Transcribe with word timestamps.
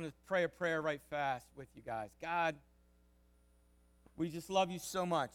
want 0.00 0.14
to 0.14 0.18
pray 0.26 0.44
a 0.44 0.48
prayer 0.48 0.80
right 0.80 1.02
fast 1.10 1.46
with 1.56 1.68
you 1.74 1.82
guys. 1.82 2.08
God, 2.22 2.54
we 4.16 4.30
just 4.30 4.48
love 4.48 4.70
you 4.70 4.78
so 4.78 5.04
much. 5.04 5.32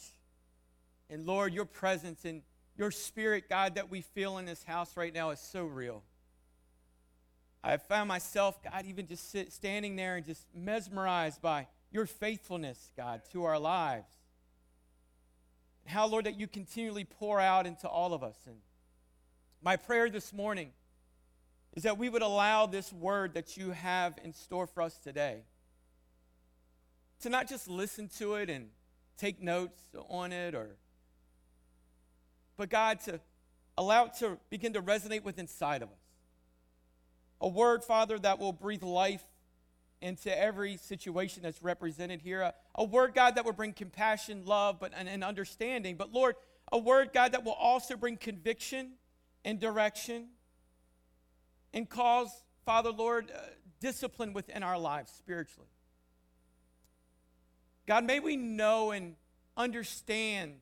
And 1.07 1.27
Lord, 1.27 1.53
your 1.53 1.65
presence 1.65 2.25
and 2.25 2.41
your 2.75 2.89
spirit, 2.89 3.47
God, 3.47 3.75
that 3.75 3.91
we 3.91 4.01
feel 4.01 4.39
in 4.39 4.45
this 4.45 4.63
house 4.63 4.97
right 4.97 5.13
now 5.13 5.29
is 5.29 5.39
so 5.39 5.65
real. 5.65 6.01
I 7.63 7.77
found 7.77 8.07
myself, 8.07 8.57
God, 8.63 8.85
even 8.87 9.05
just 9.05 9.29
sit, 9.29 9.53
standing 9.53 9.95
there 9.95 10.15
and 10.15 10.25
just 10.25 10.47
mesmerized 10.55 11.43
by 11.43 11.67
your 11.91 12.07
faithfulness, 12.07 12.91
God, 12.97 13.21
to 13.33 13.43
our 13.43 13.59
lives. 13.59 14.09
And 15.83 15.93
how, 15.93 16.07
Lord, 16.07 16.25
that 16.25 16.39
you 16.39 16.47
continually 16.47 17.03
pour 17.03 17.39
out 17.39 17.67
into 17.67 17.87
all 17.87 18.15
of 18.15 18.23
us. 18.23 18.37
And 18.47 18.55
my 19.61 19.75
prayer 19.75 20.09
this 20.09 20.33
morning 20.33 20.71
is 21.75 21.83
that 21.83 21.97
we 21.97 22.09
would 22.09 22.21
allow 22.21 22.65
this 22.65 22.91
word 22.91 23.33
that 23.33 23.57
you 23.57 23.71
have 23.71 24.17
in 24.23 24.33
store 24.33 24.65
for 24.65 24.81
us 24.81 24.97
today 24.97 25.41
to 27.21 27.29
not 27.29 27.47
just 27.47 27.67
listen 27.67 28.09
to 28.17 28.35
it 28.35 28.49
and 28.49 28.69
take 29.17 29.41
notes 29.41 29.79
on 30.09 30.31
it 30.31 30.55
or 30.55 30.77
but 32.57 32.69
God 32.69 32.99
to 33.01 33.19
allow 33.77 34.05
it 34.05 34.13
to 34.19 34.37
begin 34.49 34.73
to 34.73 34.81
resonate 34.81 35.23
with 35.23 35.39
inside 35.39 35.81
of 35.81 35.89
us. 35.89 35.99
A 37.41 37.47
word, 37.47 37.83
Father, 37.83 38.17
that 38.19 38.39
will 38.39 38.53
breathe 38.53 38.83
life 38.83 39.23
into 40.01 40.35
every 40.37 40.77
situation 40.77 41.43
that's 41.43 41.61
represented 41.61 42.21
here. 42.21 42.41
A, 42.41 42.53
a 42.75 42.83
word, 42.83 43.13
God, 43.13 43.35
that 43.35 43.43
will 43.43 43.53
bring 43.53 43.73
compassion, 43.73 44.45
love, 44.45 44.79
but 44.79 44.93
and, 44.95 45.09
and 45.09 45.23
understanding. 45.23 45.97
But 45.97 46.13
Lord, 46.13 46.35
a 46.71 46.77
word, 46.77 47.09
God, 47.13 47.33
that 47.33 47.43
will 47.43 47.53
also 47.53 47.97
bring 47.97 48.17
conviction 48.17 48.93
and 49.43 49.59
direction 49.59 50.27
and 51.75 51.87
cause, 51.89 52.29
Father, 52.65 52.89
Lord, 52.89 53.29
uh, 53.29 53.39
discipline 53.81 54.33
within 54.33 54.63
our 54.63 54.79
lives 54.79 55.11
spiritually. 55.11 55.67
God, 57.85 58.05
may 58.05 58.19
we 58.19 58.37
know 58.37 58.91
and 58.91 59.15
understand 59.55 60.55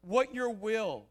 what 0.00 0.32
your 0.32 0.48
will 0.48 1.04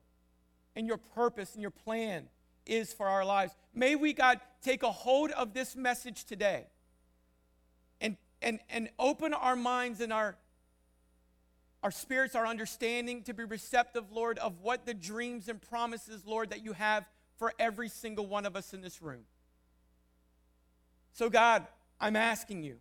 and 0.76 0.88
your 0.88 0.98
purpose 0.98 1.54
and 1.54 1.62
your 1.62 1.70
plan 1.70 2.30
is 2.66 2.94
for 2.94 3.08
our 3.08 3.26
lives. 3.26 3.54
May 3.74 3.96
we, 3.96 4.14
God, 4.14 4.40
take 4.64 4.84
a 4.84 4.92
hold 4.92 5.32
of 5.32 5.54
this 5.54 5.76
message 5.76 6.24
today 6.24 6.68
and, 8.00 8.16
and, 8.42 8.60
and 8.70 8.90
open 8.98 9.34
our 9.34 9.56
minds 9.56 10.00
and 10.00 10.14
our, 10.14 10.38
our 11.84 11.92
spirits, 11.92 12.36
our 12.36 12.48
understanding 12.48 13.24
to 13.24 13.34
be 13.34 13.44
receptive, 13.44 14.12
Lord, 14.12 14.40
of 14.40 14.62
what 14.62 14.86
the 14.86 14.94
dreams 14.94 15.50
and 15.50 15.62
promises, 15.62 16.26
Lord, 16.26 16.52
that 16.52 16.64
you 16.64 16.74
have 16.74 17.06
for 17.40 17.54
every 17.58 17.88
single 17.88 18.28
one 18.28 18.46
of 18.46 18.56
us 18.56 18.74
in 18.74 18.82
this 18.82 19.02
room. 19.02 19.22
So, 21.14 21.30
God, 21.30 21.66
I'm 22.00 22.18
asking 22.18 22.64
you, 22.64 22.76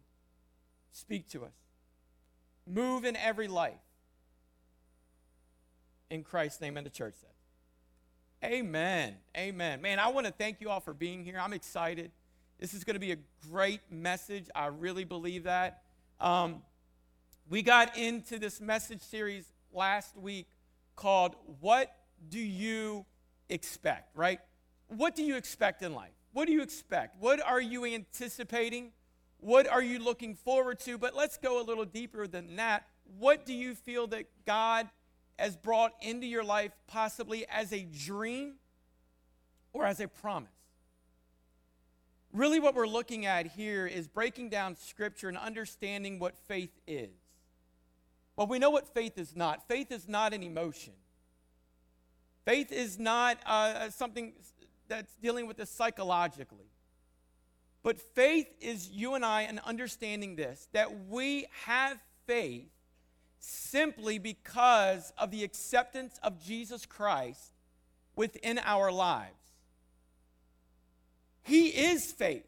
speak 0.92 1.28
to 1.30 1.44
us. 1.44 1.54
Move 2.66 3.04
in 3.04 3.16
every 3.16 3.48
life. 3.48 3.72
In 6.10 6.24
Christ's 6.24 6.60
name, 6.60 6.76
and 6.76 6.84
the 6.84 6.90
church 6.90 7.14
said. 7.20 7.30
Amen. 8.50 9.14
Amen. 9.36 9.80
Man, 9.80 9.98
I 9.98 10.08
want 10.08 10.26
to 10.26 10.32
thank 10.32 10.60
you 10.60 10.70
all 10.70 10.80
for 10.80 10.94
being 10.94 11.24
here. 11.24 11.38
I'm 11.40 11.52
excited. 11.52 12.10
This 12.58 12.74
is 12.74 12.82
going 12.82 12.94
to 12.94 13.00
be 13.00 13.12
a 13.12 13.18
great 13.50 13.80
message. 13.90 14.48
I 14.54 14.66
really 14.66 15.04
believe 15.04 15.44
that. 15.44 15.82
Um, 16.20 16.62
we 17.48 17.62
got 17.62 17.96
into 17.96 18.38
this 18.38 18.60
message 18.60 19.02
series 19.02 19.44
last 19.72 20.16
week 20.16 20.48
called 20.96 21.36
What 21.60 21.94
Do 22.28 22.38
You 22.38 23.06
Expect, 23.48 24.14
right? 24.16 24.40
What 24.88 25.14
do 25.14 25.22
you 25.22 25.36
expect 25.36 25.82
in 25.82 25.94
life? 25.94 26.12
What 26.32 26.46
do 26.46 26.52
you 26.52 26.62
expect? 26.62 27.20
What 27.20 27.44
are 27.44 27.60
you 27.60 27.84
anticipating? 27.84 28.92
What 29.38 29.68
are 29.68 29.82
you 29.82 29.98
looking 29.98 30.34
forward 30.34 30.80
to? 30.80 30.98
But 30.98 31.14
let's 31.14 31.36
go 31.36 31.60
a 31.60 31.64
little 31.64 31.84
deeper 31.84 32.26
than 32.26 32.56
that. 32.56 32.86
What 33.18 33.46
do 33.46 33.52
you 33.54 33.74
feel 33.74 34.06
that 34.08 34.26
God 34.46 34.88
has 35.38 35.56
brought 35.56 35.92
into 36.00 36.26
your 36.26 36.44
life, 36.44 36.72
possibly 36.86 37.46
as 37.48 37.72
a 37.72 37.84
dream 37.84 38.54
or 39.72 39.84
as 39.84 40.00
a 40.00 40.08
promise? 40.08 40.50
Really, 42.32 42.60
what 42.60 42.74
we're 42.74 42.86
looking 42.86 43.24
at 43.24 43.46
here 43.46 43.86
is 43.86 44.06
breaking 44.06 44.50
down 44.50 44.76
Scripture 44.76 45.28
and 45.28 45.38
understanding 45.38 46.18
what 46.18 46.36
faith 46.46 46.78
is. 46.86 47.10
Well, 48.36 48.46
we 48.46 48.58
know 48.58 48.70
what 48.70 48.92
faith 48.92 49.18
is 49.18 49.34
not. 49.34 49.66
Faith 49.66 49.90
is 49.90 50.06
not 50.08 50.34
an 50.34 50.42
emotion. 50.42 50.92
Faith 52.44 52.70
is 52.70 52.98
not 52.98 53.38
uh, 53.46 53.90
something 53.90 54.34
that's 54.88 55.14
dealing 55.16 55.46
with 55.46 55.56
this 55.56 55.70
psychologically. 55.70 56.70
But 57.82 58.00
faith 58.00 58.48
is 58.60 58.88
you 58.90 59.14
and 59.14 59.24
I 59.24 59.42
and 59.42 59.60
understanding 59.60 60.36
this 60.36 60.68
that 60.72 61.06
we 61.08 61.46
have 61.64 61.98
faith 62.26 62.70
simply 63.38 64.18
because 64.18 65.12
of 65.16 65.30
the 65.30 65.44
acceptance 65.44 66.18
of 66.22 66.44
Jesus 66.44 66.86
Christ 66.86 67.52
within 68.16 68.58
our 68.58 68.90
lives. 68.90 69.32
He 71.42 71.68
is 71.68 72.12
faith. 72.12 72.44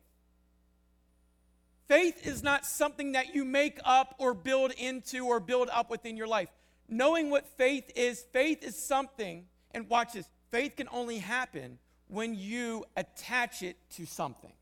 Faith 1.88 2.26
is 2.26 2.42
not 2.42 2.66
something 2.66 3.12
that 3.12 3.34
you 3.34 3.44
make 3.44 3.80
up 3.84 4.14
or 4.18 4.34
build 4.34 4.72
into 4.72 5.26
or 5.26 5.40
build 5.40 5.68
up 5.72 5.90
within 5.90 6.16
your 6.16 6.28
life. 6.28 6.48
Knowing 6.88 7.30
what 7.30 7.46
faith 7.56 7.90
is, 7.96 8.24
faith 8.32 8.62
is 8.62 8.76
something, 8.76 9.46
and 9.72 9.88
watch 9.88 10.12
this 10.12 10.28
faith 10.50 10.76
can 10.76 10.88
only 10.92 11.18
happen 11.18 11.78
when 12.10 12.34
you 12.34 12.84
attach 12.96 13.62
it 13.62 13.76
to 13.90 14.04
something. 14.04 14.52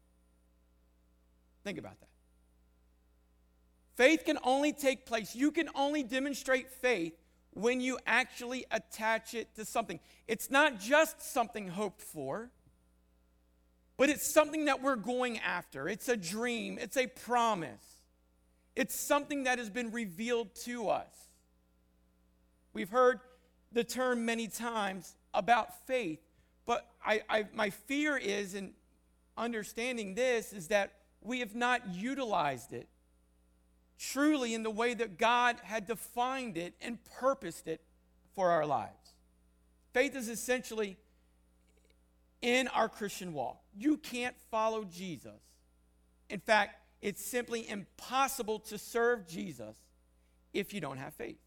Think 1.64 1.78
about 1.78 1.98
that. 2.00 2.08
Faith 3.96 4.24
can 4.24 4.38
only 4.44 4.72
take 4.72 5.06
place, 5.06 5.34
you 5.34 5.50
can 5.50 5.68
only 5.74 6.02
demonstrate 6.02 6.70
faith 6.70 7.14
when 7.54 7.80
you 7.80 7.98
actually 8.06 8.64
attach 8.70 9.34
it 9.34 9.54
to 9.56 9.64
something. 9.64 9.98
It's 10.28 10.50
not 10.50 10.78
just 10.78 11.20
something 11.20 11.68
hoped 11.68 12.02
for, 12.02 12.50
but 13.96 14.08
it's 14.08 14.32
something 14.32 14.66
that 14.66 14.80
we're 14.82 14.96
going 14.96 15.38
after. 15.38 15.88
It's 15.88 16.08
a 16.08 16.16
dream, 16.16 16.78
it's 16.80 16.96
a 16.96 17.08
promise, 17.08 17.96
it's 18.76 18.94
something 18.94 19.44
that 19.44 19.58
has 19.58 19.70
been 19.70 19.90
revealed 19.90 20.54
to 20.66 20.90
us. 20.90 21.10
We've 22.72 22.90
heard 22.90 23.18
the 23.72 23.82
term 23.82 24.24
many 24.24 24.46
times 24.46 25.16
about 25.34 25.86
faith, 25.86 26.20
but 26.68 26.86
I, 27.02 27.22
I, 27.30 27.46
my 27.54 27.70
fear 27.70 28.18
is 28.18 28.54
in 28.54 28.74
understanding 29.38 30.14
this 30.14 30.52
is 30.52 30.68
that 30.68 30.92
we 31.22 31.40
have 31.40 31.54
not 31.54 31.94
utilized 31.94 32.74
it 32.74 32.88
truly 33.98 34.52
in 34.52 34.64
the 34.64 34.70
way 34.70 34.92
that 34.92 35.16
God 35.16 35.56
had 35.62 35.86
defined 35.86 36.58
it 36.58 36.74
and 36.82 36.98
purposed 37.18 37.68
it 37.68 37.80
for 38.34 38.50
our 38.50 38.66
lives. 38.66 39.14
Faith 39.94 40.14
is 40.14 40.28
essentially 40.28 40.98
in 42.42 42.68
our 42.68 42.90
Christian 42.90 43.32
walk. 43.32 43.62
You 43.74 43.96
can't 43.96 44.36
follow 44.50 44.84
Jesus. 44.84 45.40
In 46.28 46.38
fact, 46.38 46.76
it's 47.00 47.24
simply 47.24 47.66
impossible 47.66 48.58
to 48.58 48.76
serve 48.76 49.26
Jesus 49.26 49.74
if 50.52 50.74
you 50.74 50.82
don't 50.82 50.98
have 50.98 51.14
faith. 51.14 51.38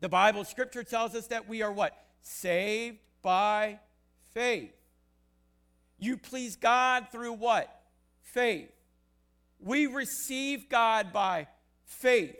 The 0.00 0.08
Bible, 0.08 0.44
Scripture 0.44 0.84
tells 0.84 1.14
us 1.14 1.26
that 1.26 1.46
we 1.46 1.60
are 1.60 1.70
what? 1.70 1.92
Saved 2.22 2.96
by 3.24 3.80
faith. 4.34 4.70
You 5.98 6.16
please 6.16 6.54
God 6.54 7.08
through 7.10 7.32
what? 7.32 7.74
Faith. 8.22 8.70
We 9.58 9.86
receive 9.86 10.68
God 10.68 11.12
by 11.12 11.48
faith. 11.84 12.36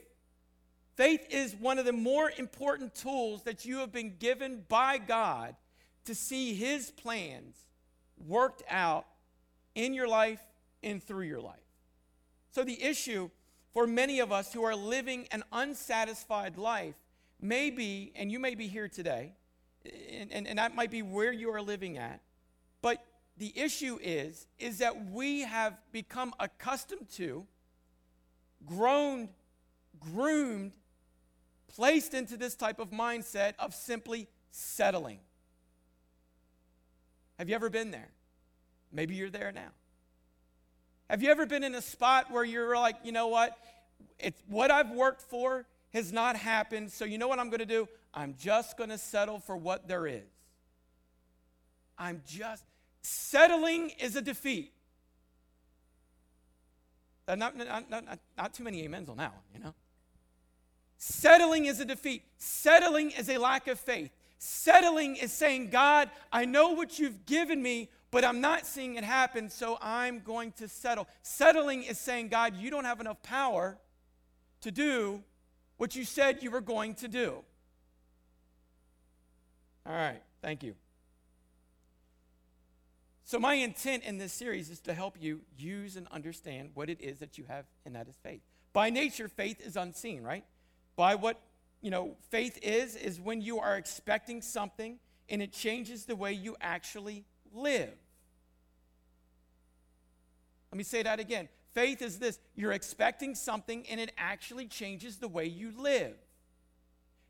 Faith 0.94 1.26
is 1.30 1.56
one 1.56 1.78
of 1.78 1.86
the 1.86 1.92
more 1.92 2.30
important 2.38 2.94
tools 2.94 3.42
that 3.44 3.64
you 3.64 3.78
have 3.78 3.90
been 3.90 4.14
given 4.18 4.64
by 4.68 4.98
God 4.98 5.56
to 6.04 6.14
see 6.14 6.54
His 6.54 6.90
plans 6.90 7.56
worked 8.18 8.62
out 8.70 9.06
in 9.74 9.94
your 9.94 10.06
life 10.06 10.40
and 10.82 11.02
through 11.02 11.24
your 11.24 11.40
life. 11.40 11.56
So, 12.52 12.62
the 12.62 12.80
issue 12.80 13.30
for 13.72 13.86
many 13.86 14.20
of 14.20 14.30
us 14.30 14.52
who 14.52 14.62
are 14.62 14.76
living 14.76 15.26
an 15.32 15.42
unsatisfied 15.50 16.56
life 16.56 16.94
may 17.40 17.70
be, 17.70 18.12
and 18.14 18.30
you 18.30 18.38
may 18.38 18.54
be 18.54 18.68
here 18.68 18.88
today, 18.88 19.32
and, 19.84 20.32
and, 20.32 20.46
and 20.46 20.58
that 20.58 20.74
might 20.74 20.90
be 20.90 21.02
where 21.02 21.32
you 21.32 21.50
are 21.52 21.62
living 21.62 21.98
at, 21.98 22.20
but 22.82 23.04
the 23.36 23.52
issue 23.58 23.98
is 24.00 24.46
is 24.58 24.78
that 24.78 25.10
we 25.10 25.40
have 25.40 25.76
become 25.92 26.32
accustomed 26.38 27.08
to 27.10 27.46
grown 28.64 29.28
groomed 29.98 30.72
placed 31.74 32.14
into 32.14 32.36
this 32.36 32.54
type 32.54 32.78
of 32.78 32.90
mindset 32.90 33.54
of 33.58 33.74
simply 33.74 34.28
settling. 34.50 35.18
Have 37.38 37.48
you 37.48 37.54
ever 37.56 37.68
been 37.68 37.90
there? 37.90 38.10
Maybe 38.92 39.16
you're 39.16 39.30
there 39.30 39.50
now. 39.50 39.72
Have 41.10 41.22
you 41.22 41.30
ever 41.30 41.46
been 41.46 41.64
in 41.64 41.74
a 41.74 41.82
spot 41.82 42.30
where 42.30 42.44
you're 42.44 42.76
like 42.76 42.96
you 43.02 43.12
know 43.12 43.28
what? 43.28 43.58
It's 44.18 44.40
what 44.48 44.70
i've 44.70 44.90
worked 44.90 45.22
for 45.22 45.66
has 45.92 46.12
not 46.12 46.36
happened 46.36 46.90
so 46.90 47.04
you 47.04 47.18
know 47.18 47.28
what 47.28 47.38
i'm 47.38 47.48
going 47.48 47.60
to 47.60 47.66
do 47.66 47.88
i'm 48.14 48.34
just 48.38 48.76
going 48.76 48.90
to 48.90 48.98
settle 48.98 49.38
for 49.38 49.56
what 49.56 49.86
there 49.88 50.06
is 50.06 50.22
i'm 51.98 52.22
just 52.26 52.64
Settling 53.04 53.90
is 54.00 54.16
a 54.16 54.22
defeat. 54.22 54.72
Uh, 57.28 57.34
not, 57.34 57.54
not, 57.54 57.90
not, 57.90 58.18
not 58.36 58.54
too 58.54 58.64
many 58.64 58.84
amens 58.84 59.10
on 59.10 59.18
that 59.18 59.30
one, 59.30 59.42
you 59.52 59.60
know? 59.60 59.74
Settling 60.96 61.66
is 61.66 61.80
a 61.80 61.84
defeat. 61.84 62.22
Settling 62.38 63.10
is 63.10 63.28
a 63.28 63.36
lack 63.36 63.68
of 63.68 63.78
faith. 63.78 64.10
Settling 64.38 65.16
is 65.16 65.34
saying, 65.34 65.68
God, 65.68 66.10
I 66.32 66.46
know 66.46 66.70
what 66.70 66.98
you've 66.98 67.26
given 67.26 67.62
me, 67.62 67.90
but 68.10 68.24
I'm 68.24 68.40
not 68.40 68.66
seeing 68.66 68.94
it 68.94 69.04
happen, 69.04 69.50
so 69.50 69.76
I'm 69.82 70.20
going 70.20 70.52
to 70.52 70.66
settle. 70.66 71.06
Settling 71.22 71.82
is 71.82 71.98
saying, 71.98 72.28
God, 72.28 72.56
you 72.56 72.70
don't 72.70 72.84
have 72.84 73.00
enough 73.00 73.22
power 73.22 73.76
to 74.62 74.70
do 74.70 75.22
what 75.76 75.94
you 75.94 76.06
said 76.06 76.42
you 76.42 76.50
were 76.50 76.62
going 76.62 76.94
to 76.94 77.08
do. 77.08 77.44
All 79.86 79.94
right, 79.94 80.22
thank 80.40 80.62
you. 80.62 80.74
So, 83.26 83.38
my 83.38 83.54
intent 83.54 84.04
in 84.04 84.18
this 84.18 84.32
series 84.32 84.68
is 84.68 84.80
to 84.80 84.94
help 84.94 85.16
you 85.18 85.40
use 85.58 85.96
and 85.96 86.06
understand 86.08 86.70
what 86.74 86.90
it 86.90 87.00
is 87.00 87.18
that 87.20 87.38
you 87.38 87.44
have, 87.48 87.64
and 87.86 87.94
that 87.94 88.06
is 88.08 88.16
faith. 88.22 88.40
By 88.72 88.90
nature, 88.90 89.28
faith 89.28 89.60
is 89.64 89.76
unseen, 89.76 90.22
right? 90.22 90.44
By 90.96 91.14
what, 91.14 91.40
you 91.80 91.90
know, 91.90 92.16
faith 92.30 92.58
is, 92.62 92.96
is 92.96 93.20
when 93.20 93.40
you 93.40 93.60
are 93.60 93.76
expecting 93.76 94.42
something 94.42 94.98
and 95.28 95.40
it 95.40 95.52
changes 95.52 96.04
the 96.04 96.16
way 96.16 96.32
you 96.32 96.56
actually 96.60 97.24
live. 97.52 97.94
Let 100.70 100.76
me 100.76 100.84
say 100.84 101.02
that 101.02 101.20
again. 101.20 101.48
Faith 101.72 102.02
is 102.02 102.18
this 102.18 102.38
you're 102.54 102.72
expecting 102.72 103.34
something 103.34 103.86
and 103.88 104.00
it 104.00 104.12
actually 104.18 104.66
changes 104.66 105.16
the 105.16 105.28
way 105.28 105.46
you 105.46 105.72
live. 105.78 106.14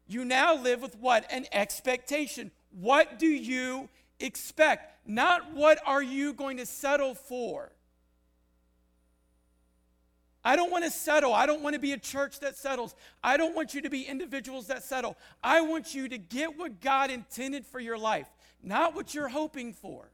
You 0.06 0.24
now 0.24 0.54
live 0.54 0.82
with 0.82 0.96
what? 0.96 1.26
An 1.30 1.46
expectation. 1.52 2.50
What 2.70 3.18
do 3.18 3.26
you 3.26 3.88
expect? 4.20 5.08
Not 5.08 5.54
what 5.54 5.78
are 5.86 6.02
you 6.02 6.32
going 6.32 6.58
to 6.58 6.66
settle 6.66 7.14
for. 7.14 7.72
I 10.44 10.56
don't 10.56 10.70
want 10.70 10.84
to 10.84 10.90
settle. 10.90 11.32
I 11.32 11.46
don't 11.46 11.62
want 11.62 11.74
to 11.74 11.80
be 11.80 11.92
a 11.92 11.98
church 11.98 12.40
that 12.40 12.56
settles. 12.56 12.94
I 13.22 13.38
don't 13.38 13.54
want 13.54 13.72
you 13.72 13.80
to 13.80 13.90
be 13.90 14.02
individuals 14.02 14.66
that 14.66 14.82
settle. 14.82 15.16
I 15.42 15.62
want 15.62 15.94
you 15.94 16.06
to 16.08 16.18
get 16.18 16.58
what 16.58 16.82
God 16.82 17.10
intended 17.10 17.64
for 17.64 17.80
your 17.80 17.96
life, 17.96 18.28
not 18.62 18.94
what 18.94 19.14
you're 19.14 19.28
hoping 19.28 19.72
for, 19.72 20.10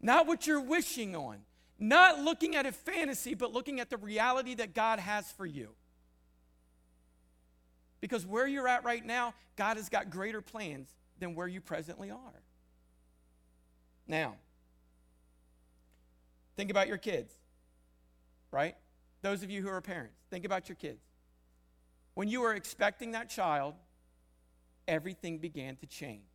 not 0.00 0.26
what 0.26 0.46
you're 0.46 0.60
wishing 0.60 1.14
on, 1.14 1.40
not 1.78 2.20
looking 2.20 2.56
at 2.56 2.64
a 2.64 2.72
fantasy, 2.72 3.34
but 3.34 3.52
looking 3.52 3.78
at 3.78 3.90
the 3.90 3.98
reality 3.98 4.54
that 4.54 4.74
God 4.74 4.98
has 4.98 5.30
for 5.32 5.44
you. 5.44 5.68
Because 8.06 8.24
where 8.24 8.46
you're 8.46 8.68
at 8.68 8.84
right 8.84 9.04
now, 9.04 9.34
God 9.56 9.78
has 9.78 9.88
got 9.88 10.10
greater 10.10 10.40
plans 10.40 10.94
than 11.18 11.34
where 11.34 11.48
you 11.48 11.60
presently 11.60 12.08
are. 12.08 12.40
Now, 14.06 14.36
think 16.56 16.70
about 16.70 16.86
your 16.86 16.98
kids, 16.98 17.34
right? 18.52 18.76
Those 19.22 19.42
of 19.42 19.50
you 19.50 19.60
who 19.60 19.68
are 19.68 19.80
parents, 19.80 20.14
think 20.30 20.44
about 20.44 20.68
your 20.68 20.76
kids. 20.76 21.02
When 22.14 22.28
you 22.28 22.42
were 22.42 22.54
expecting 22.54 23.10
that 23.10 23.28
child, 23.28 23.74
everything 24.86 25.38
began 25.38 25.74
to 25.74 25.86
change. 25.86 26.30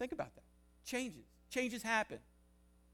Think 0.00 0.10
about 0.10 0.34
that. 0.34 0.42
Changes. 0.84 1.22
Changes 1.50 1.84
happen. 1.84 2.18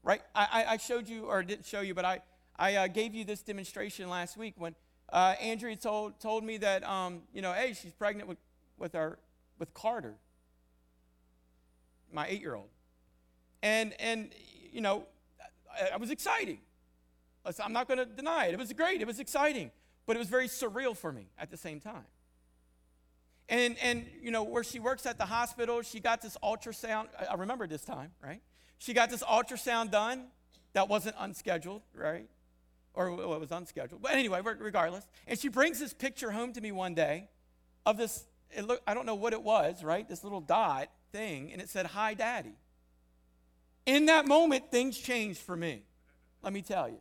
Right? 0.03 0.21
I, 0.35 0.65
I 0.69 0.77
showed 0.77 1.09
you, 1.09 1.25
or 1.25 1.41
didn't 1.41 1.65
show 1.65 1.81
you, 1.81 1.95
but 1.95 2.05
I, 2.05 2.19
I 2.59 2.75
uh, 2.75 2.87
gave 2.87 3.15
you 3.15 3.25
this 3.25 3.41
demonstration 3.41 4.07
last 4.07 4.37
week 4.37 4.53
when 4.55 4.75
uh, 5.09 5.35
Andrea 5.41 5.75
told, 5.75 6.19
told 6.19 6.43
me 6.43 6.57
that, 6.57 6.83
um, 6.83 7.21
you 7.33 7.41
know, 7.41 7.53
hey, 7.53 7.73
she's 7.73 7.93
pregnant 7.93 8.27
with, 8.27 8.37
with, 8.77 8.95
our, 8.95 9.19
with 9.59 9.73
Carter, 9.73 10.15
my 12.11 12.27
eight 12.27 12.41
year 12.41 12.55
old. 12.55 12.69
And, 13.63 13.93
and, 13.99 14.31
you 14.71 14.81
know, 14.81 15.05
I, 15.71 15.93
I 15.93 15.97
was 15.97 16.11
exciting. 16.11 16.59
I'm 17.63 17.71
not 17.71 17.87
going 17.87 17.99
to 17.99 18.05
deny 18.05 18.47
it. 18.47 18.53
It 18.53 18.59
was 18.59 18.73
great. 18.73 19.01
It 19.01 19.07
was 19.07 19.19
exciting. 19.19 19.71
But 20.05 20.15
it 20.15 20.19
was 20.19 20.27
very 20.27 20.47
surreal 20.47 20.95
for 20.95 21.11
me 21.11 21.27
at 21.37 21.49
the 21.49 21.57
same 21.57 21.79
time. 21.79 22.05
And, 23.49 23.77
and 23.81 24.05
you 24.21 24.31
know, 24.31 24.43
where 24.43 24.63
she 24.63 24.79
works 24.79 25.05
at 25.05 25.17
the 25.17 25.25
hospital, 25.25 25.81
she 25.81 25.99
got 25.99 26.21
this 26.21 26.37
ultrasound. 26.43 27.07
I 27.29 27.35
remember 27.35 27.67
this 27.67 27.83
time, 27.83 28.11
right? 28.21 28.41
She 28.77 28.93
got 28.93 29.09
this 29.09 29.23
ultrasound 29.23 29.91
done 29.91 30.25
that 30.73 30.89
wasn't 30.89 31.15
unscheduled, 31.17 31.81
right? 31.93 32.27
Or 32.97 33.09
it 33.09 33.39
was 33.39 33.51
unscheduled. 33.51 34.01
But 34.01 34.13
anyway, 34.13 34.41
regardless. 34.43 35.05
And 35.27 35.37
she 35.37 35.49
brings 35.49 35.79
this 35.79 35.93
picture 35.93 36.31
home 36.31 36.51
to 36.53 36.61
me 36.61 36.71
one 36.71 36.95
day 36.95 37.29
of 37.85 37.95
this, 37.95 38.25
it 38.49 38.65
look, 38.65 38.81
I 38.87 38.95
don't 38.95 39.05
know 39.05 39.13
what 39.13 39.33
it 39.33 39.43
was, 39.43 39.83
right? 39.83 40.09
This 40.09 40.23
little 40.23 40.41
dot 40.41 40.89
thing, 41.11 41.51
and 41.53 41.61
it 41.61 41.69
said, 41.69 41.85
Hi, 41.85 42.15
Daddy. 42.15 42.55
In 43.85 44.07
that 44.07 44.25
moment, 44.25 44.71
things 44.71 44.97
changed 44.97 45.39
for 45.39 45.55
me. 45.55 45.83
Let 46.41 46.53
me 46.53 46.63
tell 46.63 46.89
you. 46.89 46.97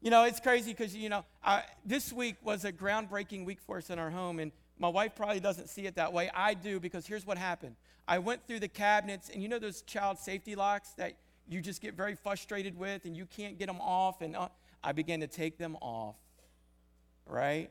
You 0.00 0.10
know, 0.10 0.24
it's 0.24 0.40
crazy 0.40 0.72
because, 0.72 0.96
you 0.96 1.10
know, 1.10 1.26
I, 1.44 1.64
this 1.84 2.14
week 2.14 2.36
was 2.42 2.64
a 2.64 2.72
groundbreaking 2.72 3.44
week 3.44 3.60
for 3.60 3.76
us 3.76 3.90
in 3.90 3.98
our 3.98 4.10
home, 4.10 4.38
and 4.38 4.52
my 4.78 4.88
wife 4.88 5.14
probably 5.14 5.40
doesn't 5.40 5.68
see 5.68 5.86
it 5.86 5.96
that 5.96 6.14
way. 6.14 6.30
I 6.34 6.54
do 6.54 6.80
because 6.80 7.06
here's 7.06 7.26
what 7.26 7.36
happened. 7.36 7.76
I 8.08 8.20
went 8.20 8.46
through 8.46 8.60
the 8.60 8.68
cabinets, 8.68 9.28
and 9.28 9.42
you 9.42 9.50
know 9.50 9.58
those 9.58 9.82
child 9.82 10.18
safety 10.18 10.54
locks 10.54 10.92
that 10.96 11.16
you 11.46 11.60
just 11.60 11.82
get 11.82 11.94
very 11.94 12.14
frustrated 12.14 12.78
with 12.78 13.04
and 13.04 13.14
you 13.14 13.26
can't 13.26 13.58
get 13.58 13.66
them 13.66 13.80
off, 13.80 14.22
and 14.22 14.34
uh, 14.34 14.48
I 14.82 14.92
began 14.92 15.20
to 15.20 15.26
take 15.26 15.58
them 15.58 15.76
off, 15.80 16.16
right? 17.26 17.70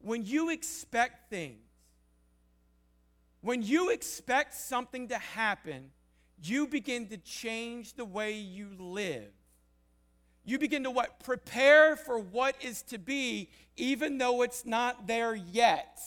When 0.00 0.24
you 0.24 0.50
expect 0.50 1.30
things, 1.30 1.58
when 3.40 3.62
you 3.62 3.90
expect 3.90 4.54
something 4.54 5.08
to 5.08 5.18
happen, 5.18 5.90
you 6.42 6.66
begin 6.66 7.08
to 7.08 7.16
change 7.16 7.94
the 7.94 8.04
way 8.04 8.32
you 8.32 8.68
live 8.78 9.32
you 10.44 10.58
begin 10.58 10.84
to 10.84 10.90
what? 10.90 11.20
Prepare 11.20 11.96
for 11.96 12.18
what 12.18 12.56
is 12.60 12.82
to 12.82 12.98
be, 12.98 13.50
even 13.76 14.18
though 14.18 14.42
it's 14.42 14.64
not 14.64 15.06
there 15.06 15.34
yet. 15.34 16.00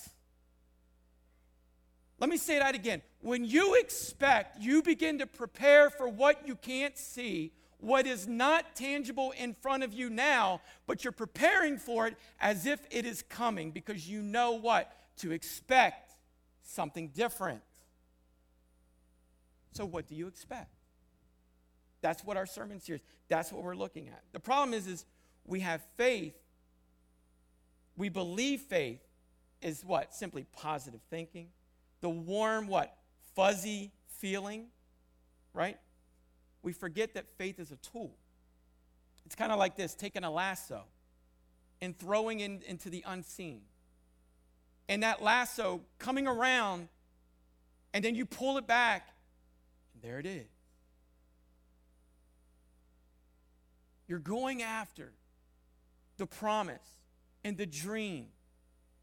Let 2.19 2.29
me 2.29 2.37
say 2.37 2.59
that 2.59 2.75
again. 2.75 3.01
When 3.21 3.45
you 3.45 3.75
expect, 3.75 4.61
you 4.61 4.81
begin 4.81 5.19
to 5.19 5.27
prepare 5.27 5.89
for 5.89 6.07
what 6.07 6.47
you 6.47 6.55
can't 6.55 6.97
see, 6.97 7.53
what 7.83 8.07
is 8.07 8.27
not 8.27 8.75
tangible 8.75 9.33
in 9.37 9.53
front 9.53 9.83
of 9.83 9.93
you 9.93 10.09
now, 10.09 10.61
but 10.87 11.03
you're 11.03 11.11
preparing 11.11 11.77
for 11.77 12.07
it 12.07 12.15
as 12.39 12.65
if 12.65 12.79
it 12.89 13.05
is 13.05 13.21
coming 13.23 13.71
because 13.71 14.07
you 14.07 14.21
know 14.21 14.53
what? 14.53 14.91
To 15.17 15.31
expect 15.31 16.15
something 16.61 17.09
different. 17.09 17.61
So, 19.73 19.85
what 19.85 20.07
do 20.07 20.15
you 20.15 20.27
expect? 20.27 20.71
That's 22.01 22.23
what 22.23 22.37
our 22.37 22.45
sermon 22.45 22.79
series, 22.79 23.01
that's 23.27 23.51
what 23.51 23.63
we're 23.63 23.75
looking 23.75 24.07
at. 24.07 24.23
The 24.31 24.39
problem 24.39 24.73
is, 24.73 24.87
is 24.87 25.05
we 25.45 25.59
have 25.59 25.81
faith. 25.95 26.35
We 27.97 28.09
believe 28.09 28.61
faith 28.61 29.01
is 29.61 29.83
what? 29.85 30.13
Simply 30.13 30.45
positive 30.53 31.01
thinking. 31.09 31.47
The 32.01 32.09
warm, 32.09 32.67
what? 32.67 32.95
Fuzzy 33.35 33.91
feeling, 34.07 34.67
right? 35.53 35.77
We 36.63 36.73
forget 36.73 37.13
that 37.13 37.25
faith 37.37 37.59
is 37.59 37.71
a 37.71 37.75
tool. 37.75 38.15
It's 39.25 39.35
kind 39.35 39.51
of 39.51 39.59
like 39.59 39.75
this 39.75 39.93
taking 39.93 40.23
a 40.23 40.31
lasso 40.31 40.83
and 41.81 41.97
throwing 41.97 42.39
it 42.39 42.45
in, 42.45 42.61
into 42.67 42.89
the 42.89 43.03
unseen. 43.05 43.61
And 44.89 45.03
that 45.03 45.21
lasso 45.21 45.81
coming 45.99 46.27
around, 46.27 46.87
and 47.93 48.03
then 48.03 48.15
you 48.15 48.25
pull 48.25 48.57
it 48.57 48.65
back, 48.65 49.09
and 49.93 50.01
there 50.01 50.19
it 50.19 50.25
is. 50.25 50.47
You're 54.07 54.19
going 54.19 54.61
after 54.61 55.11
the 56.17 56.25
promise 56.25 56.87
and 57.43 57.57
the 57.57 57.65
dream 57.65 58.27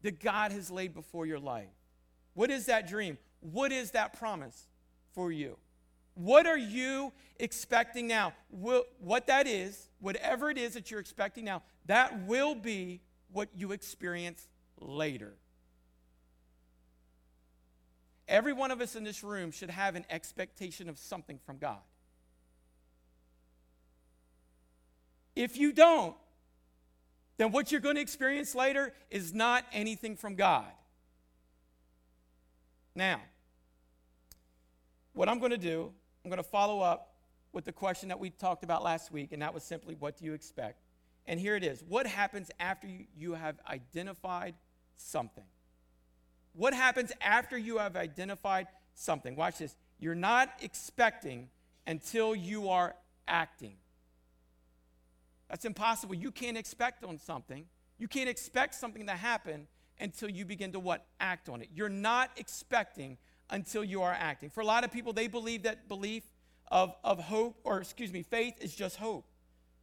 that 0.01 0.19
God 0.19 0.51
has 0.51 0.71
laid 0.71 0.93
before 0.93 1.25
your 1.25 1.39
life. 1.39 1.67
What 2.33 2.49
is 2.49 2.67
that 2.67 2.87
dream? 2.87 3.17
What 3.39 3.71
is 3.71 3.91
that 3.91 4.17
promise 4.17 4.67
for 5.13 5.31
you? 5.31 5.57
What 6.21 6.45
are 6.45 6.57
you 6.57 7.13
expecting 7.39 8.05
now? 8.07 8.33
what 8.51 9.25
that 9.25 9.47
is, 9.47 9.89
whatever 9.99 10.51
it 10.51 10.57
is 10.59 10.75
that 10.75 10.91
you're 10.91 10.99
expecting 10.99 11.45
now, 11.45 11.63
that 11.87 12.27
will 12.27 12.53
be 12.53 13.01
what 13.31 13.49
you 13.55 13.71
experience 13.71 14.47
later. 14.79 15.33
Every 18.27 18.53
one 18.53 18.69
of 18.69 18.81
us 18.81 18.95
in 18.95 19.03
this 19.03 19.23
room 19.23 19.49
should 19.49 19.71
have 19.71 19.95
an 19.95 20.05
expectation 20.11 20.89
of 20.89 20.99
something 20.99 21.39
from 21.43 21.57
God. 21.57 21.79
If 25.35 25.57
you 25.57 25.73
don't, 25.73 26.15
then 27.37 27.51
what 27.51 27.71
you're 27.71 27.81
going 27.81 27.95
to 27.95 28.01
experience 28.01 28.53
later 28.53 28.93
is 29.09 29.33
not 29.33 29.65
anything 29.73 30.15
from 30.15 30.35
God. 30.35 30.71
Now, 32.93 33.21
what 35.13 35.27
I'm 35.27 35.39
going 35.39 35.51
to 35.51 35.57
do, 35.57 35.93
I'm 36.23 36.29
going 36.29 36.41
to 36.41 36.49
follow 36.49 36.81
up 36.81 37.15
with 37.51 37.65
the 37.65 37.71
question 37.71 38.09
that 38.09 38.19
we 38.19 38.29
talked 38.29 38.63
about 38.63 38.83
last 38.83 39.11
week, 39.11 39.31
and 39.31 39.41
that 39.41 39.53
was 39.53 39.63
simply 39.63 39.95
what 39.95 40.17
do 40.17 40.25
you 40.25 40.33
expect? 40.33 40.81
And 41.25 41.39
here 41.39 41.55
it 41.55 41.63
is 41.63 41.83
What 41.87 42.07
happens 42.07 42.49
after 42.59 42.87
you 43.15 43.33
have 43.33 43.55
identified 43.67 44.55
something? 44.97 45.45
What 46.53 46.73
happens 46.73 47.11
after 47.21 47.57
you 47.57 47.77
have 47.77 47.95
identified 47.95 48.67
something? 48.93 49.35
Watch 49.35 49.59
this. 49.59 49.75
You're 49.99 50.15
not 50.15 50.49
expecting 50.61 51.49
until 51.87 52.35
you 52.35 52.69
are 52.69 52.95
acting. 53.27 53.75
That's 55.49 55.65
impossible. 55.65 56.15
You 56.15 56.31
can't 56.31 56.57
expect 56.57 57.03
on 57.03 57.17
something. 57.17 57.65
You 57.97 58.07
can't 58.07 58.29
expect 58.29 58.75
something 58.75 59.07
to 59.07 59.13
happen 59.13 59.67
until 59.99 60.29
you 60.29 60.45
begin 60.45 60.71
to 60.73 60.79
what? 60.79 61.05
Act 61.19 61.49
on 61.49 61.61
it. 61.61 61.69
You're 61.73 61.89
not 61.89 62.31
expecting 62.37 63.17
until 63.51 63.83
you 63.83 64.01
are 64.01 64.15
acting. 64.17 64.49
For 64.49 64.61
a 64.61 64.65
lot 64.65 64.83
of 64.83 64.91
people, 64.91 65.13
they 65.13 65.27
believe 65.27 65.63
that 65.63 65.87
belief 65.87 66.23
of, 66.71 66.95
of 67.03 67.19
hope, 67.19 67.59
or 67.63 67.79
excuse 67.79 68.11
me, 68.11 68.23
faith 68.23 68.55
is 68.61 68.73
just 68.73 68.95
hope. 68.95 69.25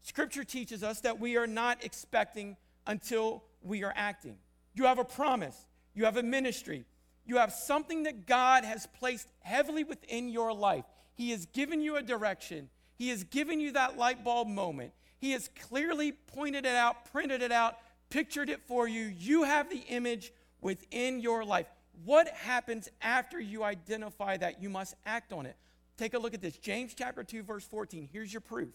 Scripture 0.02 0.44
teaches 0.44 0.82
us 0.82 1.00
that 1.02 1.20
we 1.20 1.36
are 1.36 1.46
not 1.46 1.84
expecting 1.84 2.56
until 2.86 3.44
we 3.62 3.84
are 3.84 3.92
acting. 3.94 4.36
You 4.74 4.84
have 4.84 4.98
a 4.98 5.04
promise, 5.04 5.66
you 5.94 6.04
have 6.06 6.16
a 6.16 6.22
ministry, 6.22 6.84
you 7.26 7.36
have 7.36 7.52
something 7.52 8.04
that 8.04 8.26
God 8.26 8.64
has 8.64 8.86
placed 8.86 9.28
heavily 9.40 9.84
within 9.84 10.30
your 10.30 10.52
life. 10.52 10.84
He 11.14 11.30
has 11.32 11.46
given 11.46 11.80
you 11.80 11.96
a 11.96 12.02
direction, 12.02 12.70
He 12.96 13.10
has 13.10 13.22
given 13.24 13.60
you 13.60 13.72
that 13.72 13.98
light 13.98 14.24
bulb 14.24 14.48
moment. 14.48 14.92
He 15.18 15.32
has 15.32 15.50
clearly 15.68 16.12
pointed 16.12 16.64
it 16.64 16.76
out, 16.76 17.10
printed 17.10 17.42
it 17.42 17.50
out, 17.50 17.76
pictured 18.08 18.48
it 18.48 18.60
for 18.68 18.86
you. 18.86 19.02
You 19.02 19.42
have 19.42 19.68
the 19.68 19.82
image 19.88 20.32
within 20.60 21.20
your 21.20 21.44
life. 21.44 21.66
What 22.04 22.28
happens 22.28 22.88
after 23.02 23.40
you 23.40 23.64
identify 23.64 24.36
that? 24.36 24.62
You 24.62 24.68
must 24.68 24.94
act 25.04 25.32
on 25.32 25.46
it. 25.46 25.56
Take 25.96 26.14
a 26.14 26.18
look 26.18 26.34
at 26.34 26.40
this. 26.40 26.56
James 26.56 26.94
chapter 26.94 27.24
2, 27.24 27.42
verse 27.42 27.64
14. 27.64 28.08
Here's 28.12 28.32
your 28.32 28.40
proof. 28.40 28.70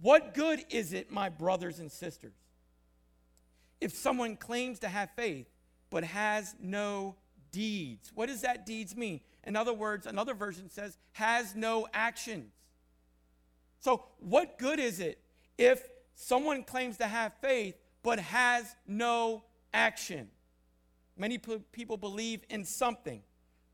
What 0.00 0.34
good 0.34 0.64
is 0.70 0.92
it, 0.92 1.10
my 1.10 1.28
brothers 1.28 1.78
and 1.78 1.90
sisters, 1.90 2.34
if 3.80 3.92
someone 3.92 4.36
claims 4.36 4.80
to 4.80 4.88
have 4.88 5.10
faith 5.16 5.46
but 5.90 6.04
has 6.04 6.54
no 6.60 7.16
deeds? 7.52 8.10
What 8.14 8.26
does 8.26 8.42
that 8.42 8.66
deeds 8.66 8.96
mean? 8.96 9.20
In 9.44 9.56
other 9.56 9.72
words, 9.72 10.06
another 10.06 10.34
version 10.34 10.70
says, 10.70 10.98
has 11.12 11.54
no 11.54 11.86
actions. 11.92 12.52
So, 13.80 14.04
what 14.18 14.58
good 14.58 14.78
is 14.78 15.00
it 15.00 15.18
if 15.56 15.82
someone 16.14 16.64
claims 16.64 16.98
to 16.98 17.06
have 17.06 17.32
faith 17.40 17.74
but 18.02 18.18
has 18.18 18.74
no 18.86 19.44
action? 19.72 20.28
Many 21.20 21.36
people 21.36 21.98
believe 21.98 22.44
in 22.48 22.64
something, 22.64 23.22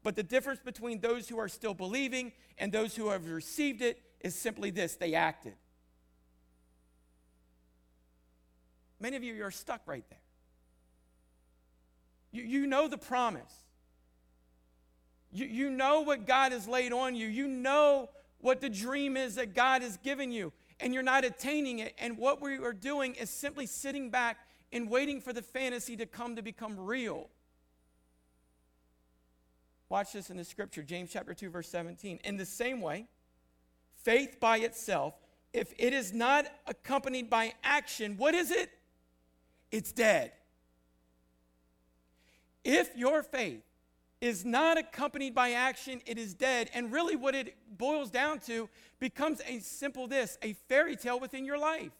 but 0.03 0.17
the 0.17 0.25
difference 0.25 0.59
between 0.59 1.01
those 1.01 1.29
who 1.29 1.39
are 1.39 1.47
still 1.49 1.75
believing 1.75 2.33
and 2.59 2.73
those 2.73 2.97
who 2.97 3.11
have 3.11 3.29
received 3.29 3.83
it 3.83 4.03
is 4.21 4.35
simply 4.35 4.71
this 4.71 4.97
they 4.97 5.15
acted. 5.15 5.55
Many 8.99 9.15
of 9.17 9.23
you 9.23 9.45
are 9.45 9.53
stuck 9.53 9.83
right 9.87 10.03
there. 10.11 10.19
You, 12.33 12.43
you 12.43 12.67
know 12.67 12.89
the 12.89 12.99
promise. 12.99 13.55
You, 15.31 15.47
you 15.47 15.71
know 15.71 16.01
what 16.01 16.27
God 16.27 16.51
has 16.51 16.67
laid 16.67 16.93
on 16.93 17.15
you. 17.15 17.29
You 17.29 17.47
know 17.47 18.11
what 18.41 18.61
the 18.61 18.69
dream 18.69 19.17
is 19.17 19.37
that 19.37 19.55
God 19.55 19.83
has 19.83 19.99
given 19.99 20.33
you, 20.33 20.53
and 20.81 20.93
you're 20.93 21.05
not 21.05 21.25
attaining 21.25 21.79
it. 21.79 21.95
And 21.97 22.19
what 22.19 22.43
we 22.43 22.59
are 22.59 22.73
doing 22.73 23.15
is 23.15 23.31
simply 23.31 23.67
sitting 23.67 24.11
back 24.11 24.39
and 24.73 24.91
waiting 24.91 25.21
for 25.21 25.33
the 25.33 25.43
fantasy 25.43 25.97
to 25.99 26.07
come 26.07 26.35
to 26.35 26.43
become 26.43 26.77
real. 26.77 27.31
Watch 29.89 30.13
this 30.13 30.31
in 30.31 30.37
the 30.37 30.45
scripture, 30.45 30.83
James 30.83 31.11
chapter 31.13 31.33
2, 31.33 31.51
verse 31.51 31.69
17. 31.69 32.21
In 32.25 32.37
the 32.37 32.47
same 32.47 32.81
way, 32.81 33.07
faith 34.03 34.39
by 34.41 34.59
itself, 34.59 35.15
if 35.53 35.73
it 35.79 35.93
is 35.93 36.13
not 36.13 36.47
accompanied 36.67 37.31
by 37.31 37.55
action, 37.63 38.17
what 38.17 38.35
is 38.35 38.51
it? 38.51 38.71
It's 39.71 39.93
dead. 39.93 40.33
If 42.65 42.97
your 42.97 43.23
faith 43.23 43.63
is 44.21 44.45
not 44.45 44.77
accompanied 44.77 45.35
by 45.35 45.53
action, 45.53 46.01
it 46.05 46.19
is 46.19 46.35
dead. 46.35 46.69
And 46.75 46.93
really, 46.93 47.15
what 47.15 47.35
it 47.35 47.55
boils 47.79 48.11
down 48.11 48.41
to 48.41 48.69
becomes 48.99 49.41
a 49.47 49.61
simple 49.61 50.09
this 50.09 50.37
a 50.43 50.55
fairy 50.69 50.97
tale 50.97 51.21
within 51.21 51.45
your 51.45 51.59
life. 51.59 51.93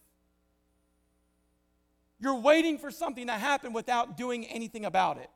You're 2.19 2.39
waiting 2.39 2.79
for 2.79 2.91
something 2.91 3.27
to 3.27 3.33
happen 3.33 3.71
without 3.73 4.17
doing 4.17 4.45
anything 4.45 4.85
about 4.85 5.17
it. 5.17 5.29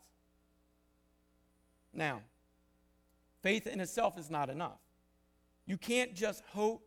Now, 1.94 2.22
faith 3.42 3.68
in 3.68 3.80
itself 3.80 4.18
is 4.18 4.30
not 4.30 4.50
enough. 4.50 4.80
You 5.66 5.78
can't 5.78 6.14
just 6.14 6.44
hope 6.50 6.84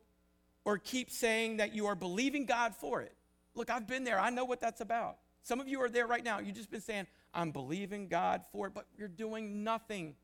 or 0.65 0.79
keep 0.79 1.11
saying 1.11 1.59
that 1.59 1.75
you 1.75 1.87
are 1.87 1.95
believing 1.95 2.47
God 2.47 2.75
for 2.75 3.03
it. 3.03 3.15
Look, 3.55 3.71
I've 3.71 3.87
been 3.87 4.05
there, 4.05 4.19
I 4.19 4.31
know 4.31 4.45
what 4.45 4.61
that's 4.61 4.81
about. 4.81 5.19
Some 5.43 5.61
of 5.61 5.69
you 5.69 5.81
are 5.83 5.89
there 5.89 6.07
right 6.07 6.25
now. 6.25 6.39
You've 6.39 6.57
just 6.57 6.71
been 6.71 6.81
saying, 6.81 7.07
I'm 7.35 7.51
believing 7.51 8.09
God 8.09 8.43
for 8.51 8.67
it, 8.67 8.75
but 8.75 8.87
you're 8.97 9.09
doing 9.09 9.63
nothing 9.63 10.15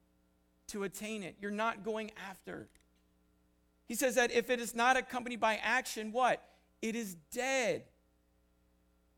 to 0.68 0.84
attain 0.84 1.22
it. 1.22 1.36
You're 1.40 1.50
not 1.50 1.84
going 1.84 2.10
after. 2.28 2.68
He 3.86 3.94
says 3.94 4.14
that 4.14 4.30
if 4.30 4.50
it 4.50 4.60
is 4.60 4.74
not 4.74 4.96
accompanied 4.96 5.40
by 5.40 5.56
action, 5.56 6.12
what? 6.12 6.42
It 6.80 6.96
is 6.96 7.16
dead. 7.32 7.84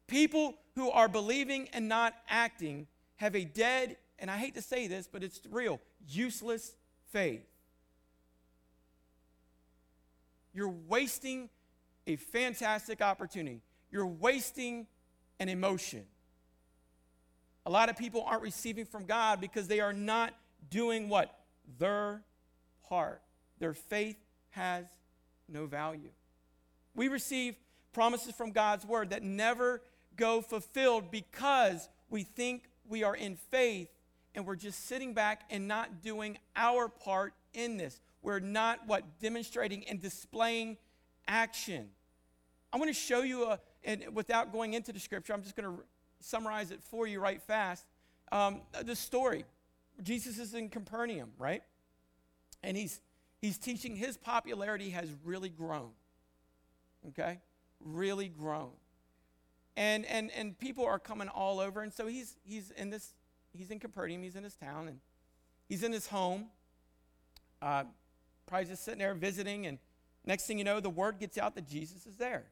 People 0.09 0.55
who 0.75 0.91
are 0.91 1.09
believing 1.09 1.69
and 1.73 1.89
not 1.89 2.15
acting 2.29 2.87
have 3.17 3.37
a 3.37 3.45
dead, 3.45 3.97
and 4.19 4.31
I 4.31 4.39
hate 4.39 4.55
to 4.55 4.63
say 4.63 4.89
this, 4.89 5.07
but 5.07 5.23
it's 5.23 5.41
real, 5.51 5.81
useless 6.09 6.75
faith. 7.13 7.45
You're 10.55 10.75
wasting 10.89 11.49
a 12.07 12.17
fantastic 12.17 13.01
opportunity. 13.01 13.63
You're 13.91 14.07
wasting 14.07 14.87
an 15.39 15.49
emotion. 15.49 16.05
A 17.65 17.71
lot 17.71 17.89
of 17.89 17.97
people 17.97 18.25
aren't 18.27 18.43
receiving 18.43 18.85
from 18.85 19.05
God 19.07 19.41
because 19.41 19.69
they 19.69 19.81
are 19.81 19.93
not 19.93 20.35
doing 20.71 21.09
what? 21.09 21.39
Their 21.79 22.23
part. 22.89 23.23
Their 23.59 23.75
faith 23.75 24.17
has 24.51 24.87
no 25.49 25.67
value. 25.67 26.11
We 26.95 27.09
receive 27.09 27.55
promises 27.93 28.35
from 28.35 28.51
God's 28.51 28.85
word 28.85 29.11
that 29.11 29.23
never 29.23 29.83
go 30.17 30.41
fulfilled 30.41 31.11
because 31.11 31.89
we 32.11 32.25
think 32.25 32.65
we 32.89 33.05
are 33.05 33.15
in 33.15 33.37
faith 33.37 33.89
and 34.35 34.47
we're 34.47 34.57
just 34.57 34.87
sitting 34.87 35.15
back 35.15 35.43
and 35.51 35.69
not 35.69 36.03
doing 36.03 36.39
our 36.57 36.89
part 36.89 37.35
in 37.55 37.77
this. 37.77 38.01
We're 38.23 38.41
not 38.41 38.87
what 38.87 39.21
demonstrating 39.21 39.85
and 39.89 40.01
displaying 40.01 40.79
action. 41.29 41.89
I 42.73 42.79
want 42.79 42.89
to 42.89 42.95
show 42.95 43.23
you 43.23 43.45
a 43.45 43.59
and 43.85 44.15
without 44.15 44.53
going 44.53 44.75
into 44.75 44.93
the 44.93 45.01
scripture, 45.01 45.33
I'm 45.33 45.43
just 45.43 45.57
going 45.57 45.77
to 45.77 45.83
summarize 46.21 46.71
it 46.71 46.83
for 46.83 47.07
you 47.07 47.21
right 47.21 47.43
fast. 47.43 47.85
Um, 48.31 48.63
the 48.85 48.97
story 48.97 49.45
Jesus 50.03 50.39
is 50.39 50.55
in 50.55 50.69
Capernaum, 50.69 51.33
right? 51.39 51.63
And 52.63 52.77
he's, 52.77 53.01
he's 53.41 53.59
teaching, 53.59 53.97
his 53.97 54.17
popularity 54.17 54.91
has 54.91 55.09
really 55.25 55.49
grown, 55.49 55.91
okay? 57.09 57.41
Really 57.81 58.29
grown. 58.29 58.71
And, 59.77 60.07
and, 60.07 60.31
and 60.31 60.59
people 60.59 60.87
are 60.87 60.99
coming 60.99 61.29
all 61.29 61.59
over. 61.59 61.83
And 61.83 61.93
so 61.93 62.07
he's, 62.07 62.37
he's 62.45 62.71
in 62.73 62.91
this, 62.91 63.15
he's 63.57 63.71
in 63.71 63.79
Capernaum, 63.79 64.23
he's 64.23 64.37
in 64.37 64.45
his 64.45 64.55
town, 64.55 64.89
and 64.89 64.99
he's 65.69 65.83
in 65.83 65.93
his 65.93 66.07
home, 66.07 66.47
uh, 67.61 67.85
probably 68.47 68.67
just 68.67 68.85
sitting 68.85 68.99
there 68.99 69.15
visiting. 69.15 69.67
And 69.67 69.79
next 70.25 70.47
thing 70.47 70.59
you 70.59 70.65
know, 70.65 70.81
the 70.81 70.91
word 70.91 71.19
gets 71.19 71.39
out 71.39 71.55
that 71.55 71.69
Jesus 71.69 72.07
is 72.07 72.17
there. 72.17 72.45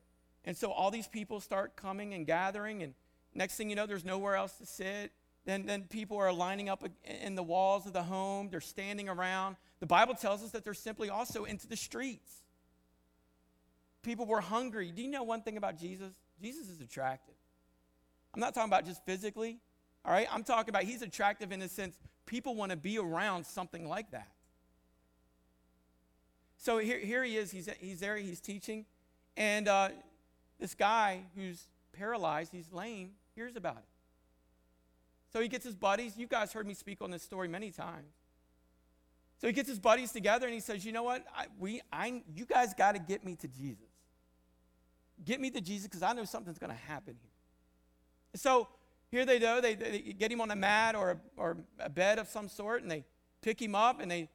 And 0.45 0.57
so 0.57 0.73
all 0.73 0.91
these 0.91 1.09
people 1.09 1.41
start 1.41 1.77
coming 1.77 2.15
and 2.15 2.27
gathering, 2.27 2.83
and 2.83 2.95
next 3.35 3.57
thing 3.57 3.69
you 3.71 3.77
know, 3.77 3.87
there's 3.87 4.05
nowhere 4.05 4.37
else 4.37 4.53
to 4.59 4.67
sit. 4.67 5.13
Then, 5.45 5.67
then 5.67 5.85
people 5.85 6.19
are 6.19 6.33
lining 6.33 6.69
up 6.69 6.85
in 7.05 7.35
the 7.35 7.43
walls 7.43 7.87
of 7.87 7.93
the 7.93 8.03
home, 8.03 8.49
they're 8.51 8.61
standing 8.61 9.09
around. 9.09 9.57
The 9.81 9.87
Bible 9.87 10.15
tells 10.15 10.43
us 10.43 10.51
that 10.51 10.65
they're 10.65 10.75
simply 10.75 11.09
also 11.09 11.45
into 11.45 11.67
the 11.67 11.77
streets. 11.77 12.43
People 14.03 14.27
were 14.27 14.41
hungry. 14.41 14.93
Do 14.95 15.03
you 15.03 15.09
know 15.09 15.23
one 15.23 15.43
thing 15.43 15.57
about 15.57 15.79
Jesus? 15.79 16.13
Jesus 16.41 16.69
is 16.69 16.81
attractive. 16.81 17.35
I'm 18.35 18.41
not 18.41 18.55
talking 18.55 18.71
about 18.71 18.87
just 18.87 19.05
physically, 19.05 19.59
all 20.05 20.13
right? 20.13 20.27
I'm 20.31 20.45
talking 20.45 20.71
about 20.71 20.85
he's 20.85 21.03
attractive 21.03 21.53
in 21.53 21.61
the 21.61 21.69
sense 21.69 21.99
people 22.27 22.55
want 22.55 22.71
to 22.71 22.77
be 22.77 22.99
around 22.99 23.45
something 23.45 23.89
like 23.89 24.11
that. 24.13 24.29
So 26.57 26.79
here, 26.79 26.99
here 26.99 27.25
he 27.25 27.37
is. 27.37 27.51
He's, 27.51 27.69
he's 27.81 28.01
there, 28.01 28.17
he's 28.17 28.41
teaching. 28.41 28.85
And 29.37 29.67
uh, 29.67 29.89
this 30.59 30.75
guy 30.75 31.23
who's 31.35 31.69
paralyzed, 31.93 32.53
he's 32.53 32.71
lame, 32.73 33.13
hears 33.35 33.57
about 33.57 33.79
it. 33.79 33.85
So 35.33 35.41
he 35.41 35.49
gets 35.49 35.65
his 35.65 35.75
buddies. 35.75 36.17
You 36.17 36.27
guys 36.27 36.53
heard 36.53 36.67
me 36.67 36.75
speak 36.75 37.01
on 37.01 37.11
this 37.11 37.23
story 37.23 37.49
many 37.49 37.71
times. 37.71 38.13
So 39.41 39.47
he 39.47 39.53
gets 39.53 39.69
his 39.69 39.79
buddies 39.79 40.13
together 40.13 40.47
and 40.47 40.53
he 40.53 40.61
says, 40.61 40.85
"You 40.85 40.93
know 40.93 41.03
what? 41.03 41.25
I, 41.35 41.47
we, 41.59 41.81
I, 41.91 42.23
you 42.35 42.45
guys 42.45 42.75
got 42.75 42.93
to 42.93 42.99
get 42.99 43.25
me 43.25 43.37
to 43.37 43.49
Jesus. 43.49 43.89
Get 45.25 45.41
me 45.41 45.51
to 45.51 45.61
Jesus 45.61 45.87
because 45.87 46.03
I 46.03 46.13
know 46.13 46.25
something's 46.25 46.59
going 46.59 46.73
to 46.73 46.83
happen 46.89 47.17
here." 47.19 47.31
So 48.35 48.69
here 49.11 49.25
they 49.25 49.39
go. 49.39 49.61
They, 49.61 49.75
they, 49.75 49.99
get 50.19 50.31
him 50.31 50.41
on 50.41 50.51
a 50.51 50.57
mat 50.57 50.95
or 50.95 51.11
a, 51.11 51.17
or 51.37 51.57
a 51.79 51.89
bed 51.89 52.19
of 52.19 52.29
some 52.29 52.49
sort, 52.49 52.83
and 52.83 52.91
they 52.91 53.05
pick 53.43 53.61
him 53.61 53.75
up 53.75 54.01
and 54.01 54.11
they 54.11 54.29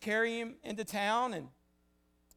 carry 0.00 0.38
him 0.38 0.54
into 0.62 0.84
town 0.84 1.34
and 1.34 1.48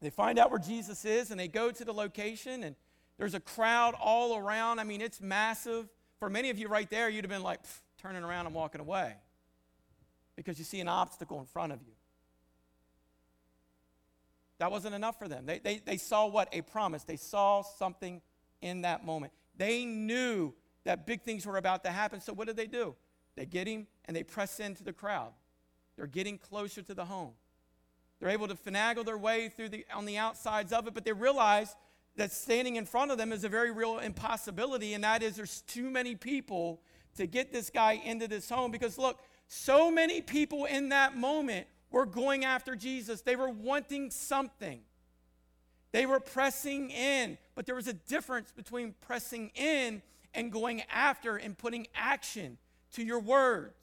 they 0.02 0.10
find 0.10 0.38
out 0.38 0.52
where 0.52 0.60
Jesus 0.60 1.06
is 1.06 1.32
and 1.32 1.40
they 1.40 1.48
go 1.48 1.72
to 1.72 1.86
the 1.86 1.94
location 1.94 2.64
and 2.64 2.76
there's 3.18 3.34
a 3.34 3.40
crowd 3.40 3.96
all 4.00 4.38
around. 4.38 4.80
I 4.80 4.84
mean, 4.84 5.02
it's 5.02 5.22
massive. 5.22 5.88
For 6.20 6.30
many 6.30 6.50
of 6.50 6.58
you 6.58 6.68
right 6.68 6.90
there, 6.90 7.10
you'd 7.10 7.24
have 7.24 7.32
been 7.32 7.44
like 7.44 7.62
turning 8.02 8.24
around 8.24 8.46
and 8.46 8.56
walking 8.56 8.82
away 8.82 9.16
because 10.36 10.60
you 10.60 10.66
see 10.66 10.80
an 10.82 10.88
obstacle 10.88 11.40
in 11.40 11.46
front 11.46 11.72
of 11.72 11.82
you. 11.82 11.94
That 14.60 14.72
wasn't 14.72 14.96
enough 14.96 15.18
for 15.20 15.28
them. 15.28 15.46
They, 15.46 15.60
they, 15.60 15.78
they 15.78 15.98
saw 15.98 16.28
what? 16.28 16.50
A 16.54 16.62
promise. 16.62 17.04
They 17.04 17.18
saw 17.18 17.62
something 17.62 18.22
in 18.62 18.82
that 18.82 19.06
moment. 19.06 19.34
They 19.58 19.86
knew 19.86 20.54
that 20.86 21.06
big 21.06 21.22
things 21.22 21.46
were 21.46 21.58
about 21.58 21.84
to 21.84 21.92
happen. 21.92 22.20
So 22.22 22.34
what 22.34 22.48
did 22.48 22.58
they 22.58 22.68
do? 22.68 22.96
They 23.36 23.46
get 23.46 23.68
him 23.68 23.88
and 24.06 24.16
they 24.16 24.24
press 24.24 24.60
into 24.60 24.84
the 24.84 24.94
crowd. 24.94 25.32
They're 25.96 26.08
getting 26.08 26.38
closer 26.38 26.82
to 26.82 26.94
the 26.94 27.06
home. 27.06 27.34
They're 28.20 28.30
able 28.30 28.48
to 28.48 28.56
finagle 28.56 29.06
their 29.06 29.18
way 29.18 29.50
through 29.50 29.70
the 29.70 29.86
on 29.94 30.06
the 30.06 30.18
outsides 30.18 30.72
of 30.72 30.88
it, 30.88 30.94
but 30.94 31.04
they 31.04 31.12
realize 31.12 31.76
that 32.16 32.32
standing 32.32 32.76
in 32.76 32.86
front 32.86 33.12
of 33.12 33.18
them 33.18 33.34
is 33.34 33.44
a 33.44 33.50
very 33.50 33.72
real 33.72 34.00
impossibility, 34.00 34.94
and 34.94 35.04
that 35.04 35.24
is 35.24 35.36
there's 35.36 35.62
too 35.62 35.90
many 35.90 36.16
people 36.16 36.82
to 37.16 37.28
get 37.28 37.52
this 37.52 37.70
guy 37.70 37.94
into 37.94 38.28
this 38.28 38.50
home. 38.50 38.72
Because 38.72 38.98
look, 38.98 39.20
so 39.48 39.92
many 39.92 40.22
people 40.22 40.66
in 40.66 40.90
that 40.90 41.18
moment 41.18 41.68
were 41.92 42.06
going 42.06 42.46
after 42.46 42.76
Jesus. 42.76 43.22
They 43.22 43.36
were 43.36 43.50
wanting 43.50 44.10
something. 44.10 44.82
They 45.92 46.06
were 46.06 46.20
pressing 46.20 46.90
in, 46.90 47.38
but 47.56 47.66
there 47.66 47.76
was 47.76 47.88
a 47.88 47.94
difference 47.94 48.52
between 48.52 48.96
pressing 49.02 49.52
in 49.54 50.02
and 50.34 50.52
going 50.52 50.84
after 50.92 51.38
and 51.38 51.58
putting 51.58 51.88
action 51.96 52.58
to 52.94 53.04
your 53.04 53.20
words. 53.20 53.74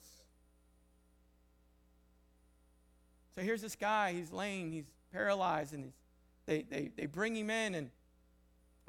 So 3.34 3.42
here's 3.42 3.62
this 3.62 3.76
guy, 3.76 4.12
he's 4.12 4.32
lame, 4.32 4.72
he's 4.72 4.90
paralyzed, 5.12 5.72
and 5.72 5.84
he's, 5.84 5.94
they, 6.46 6.62
they, 6.62 6.90
they 6.96 7.06
bring 7.06 7.36
him 7.36 7.50
in 7.50 7.74
and 7.74 7.90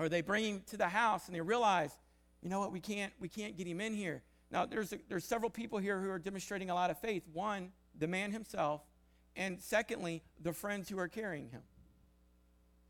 or 0.01 0.09
they 0.09 0.21
bring 0.21 0.43
him 0.45 0.61
to 0.67 0.77
the 0.77 0.87
house 0.87 1.27
and 1.27 1.35
they 1.35 1.41
realize, 1.41 1.95
you 2.41 2.49
know 2.49 2.59
what, 2.59 2.71
we 2.71 2.79
can't, 2.79 3.13
we 3.19 3.29
can't 3.29 3.55
get 3.55 3.67
him 3.67 3.79
in 3.79 3.93
here. 3.93 4.23
Now, 4.49 4.65
there's, 4.65 4.91
a, 4.93 4.99
there's 5.07 5.25
several 5.25 5.51
people 5.51 5.77
here 5.77 5.99
who 6.01 6.09
are 6.09 6.17
demonstrating 6.17 6.71
a 6.71 6.73
lot 6.73 6.89
of 6.89 6.97
faith. 6.99 7.23
One, 7.31 7.71
the 7.97 8.07
man 8.07 8.31
himself, 8.31 8.81
and 9.35 9.61
secondly, 9.61 10.23
the 10.41 10.53
friends 10.53 10.89
who 10.89 10.97
are 10.97 11.07
carrying 11.07 11.49
him. 11.49 11.61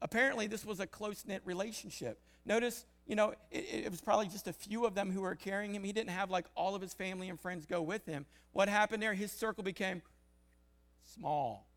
Apparently, 0.01 0.48
this 0.48 0.66
was 0.66 0.80
a 0.80 0.88
close 0.88 1.25
knit 1.28 1.42
relationship. 1.44 2.22
Notice, 2.46 2.86
you 3.08 3.15
know, 3.15 3.34
it, 3.51 3.86
it, 3.86 3.91
was 3.91 4.01
probably 4.01 4.27
just 4.27 4.48
a 4.48 4.53
few 4.53 4.86
of 4.86 4.96
them 4.96 5.12
who 5.12 5.22
were 5.22 5.36
carrying 5.36 5.75
him. 5.75 5.84
He 5.84 5.91
didn't 5.91 6.12
have 6.12 6.29
like 6.29 6.46
all 6.55 6.75
of 6.75 6.81
his 6.81 6.93
family 6.93 7.29
and 7.29 7.39
friends 7.39 7.65
go 7.65 7.81
with 7.81 8.05
him. 8.05 8.25
What 8.53 8.70
happened 8.70 9.01
there? 9.01 9.13
His 9.13 9.31
circle 9.31 9.63
became 9.63 10.01
small, 11.03 11.67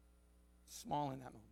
small 0.68 1.10
in 1.10 1.20
that 1.20 1.32
moment. 1.32 1.42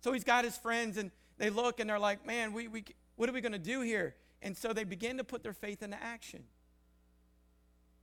So 0.00 0.12
he's 0.12 0.24
got 0.24 0.44
his 0.44 0.56
friends, 0.56 0.96
and 0.96 1.10
they 1.38 1.50
look 1.50 1.80
and 1.80 1.90
they're 1.90 1.98
like, 1.98 2.26
man, 2.26 2.52
we, 2.52 2.68
we, 2.68 2.84
what 3.16 3.28
are 3.28 3.32
we 3.32 3.40
going 3.40 3.52
to 3.52 3.58
do 3.58 3.80
here? 3.80 4.14
And 4.42 4.56
so 4.56 4.72
they 4.72 4.84
begin 4.84 5.16
to 5.18 5.24
put 5.24 5.42
their 5.42 5.52
faith 5.52 5.82
into 5.82 6.00
action. 6.02 6.44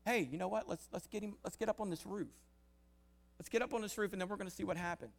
Hey, 0.05 0.27
you 0.29 0.37
know 0.37 0.49
what? 0.49 0.67
Let's, 0.67 0.87
let's, 0.91 1.07
get 1.07 1.23
him, 1.23 1.35
let's 1.43 1.55
get 1.55 1.69
up 1.69 1.79
on 1.79 1.89
this 1.89 2.05
roof. 2.05 2.27
Let's 3.39 3.49
get 3.49 3.61
up 3.61 3.73
on 3.73 3.81
this 3.81 3.97
roof, 3.97 4.11
and 4.11 4.21
then 4.21 4.27
we're 4.27 4.35
going 4.35 4.49
to 4.49 4.55
see 4.55 4.63
what 4.63 4.77
happens. 4.77 5.13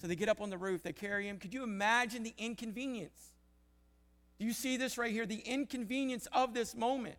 So 0.00 0.06
they 0.06 0.16
get 0.16 0.28
up 0.28 0.40
on 0.40 0.50
the 0.50 0.58
roof, 0.58 0.82
they 0.82 0.92
carry 0.92 1.28
him. 1.28 1.38
Could 1.38 1.54
you 1.54 1.62
imagine 1.62 2.22
the 2.22 2.34
inconvenience? 2.36 3.32
Do 4.38 4.44
you 4.44 4.52
see 4.52 4.76
this 4.76 4.98
right 4.98 5.12
here? 5.12 5.26
The 5.26 5.40
inconvenience 5.40 6.28
of 6.32 6.54
this 6.54 6.74
moment. 6.74 7.16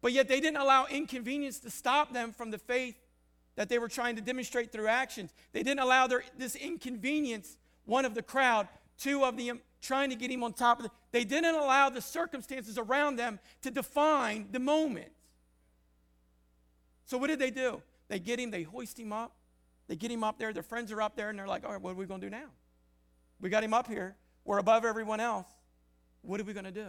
But 0.00 0.12
yet 0.12 0.28
they 0.28 0.40
didn't 0.40 0.58
allow 0.58 0.86
inconvenience 0.86 1.60
to 1.60 1.70
stop 1.70 2.12
them 2.12 2.32
from 2.32 2.50
the 2.50 2.58
faith 2.58 2.96
that 3.56 3.68
they 3.68 3.78
were 3.78 3.88
trying 3.88 4.16
to 4.16 4.22
demonstrate 4.22 4.72
through 4.72 4.88
actions. 4.88 5.32
They 5.52 5.62
didn't 5.62 5.80
allow 5.80 6.06
their, 6.06 6.24
this 6.38 6.56
inconvenience, 6.56 7.56
one 7.84 8.04
of 8.04 8.14
the 8.14 8.22
crowd, 8.22 8.68
two 8.98 9.24
of 9.24 9.36
them 9.36 9.60
trying 9.80 10.10
to 10.10 10.16
get 10.16 10.30
him 10.30 10.42
on 10.42 10.52
top 10.52 10.78
of 10.78 10.84
the. 10.84 10.90
They 11.10 11.24
didn't 11.24 11.54
allow 11.54 11.90
the 11.90 12.00
circumstances 12.00 12.78
around 12.78 13.16
them 13.16 13.38
to 13.62 13.70
define 13.70 14.48
the 14.50 14.60
moment. 14.60 15.10
So 17.04 17.18
what 17.18 17.26
did 17.26 17.38
they 17.38 17.50
do? 17.50 17.82
They 18.08 18.18
get 18.18 18.38
him, 18.38 18.50
they 18.50 18.62
hoist 18.62 18.98
him 18.98 19.12
up, 19.12 19.32
they 19.88 19.96
get 19.96 20.10
him 20.10 20.24
up 20.24 20.38
there, 20.38 20.52
their 20.52 20.62
friends 20.62 20.90
are 20.92 21.02
up 21.02 21.16
there, 21.16 21.30
and 21.30 21.38
they're 21.38 21.48
like, 21.48 21.64
all 21.64 21.72
right, 21.72 21.80
what 21.80 21.90
are 21.90 21.94
we 21.94 22.06
going 22.06 22.20
to 22.20 22.26
do 22.26 22.30
now? 22.30 22.48
We 23.40 23.50
got 23.50 23.64
him 23.64 23.74
up 23.74 23.88
here, 23.88 24.16
we're 24.44 24.58
above 24.58 24.84
everyone 24.84 25.20
else. 25.20 25.46
What 26.22 26.40
are 26.40 26.44
we 26.44 26.52
going 26.52 26.64
to 26.64 26.70
do? 26.70 26.88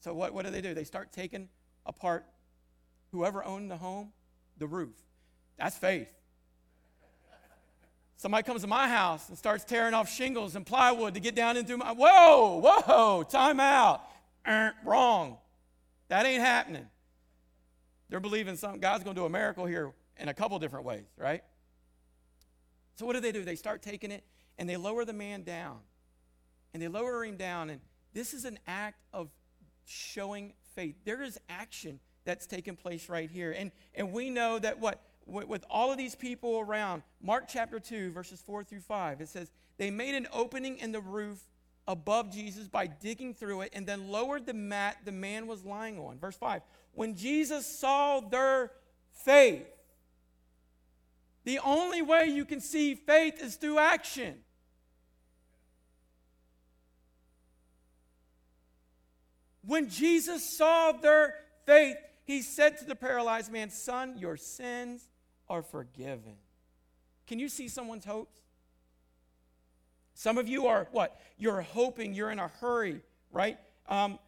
So 0.00 0.14
what, 0.14 0.32
what 0.32 0.44
do 0.44 0.50
they 0.50 0.60
do? 0.60 0.74
They 0.74 0.84
start 0.84 1.12
taking 1.12 1.48
apart 1.84 2.24
whoever 3.12 3.44
owned 3.44 3.70
the 3.70 3.76
home, 3.76 4.12
the 4.58 4.66
roof. 4.66 4.94
That's 5.58 5.76
faith. 5.76 6.08
Somebody 8.18 8.44
comes 8.44 8.62
to 8.62 8.66
my 8.66 8.88
house 8.88 9.28
and 9.28 9.36
starts 9.36 9.64
tearing 9.64 9.94
off 9.94 10.10
shingles 10.10 10.56
and 10.56 10.64
plywood 10.64 11.14
to 11.14 11.20
get 11.20 11.34
down 11.34 11.56
into 11.56 11.76
my. 11.76 11.92
Whoa, 11.92 12.60
whoa, 12.60 13.24
time 13.24 13.60
out. 13.60 14.02
Er, 14.48 14.72
wrong. 14.84 15.36
That 16.08 16.24
ain't 16.24 16.40
happening. 16.40 16.86
They're 18.08 18.20
believing 18.20 18.56
something. 18.56 18.80
God's 18.80 19.04
going 19.04 19.14
to 19.14 19.20
do 19.20 19.26
a 19.26 19.30
miracle 19.30 19.66
here 19.66 19.92
in 20.18 20.28
a 20.28 20.34
couple 20.34 20.58
different 20.58 20.86
ways, 20.86 21.04
right? 21.18 21.42
So 22.94 23.04
what 23.04 23.12
do 23.14 23.20
they 23.20 23.32
do? 23.32 23.44
They 23.44 23.56
start 23.56 23.82
taking 23.82 24.10
it 24.10 24.24
and 24.58 24.68
they 24.68 24.76
lower 24.76 25.04
the 25.04 25.12
man 25.12 25.42
down. 25.42 25.80
And 26.76 26.82
they 26.82 26.88
lower 26.88 27.24
him 27.24 27.38
down 27.38 27.70
and 27.70 27.80
this 28.12 28.34
is 28.34 28.44
an 28.44 28.58
act 28.66 29.00
of 29.14 29.30
showing 29.86 30.52
faith. 30.74 30.94
There 31.06 31.22
is 31.22 31.40
action 31.48 32.00
that's 32.26 32.46
taking 32.46 32.76
place 32.76 33.08
right 33.08 33.30
here. 33.30 33.54
And 33.56 33.72
and 33.94 34.12
we 34.12 34.28
know 34.28 34.58
that 34.58 34.78
what 34.78 35.00
with 35.24 35.64
all 35.70 35.90
of 35.90 35.96
these 35.96 36.14
people 36.14 36.60
around, 36.60 37.02
Mark 37.22 37.44
chapter 37.48 37.80
2, 37.80 38.10
verses 38.10 38.42
4 38.42 38.62
through 38.62 38.80
5, 38.80 39.22
it 39.22 39.28
says, 39.30 39.50
They 39.78 39.90
made 39.90 40.14
an 40.14 40.28
opening 40.34 40.76
in 40.76 40.92
the 40.92 41.00
roof 41.00 41.40
above 41.88 42.30
Jesus 42.30 42.68
by 42.68 42.88
digging 42.88 43.32
through 43.32 43.62
it 43.62 43.70
and 43.72 43.86
then 43.86 44.08
lowered 44.08 44.44
the 44.44 44.52
mat 44.52 44.98
the 45.06 45.12
man 45.12 45.46
was 45.46 45.64
lying 45.64 45.98
on. 45.98 46.18
Verse 46.18 46.36
5 46.36 46.60
When 46.92 47.16
Jesus 47.16 47.66
saw 47.66 48.20
their 48.20 48.70
faith, 49.24 49.66
the 51.44 51.58
only 51.60 52.02
way 52.02 52.26
you 52.26 52.44
can 52.44 52.60
see 52.60 52.94
faith 52.94 53.42
is 53.42 53.56
through 53.56 53.78
action. 53.78 54.40
When 59.66 59.88
Jesus 59.88 60.48
saw 60.48 60.92
their 60.92 61.34
faith, 61.64 61.96
he 62.24 62.42
said 62.42 62.78
to 62.78 62.84
the 62.84 62.94
paralyzed 62.94 63.52
man, 63.52 63.70
Son, 63.70 64.16
your 64.16 64.36
sins 64.36 65.08
are 65.48 65.62
forgiven. 65.62 66.36
Can 67.26 67.38
you 67.38 67.48
see 67.48 67.68
someone's 67.68 68.04
hopes? 68.04 68.38
Some 70.14 70.38
of 70.38 70.48
you 70.48 70.66
are 70.66 70.88
what? 70.92 71.20
You're 71.36 71.60
hoping, 71.60 72.14
you're 72.14 72.30
in 72.30 72.38
a 72.38 72.48
hurry, 72.48 73.00
right? 73.32 73.58
Um, 73.88 74.18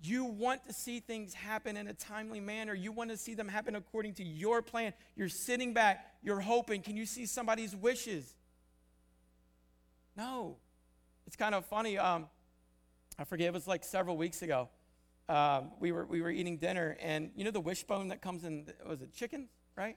you 0.00 0.24
want 0.24 0.64
to 0.66 0.72
see 0.72 1.00
things 1.00 1.34
happen 1.34 1.76
in 1.76 1.88
a 1.88 1.94
timely 1.94 2.40
manner. 2.40 2.74
You 2.74 2.92
want 2.92 3.10
to 3.10 3.16
see 3.16 3.34
them 3.34 3.48
happen 3.48 3.74
according 3.74 4.14
to 4.14 4.24
your 4.24 4.60
plan. 4.60 4.92
You're 5.16 5.28
sitting 5.28 5.72
back, 5.72 6.06
you're 6.22 6.40
hoping. 6.40 6.82
Can 6.82 6.96
you 6.96 7.06
see 7.06 7.26
somebody's 7.26 7.74
wishes? 7.74 8.34
No. 10.16 10.56
It's 11.26 11.36
kind 11.36 11.54
of 11.54 11.64
funny. 11.66 11.98
Um, 11.98 12.26
I 13.18 13.24
forget, 13.24 13.48
it 13.48 13.52
was 13.52 13.66
like 13.66 13.82
several 13.82 14.16
weeks 14.16 14.42
ago. 14.42 14.68
Um, 15.28 15.72
we, 15.80 15.92
were, 15.92 16.06
we 16.06 16.22
were 16.22 16.30
eating 16.30 16.56
dinner, 16.56 16.96
and 17.00 17.30
you 17.34 17.44
know 17.44 17.50
the 17.50 17.60
wishbone 17.60 18.08
that 18.08 18.22
comes 18.22 18.44
in, 18.44 18.66
was 18.86 19.02
it 19.02 19.12
chicken, 19.12 19.48
right? 19.76 19.96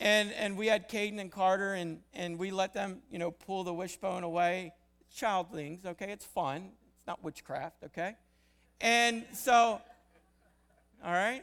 And, 0.00 0.32
and 0.32 0.58
we 0.58 0.66
had 0.66 0.90
Caden 0.90 1.18
and 1.20 1.32
Carter, 1.32 1.74
and, 1.74 2.00
and 2.12 2.38
we 2.38 2.50
let 2.50 2.74
them, 2.74 3.02
you 3.10 3.18
know, 3.18 3.30
pull 3.30 3.64
the 3.64 3.72
wishbone 3.72 4.24
away. 4.24 4.72
Childlings, 5.16 5.86
okay? 5.86 6.10
It's 6.12 6.24
fun. 6.24 6.72
It's 6.98 7.06
not 7.06 7.24
witchcraft, 7.24 7.84
okay? 7.84 8.16
And 8.80 9.24
so, 9.32 9.80
all 11.02 11.12
right? 11.12 11.42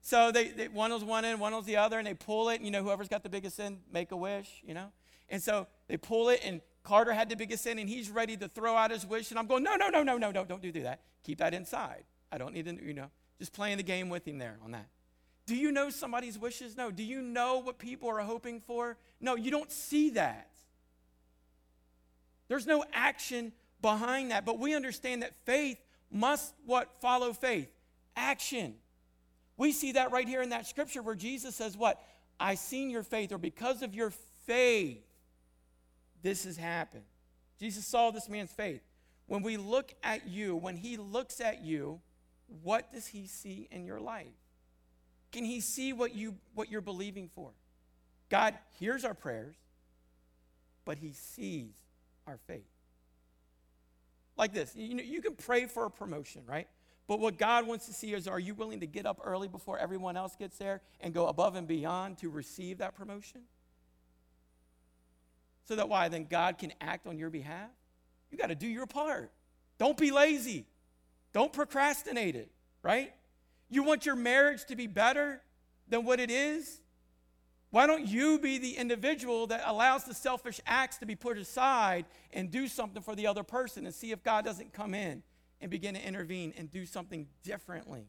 So 0.00 0.32
they, 0.32 0.48
they, 0.48 0.68
one 0.68 0.92
was 0.92 1.04
one 1.04 1.24
end, 1.24 1.38
one 1.38 1.54
was 1.54 1.66
the 1.66 1.76
other, 1.76 1.98
and 1.98 2.06
they 2.06 2.14
pull 2.14 2.48
it. 2.48 2.56
And, 2.56 2.64
you 2.64 2.72
know, 2.72 2.82
whoever's 2.82 3.08
got 3.08 3.22
the 3.22 3.28
biggest 3.28 3.60
end, 3.60 3.78
make 3.92 4.10
a 4.10 4.16
wish, 4.16 4.62
you 4.66 4.74
know? 4.74 4.88
And 5.28 5.40
so 5.40 5.68
they 5.86 5.96
pull 5.96 6.30
it, 6.30 6.40
and 6.42 6.60
Carter 6.86 7.12
had 7.12 7.28
the 7.28 7.34
biggest 7.34 7.64
sin 7.64 7.80
and 7.80 7.88
he's 7.88 8.08
ready 8.10 8.36
to 8.36 8.46
throw 8.46 8.76
out 8.76 8.92
his 8.92 9.04
wish. 9.04 9.30
And 9.30 9.40
I'm 9.40 9.48
going, 9.48 9.64
no, 9.64 9.74
no, 9.74 9.88
no, 9.88 10.04
no, 10.04 10.16
no, 10.16 10.30
no, 10.30 10.44
don't 10.44 10.62
do 10.62 10.70
that. 10.82 11.00
Keep 11.24 11.38
that 11.38 11.52
inside. 11.52 12.04
I 12.30 12.38
don't 12.38 12.54
need 12.54 12.66
to, 12.66 12.80
you 12.80 12.94
know, 12.94 13.10
just 13.40 13.52
playing 13.52 13.78
the 13.78 13.82
game 13.82 14.08
with 14.08 14.26
him 14.26 14.38
there 14.38 14.56
on 14.64 14.70
that. 14.70 14.86
Do 15.46 15.56
you 15.56 15.72
know 15.72 15.90
somebody's 15.90 16.38
wishes? 16.38 16.76
No. 16.76 16.92
Do 16.92 17.02
you 17.02 17.20
know 17.20 17.58
what 17.58 17.78
people 17.78 18.08
are 18.08 18.20
hoping 18.20 18.60
for? 18.60 18.96
No, 19.20 19.34
you 19.34 19.50
don't 19.50 19.70
see 19.70 20.10
that. 20.10 20.48
There's 22.46 22.68
no 22.68 22.84
action 22.92 23.52
behind 23.82 24.30
that. 24.30 24.44
But 24.44 24.60
we 24.60 24.72
understand 24.72 25.22
that 25.22 25.34
faith 25.44 25.78
must 26.10 26.54
what 26.66 26.88
follow 27.00 27.32
faith? 27.32 27.68
Action. 28.14 28.74
We 29.56 29.72
see 29.72 29.92
that 29.92 30.12
right 30.12 30.28
here 30.28 30.40
in 30.40 30.50
that 30.50 30.68
scripture 30.68 31.02
where 31.02 31.16
Jesus 31.16 31.56
says, 31.56 31.76
What? 31.76 32.00
I 32.38 32.54
seen 32.54 32.90
your 32.90 33.02
faith, 33.02 33.32
or 33.32 33.38
because 33.38 33.82
of 33.82 33.94
your 33.94 34.12
faith, 34.46 35.05
this 36.26 36.42
has 36.42 36.56
happened. 36.56 37.04
Jesus 37.60 37.86
saw 37.86 38.10
this 38.10 38.28
man's 38.28 38.50
faith. 38.50 38.80
When 39.28 39.42
we 39.42 39.56
look 39.56 39.94
at 40.02 40.26
you, 40.26 40.56
when 40.56 40.76
he 40.76 40.96
looks 40.96 41.40
at 41.40 41.62
you, 41.62 42.00
what 42.64 42.92
does 42.92 43.06
he 43.06 43.28
see 43.28 43.68
in 43.70 43.84
your 43.84 44.00
life? 44.00 44.26
Can 45.30 45.44
he 45.44 45.60
see 45.60 45.92
what 45.92 46.16
you 46.16 46.34
what 46.54 46.68
you're 46.68 46.80
believing 46.80 47.30
for? 47.32 47.52
God 48.28 48.54
hears 48.80 49.04
our 49.04 49.14
prayers, 49.14 49.54
but 50.84 50.98
he 50.98 51.12
sees 51.12 51.74
our 52.26 52.38
faith. 52.48 52.66
Like 54.36 54.52
this, 54.52 54.74
you 54.74 54.96
know, 54.96 55.04
you 55.04 55.22
can 55.22 55.36
pray 55.36 55.66
for 55.66 55.86
a 55.86 55.90
promotion, 55.90 56.42
right? 56.44 56.66
But 57.06 57.20
what 57.20 57.38
God 57.38 57.68
wants 57.68 57.86
to 57.86 57.92
see 57.92 58.14
is 58.14 58.26
are 58.26 58.40
you 58.40 58.54
willing 58.54 58.80
to 58.80 58.86
get 58.88 59.06
up 59.06 59.20
early 59.22 59.46
before 59.46 59.78
everyone 59.78 60.16
else 60.16 60.34
gets 60.34 60.58
there 60.58 60.80
and 61.00 61.14
go 61.14 61.28
above 61.28 61.54
and 61.54 61.68
beyond 61.68 62.18
to 62.18 62.30
receive 62.30 62.78
that 62.78 62.96
promotion? 62.96 63.42
So 65.66 65.76
that 65.76 65.88
why? 65.88 66.08
Then 66.08 66.26
God 66.28 66.58
can 66.58 66.72
act 66.80 67.06
on 67.06 67.18
your 67.18 67.30
behalf? 67.30 67.70
You 68.30 68.38
got 68.38 68.48
to 68.48 68.54
do 68.54 68.66
your 68.66 68.86
part. 68.86 69.30
Don't 69.78 69.96
be 69.96 70.10
lazy. 70.10 70.66
Don't 71.32 71.52
procrastinate 71.52 72.34
it, 72.34 72.50
right? 72.82 73.12
You 73.68 73.82
want 73.82 74.06
your 74.06 74.16
marriage 74.16 74.64
to 74.66 74.76
be 74.76 74.86
better 74.86 75.42
than 75.88 76.04
what 76.04 76.20
it 76.20 76.30
is? 76.30 76.80
Why 77.70 77.86
don't 77.86 78.06
you 78.06 78.38
be 78.38 78.58
the 78.58 78.76
individual 78.76 79.48
that 79.48 79.62
allows 79.66 80.04
the 80.04 80.14
selfish 80.14 80.60
acts 80.66 80.98
to 80.98 81.06
be 81.06 81.14
put 81.14 81.36
aside 81.36 82.06
and 82.32 82.50
do 82.50 82.68
something 82.68 83.02
for 83.02 83.14
the 83.14 83.26
other 83.26 83.42
person 83.42 83.84
and 83.84 83.94
see 83.94 84.12
if 84.12 84.22
God 84.22 84.44
doesn't 84.44 84.72
come 84.72 84.94
in 84.94 85.22
and 85.60 85.70
begin 85.70 85.94
to 85.94 86.06
intervene 86.06 86.54
and 86.56 86.70
do 86.70 86.86
something 86.86 87.26
differently? 87.42 88.06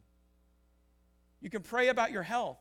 You 1.41 1.50
can 1.50 1.63
pray 1.63 1.88
about 1.89 2.12
your 2.12 2.24
health. 2.24 2.60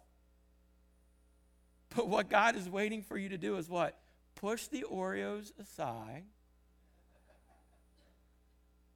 But 1.95 2.09
what 2.09 2.29
God 2.29 2.57
is 2.57 2.69
waiting 2.69 3.03
for 3.03 3.17
you 3.17 3.29
to 3.29 3.39
do 3.39 3.57
is 3.57 3.69
what? 3.69 3.99
Push 4.37 4.69
the 4.69 4.85
Oreos 4.91 5.51
aside, 5.59 6.25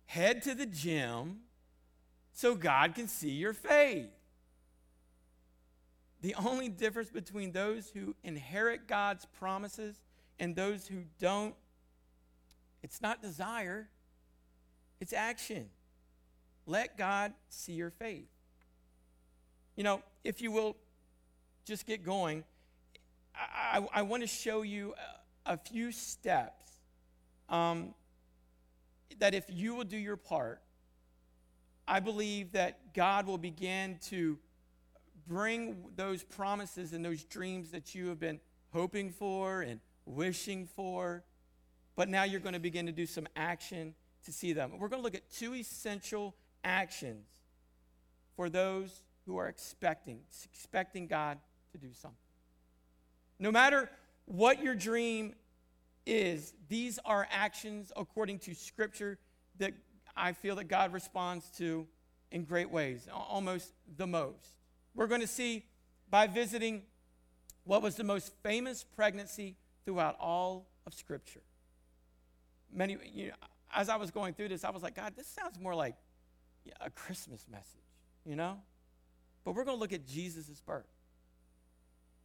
head 0.07 0.43
to 0.43 0.55
the 0.55 0.67
gym 0.67 1.41
so 2.33 2.55
God 2.55 2.95
can 2.95 3.09
see 3.09 3.31
your 3.31 3.53
faith. 3.53 4.11
The 6.23 6.35
only 6.35 6.69
difference 6.69 7.11
between 7.11 7.53
those 7.53 7.89
who 7.89 8.15
inherit 8.23 8.87
God's 8.87 9.25
promises 9.39 10.01
and 10.39 10.55
those 10.55 10.87
who 10.87 11.05
don't, 11.19 11.55
it's 12.83 13.01
not 13.01 13.23
desire, 13.23 13.89
it's 15.01 15.15
action. 15.15 15.71
Let 16.67 16.99
God 16.99 17.33
see 17.49 17.73
your 17.73 17.91
faith. 17.91 18.29
You 19.77 19.85
know, 19.85 20.03
if 20.23 20.43
you 20.43 20.51
will 20.51 20.77
just 21.65 21.87
get 21.87 22.05
going, 22.05 22.45
I, 23.35 23.79
I, 23.79 24.01
I 24.01 24.03
want 24.03 24.23
to 24.23 24.27
show 24.27 24.61
you 24.61 24.95
a, 25.51 25.57
few 25.57 25.93
steps 25.93 26.65
um, 27.49 27.95
that 29.19 29.35
if 29.35 29.45
you 29.49 29.75
will 29.75 29.85
do 29.85 29.97
your 29.97 30.17
part, 30.17 30.63
I 31.87 32.01
believe 32.01 32.53
that 32.53 32.95
God 32.95 33.27
will 33.27 33.39
begin 33.39 33.99
to 34.09 34.39
bring 35.27 35.85
those 35.97 36.23
promises 36.23 36.93
and 36.93 37.05
those 37.05 37.25
dreams 37.25 37.71
that 37.71 37.95
you 37.95 38.09
have 38.09 38.21
been 38.21 38.41
hoping 38.73 39.11
for 39.11 39.63
and 39.63 39.81
wishing 40.07 40.67
for. 40.67 41.25
But 41.97 42.09
now 42.09 42.23
you're 42.23 42.41
going 42.41 42.55
to 42.55 42.61
begin 42.61 42.87
to 42.87 42.93
do 42.93 43.07
some 43.07 43.27
action 43.37 43.95
to 44.25 44.33
see 44.33 44.53
them. 44.53 44.73
We're 44.79 44.89
going 44.89 45.03
to 45.03 45.05
look 45.05 45.15
at 45.15 45.31
two 45.31 45.55
essential 45.55 46.35
actions 46.63 47.27
for 48.37 48.49
those 48.49 49.03
who 49.27 49.37
are 49.37 49.49
expecting, 49.49 50.21
expecting 50.45 51.07
God 51.07 51.39
to 51.73 51.79
do 51.79 51.89
something. 51.93 52.17
No 53.39 53.51
matter 53.51 53.91
what 54.27 54.63
your 54.63 54.75
dream 54.75 55.35
is, 56.07 56.55
these 56.69 56.99
are 57.05 57.27
actions 57.31 57.93
according 57.97 58.39
to 58.41 58.55
Scripture 58.55 59.19
that 59.59 59.73
I 60.17 60.33
feel 60.33 60.57
that 60.57 60.65
God 60.65 60.93
responds 60.93 61.51
to 61.59 61.87
in 62.31 62.45
great 62.45 62.71
ways, 62.71 63.09
almost 63.13 63.73
the 63.97 64.07
most. 64.07 64.57
We're 64.95 65.07
going 65.07 65.21
to 65.21 65.27
see 65.27 65.65
by 66.11 66.27
visiting 66.27 66.83
what 67.65 67.83
was 67.83 67.97
the 67.97 68.05
most 68.05 68.33
famous 68.43 68.85
pregnancy 68.97 69.57
throughout 69.85 70.17
all 70.21 70.69
of 70.87 70.95
Scripture. 70.95 71.43
Many, 72.73 72.97
you 73.13 73.29
know, 73.29 73.35
as 73.75 73.89
I 73.89 73.97
was 73.97 74.11
going 74.11 74.35
through 74.35 74.49
this, 74.49 74.65
I 74.65 74.71
was 74.71 74.83
like, 74.83 74.95
God, 74.95 75.15
this 75.17 75.27
sounds 75.27 75.59
more 75.59 75.75
like 75.75 75.95
a 76.81 76.91
Christmas 76.91 77.47
message, 77.51 77.67
you 78.25 78.37
know? 78.37 78.59
But 79.45 79.55
we're 79.55 79.65
going 79.65 79.77
to 79.77 79.81
look 79.81 79.93
at 79.93 80.07
Jesus' 80.07 80.61
birth. 80.61 80.87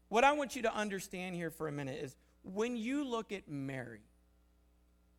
What 0.10 0.24
I 0.24 0.34
want 0.34 0.56
you 0.56 0.62
to 0.64 0.74
understand 0.74 1.36
here 1.36 1.50
for 1.50 1.68
a 1.68 1.72
minute 1.72 2.00
is 2.02 2.16
when 2.46 2.78
you 2.78 3.04
look 3.04 3.32
at 3.32 3.50
Mary, 3.50 4.02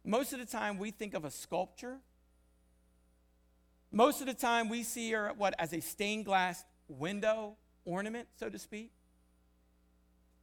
most 0.05 0.33
of 0.33 0.39
the 0.39 0.47
time 0.47 0.79
we 0.79 0.93
think 0.93 1.15
of 1.15 1.25
a 1.25 1.31
sculpture. 1.31 1.99
Most 3.91 4.21
of 4.21 4.27
the 4.27 4.35
time 4.35 4.69
we 4.69 4.83
see 4.83 5.11
her 5.13 5.33
what 5.37 5.55
as 5.59 5.73
a 5.73 5.81
stained 5.81 6.25
glass 6.25 6.65
window 6.89 7.57
ornament, 7.85 8.29
so 8.39 8.49
to 8.49 8.59
speak. 8.59 8.93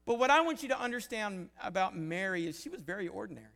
But 0.06 0.20
what 0.20 0.30
I 0.30 0.42
want 0.42 0.64
you 0.64 0.70
to 0.70 0.80
understand 0.80 1.50
about 1.62 1.96
Mary 1.96 2.46
is 2.46 2.60
she 2.60 2.70
was 2.70 2.82
very 2.82 3.08
ordinary. 3.08 3.48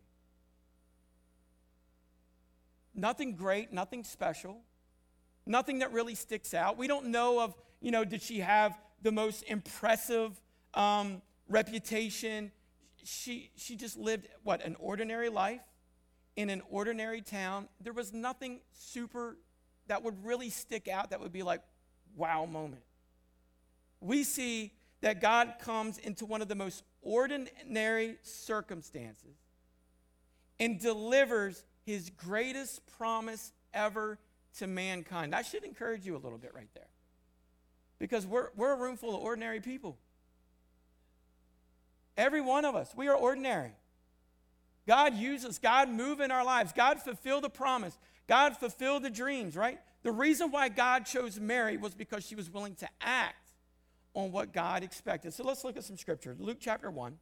Nothing 2.95 3.35
great, 3.35 3.73
nothing 3.73 4.03
special, 4.03 4.61
nothing 5.45 5.79
that 5.79 5.91
really 5.91 6.15
sticks 6.15 6.53
out. 6.53 6.77
We 6.77 6.87
don't 6.87 7.07
know 7.07 7.41
of, 7.41 7.53
you 7.81 7.91
know, 7.91 8.05
did 8.05 8.21
she 8.21 8.39
have 8.39 8.77
the 9.01 9.11
most 9.11 9.43
impressive 9.43 10.39
um, 10.73 11.21
reputation? 11.49 12.51
She, 13.03 13.51
she 13.55 13.75
just 13.75 13.97
lived, 13.97 14.27
what, 14.43 14.63
an 14.63 14.75
ordinary 14.79 15.29
life 15.29 15.61
in 16.35 16.49
an 16.49 16.61
ordinary 16.69 17.21
town. 17.21 17.67
There 17.81 17.93
was 17.93 18.13
nothing 18.13 18.59
super 18.73 19.37
that 19.87 20.03
would 20.03 20.25
really 20.25 20.49
stick 20.49 20.87
out 20.87 21.09
that 21.09 21.19
would 21.19 21.31
be 21.31 21.43
like, 21.43 21.61
wow 22.15 22.45
moment. 22.45 22.83
We 24.01 24.23
see 24.23 24.73
that 25.01 25.21
God 25.21 25.55
comes 25.59 25.97
into 25.97 26.25
one 26.25 26.41
of 26.41 26.47
the 26.47 26.55
most 26.55 26.83
ordinary 27.01 28.17
circumstances 28.21 29.37
and 30.59 30.79
delivers 30.79 31.63
his 31.85 32.09
greatest 32.09 32.85
promise 32.97 33.53
ever 33.73 34.19
to 34.57 34.67
mankind. 34.67 35.33
I 35.33 35.41
should 35.41 35.63
encourage 35.63 36.05
you 36.05 36.15
a 36.15 36.19
little 36.19 36.37
bit 36.37 36.53
right 36.53 36.69
there. 36.73 36.89
Because 37.99 38.27
we're, 38.27 38.49
we're 38.55 38.73
a 38.73 38.77
room 38.77 38.97
full 38.97 39.15
of 39.15 39.21
ordinary 39.21 39.59
people. 39.59 39.97
Every 42.17 42.41
one 42.41 42.65
of 42.65 42.75
us, 42.75 42.91
we 42.95 43.07
are 43.07 43.15
ordinary. 43.15 43.71
God 44.87 45.15
uses, 45.15 45.59
God 45.59 45.89
move 45.89 46.19
in 46.19 46.31
our 46.31 46.43
lives. 46.43 46.73
God 46.73 46.99
fulfill 47.01 47.41
the 47.41 47.49
promise. 47.49 47.97
God 48.27 48.57
fulfill 48.57 48.99
the 48.99 49.09
dreams, 49.09 49.55
right? 49.55 49.79
The 50.03 50.11
reason 50.11 50.51
why 50.51 50.69
God 50.69 51.05
chose 51.05 51.39
Mary 51.39 51.77
was 51.77 51.93
because 51.93 52.25
she 52.25 52.35
was 52.35 52.49
willing 52.49 52.75
to 52.75 52.89
act 53.01 53.51
on 54.13 54.31
what 54.31 54.53
God 54.53 54.83
expected. 54.83 55.33
So 55.33 55.43
let's 55.43 55.63
look 55.63 55.77
at 55.77 55.83
some 55.83 55.97
scripture. 55.97 56.35
Luke 56.39 56.57
chapter 56.59 56.89
1, 56.89 57.17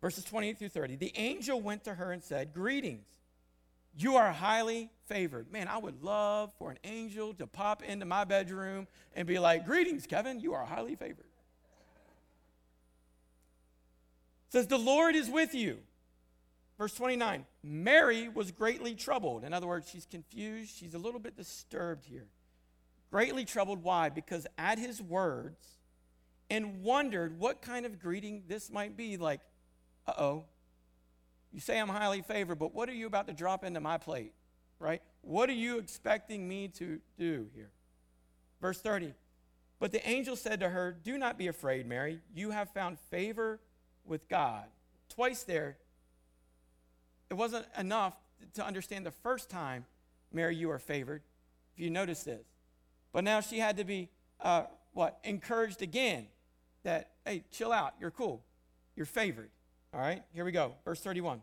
verses 0.00 0.24
28 0.24 0.58
through 0.58 0.68
30. 0.70 0.96
The 0.96 1.12
angel 1.14 1.60
went 1.60 1.84
to 1.84 1.94
her 1.94 2.12
and 2.12 2.22
said, 2.22 2.52
Greetings, 2.52 3.06
you 3.96 4.16
are 4.16 4.32
highly 4.32 4.90
favored. 5.06 5.52
Man, 5.52 5.68
I 5.68 5.78
would 5.78 6.02
love 6.02 6.52
for 6.58 6.70
an 6.70 6.78
angel 6.84 7.34
to 7.34 7.46
pop 7.46 7.82
into 7.82 8.06
my 8.06 8.24
bedroom 8.24 8.88
and 9.14 9.28
be 9.28 9.38
like, 9.38 9.66
Greetings, 9.66 10.06
Kevin, 10.06 10.40
you 10.40 10.54
are 10.54 10.64
highly 10.64 10.96
favored. 10.96 11.26
Says, 14.52 14.66
The 14.66 14.78
Lord 14.78 15.16
is 15.16 15.28
with 15.28 15.54
you. 15.54 15.78
Verse 16.78 16.94
29 16.94 17.46
Mary 17.62 18.28
was 18.28 18.50
greatly 18.50 18.94
troubled. 18.94 19.44
In 19.44 19.52
other 19.52 19.66
words, 19.66 19.88
she's 19.88 20.06
confused. 20.06 20.74
She's 20.76 20.94
a 20.94 20.98
little 20.98 21.20
bit 21.20 21.36
disturbed 21.36 22.04
here. 22.04 22.26
Greatly 23.10 23.44
troubled. 23.44 23.82
Why? 23.82 24.08
Because 24.08 24.46
at 24.58 24.78
his 24.78 25.02
words, 25.02 25.66
and 26.50 26.82
wondered 26.82 27.38
what 27.38 27.62
kind 27.62 27.86
of 27.86 27.98
greeting 27.98 28.42
this 28.46 28.70
might 28.70 28.96
be. 28.96 29.16
Like, 29.16 29.40
uh 30.06 30.12
oh, 30.18 30.44
you 31.52 31.60
say 31.60 31.78
I'm 31.78 31.88
highly 31.88 32.22
favored, 32.22 32.58
but 32.58 32.74
what 32.74 32.88
are 32.88 32.94
you 32.94 33.06
about 33.06 33.26
to 33.28 33.32
drop 33.32 33.64
into 33.64 33.80
my 33.80 33.98
plate? 33.98 34.32
Right? 34.78 35.02
What 35.22 35.48
are 35.48 35.54
you 35.54 35.78
expecting 35.78 36.48
me 36.48 36.68
to 36.68 37.00
do 37.16 37.46
here? 37.54 37.70
Verse 38.60 38.80
30. 38.80 39.14
But 39.78 39.92
the 39.92 40.06
angel 40.08 40.36
said 40.36 40.60
to 40.60 40.68
her, 40.68 40.96
Do 41.04 41.16
not 41.16 41.38
be 41.38 41.46
afraid, 41.46 41.86
Mary. 41.86 42.20
You 42.34 42.50
have 42.50 42.70
found 42.70 42.98
favor 42.98 43.60
with 44.06 44.28
God. 44.28 44.64
Twice 45.08 45.42
there, 45.44 45.76
it 47.30 47.34
wasn't 47.34 47.66
enough 47.78 48.14
to 48.54 48.64
understand 48.64 49.06
the 49.06 49.10
first 49.10 49.48
time, 49.48 49.84
Mary, 50.32 50.56
you 50.56 50.70
are 50.70 50.78
favored, 50.78 51.22
if 51.74 51.80
you 51.80 51.90
notice 51.90 52.22
this. 52.22 52.44
But 53.12 53.24
now 53.24 53.40
she 53.40 53.58
had 53.58 53.76
to 53.76 53.84
be, 53.84 54.08
uh, 54.40 54.64
what, 54.92 55.18
encouraged 55.24 55.82
again 55.82 56.26
that, 56.82 57.10
hey, 57.24 57.44
chill 57.50 57.72
out, 57.72 57.94
you're 58.00 58.10
cool, 58.10 58.42
you're 58.96 59.06
favored. 59.06 59.50
All 59.94 60.00
right, 60.00 60.22
here 60.32 60.44
we 60.44 60.52
go. 60.52 60.74
Verse 60.84 61.00
31 61.00 61.42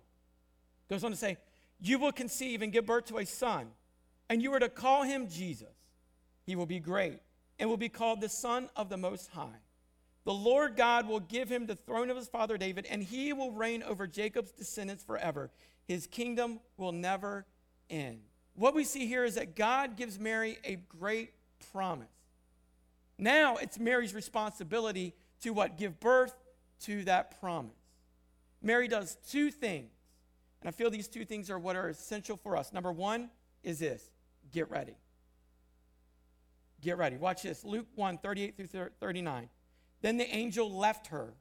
goes 0.90 1.04
on 1.04 1.12
to 1.12 1.18
say, 1.18 1.38
You 1.80 2.00
will 2.00 2.12
conceive 2.12 2.62
and 2.62 2.72
give 2.74 2.86
birth 2.86 3.06
to 3.06 3.20
a 3.20 3.26
son, 3.26 3.68
and 4.30 4.42
you 4.42 4.54
are 4.54 4.60
to 4.60 4.70
call 4.70 5.04
him 5.04 5.28
Jesus. 5.28 5.68
He 6.46 6.56
will 6.56 6.66
be 6.66 6.80
great 6.80 7.20
and 7.60 7.70
will 7.70 7.78
be 7.78 7.90
called 7.90 8.22
the 8.22 8.30
Son 8.30 8.70
of 8.76 8.90
the 8.90 8.98
Most 8.98 9.30
High. 9.32 9.60
The 10.30 10.36
Lord 10.36 10.76
God 10.76 11.08
will 11.08 11.22
give 11.22 11.50
him 11.50 11.66
the 11.66 11.76
throne 11.76 12.12
of 12.12 12.16
his 12.16 12.28
father 12.28 12.56
David, 12.56 12.86
and 12.86 13.02
he 13.02 13.34
will 13.34 13.52
reign 13.52 13.82
over 13.82 14.06
Jacob's 14.06 14.52
descendants 14.52 15.04
forever. 15.04 15.50
His 15.88 16.06
kingdom 16.06 16.60
will 16.78 16.92
never 16.92 17.48
end. 17.90 18.20
What 18.54 18.76
we 18.76 18.84
see 18.84 19.08
here 19.08 19.26
is 19.26 19.34
that 19.34 19.56
God 19.56 19.98
gives 19.98 20.20
Mary 20.20 20.60
a 20.64 20.76
great 20.76 21.32
promise. 21.72 22.12
Now 23.18 23.58
it's 23.58 23.80
Mary's 23.80 24.14
responsibility 24.14 25.16
to 25.42 25.50
what? 25.50 25.80
Give 25.80 26.00
birth 26.00 26.36
to 26.82 27.04
that 27.06 27.40
promise. 27.40 27.72
Mary 28.62 28.88
does 28.88 29.18
two 29.32 29.50
things. 29.50 29.90
And 30.62 30.70
I 30.70 30.72
feel 30.72 30.92
these 30.92 31.08
two 31.08 31.26
things 31.26 31.50
are 31.50 31.58
what 31.58 31.76
are 31.76 31.90
essential 31.90 32.38
for 32.38 32.56
us. 32.56 32.72
Number 32.72 32.92
one 32.92 33.32
is 33.64 33.80
this 33.80 34.12
get 34.52 34.70
ready. 34.70 34.94
Get 36.82 37.00
ready. 37.00 37.18
Watch 37.18 37.42
this 37.42 37.66
Luke 37.66 37.88
1 37.96 38.20
38 38.20 38.56
through 38.56 38.90
39. 39.00 39.50
Then 40.02 40.18
the 40.18 40.34
angel 40.34 40.72
left 40.72 41.08
her. 41.08 41.34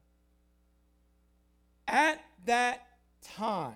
At 1.86 2.20
that 2.46 2.86
time. 3.36 3.74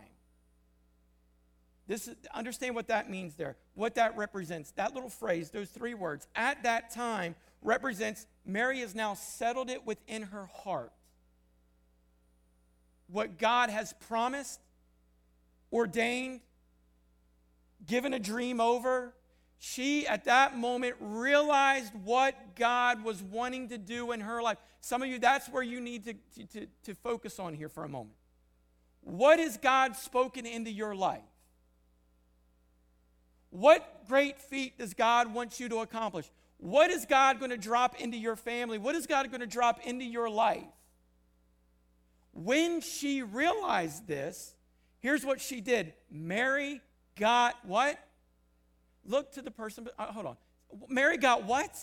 This 1.87 2.09
is, 2.09 2.17
understand 2.33 2.75
what 2.75 2.89
that 2.89 3.11
means 3.11 3.35
there, 3.35 3.57
what 3.75 3.97
that 3.97 4.17
represents. 4.17 4.71
That 4.73 4.95
little 4.95 5.11
phrase, 5.11 5.51
those 5.51 5.69
three 5.69 5.95
words, 5.95 6.27
at 6.35 6.63
that 6.63 6.91
time, 6.91 7.35
represents 7.61 8.27
Mary 8.47 8.81
has 8.81 8.95
now 8.95 9.15
settled 9.15 9.71
it 9.71 9.87
within 9.87 10.23
her 10.23 10.47
heart. 10.47 10.93
What 13.09 13.39
God 13.39 13.69
has 13.69 13.93
promised, 14.09 14.61
ordained, 15.73 16.41
given 17.87 18.15
a 18.15 18.19
dream 18.19 18.61
over, 18.61 19.15
she 19.65 20.09
at 20.09 20.25
that 20.25 20.59
moment 20.59 20.97
realized 20.99 21.93
what 22.03 22.57
God 22.57 23.05
was 23.05 23.23
wanting 23.23 23.69
to 23.69 23.79
do 23.79 24.11
in 24.11 24.19
her 24.19 24.43
life. 24.43 24.59
Some 24.81 25.03
of 25.03 25.09
you, 25.09 25.21
that's 25.21 25.49
where 25.49 25.63
you 25.63 25.81
need 25.81 26.05
to, 26.05 26.47
to, 26.47 26.67
to 26.83 26.95
focus 26.97 27.39
on 27.39 27.55
here 27.55 27.69
for 27.69 27.85
a 27.85 27.89
moment. 27.89 28.17
What 29.03 29.39
has 29.39 29.57
God 29.59 29.95
spoken 29.95 30.47
into 30.47 30.73
your 30.73 30.97
life? 30.97 31.23
What 33.51 34.09
great 34.09 34.41
feat 34.43 34.81
does 34.81 34.95
God 34.95 35.33
want 35.33 35.61
you 35.61 35.69
to 35.69 35.77
accomplish? 35.79 36.29
What 36.59 36.91
is 36.91 37.07
God 37.07 37.39
going 37.39 37.53
to 37.53 37.57
drop 37.57 38.01
into 38.01 38.19
your 38.19 38.35
family? 38.35 38.79
What 38.79 38.97
is 38.97 39.07
God 39.07 39.31
going 39.31 39.43
to 39.43 39.47
drop 39.47 39.87
into 39.87 40.05
your 40.05 40.29
life? 40.29 40.65
When 42.33 42.81
she 42.81 43.23
realized 43.23 44.09
this, 44.09 44.57
here's 44.99 45.25
what 45.25 45.41
she 45.41 45.61
did 45.61 45.95
Mary 46.11 46.81
got 47.17 47.55
what? 47.65 48.05
Look 49.05 49.33
to 49.33 49.43
the 49.43 49.51
person, 49.51 49.89
uh, 49.99 50.07
hold 50.07 50.27
on. 50.27 50.37
Mary 50.89 51.17
got 51.17 51.45
what? 51.45 51.77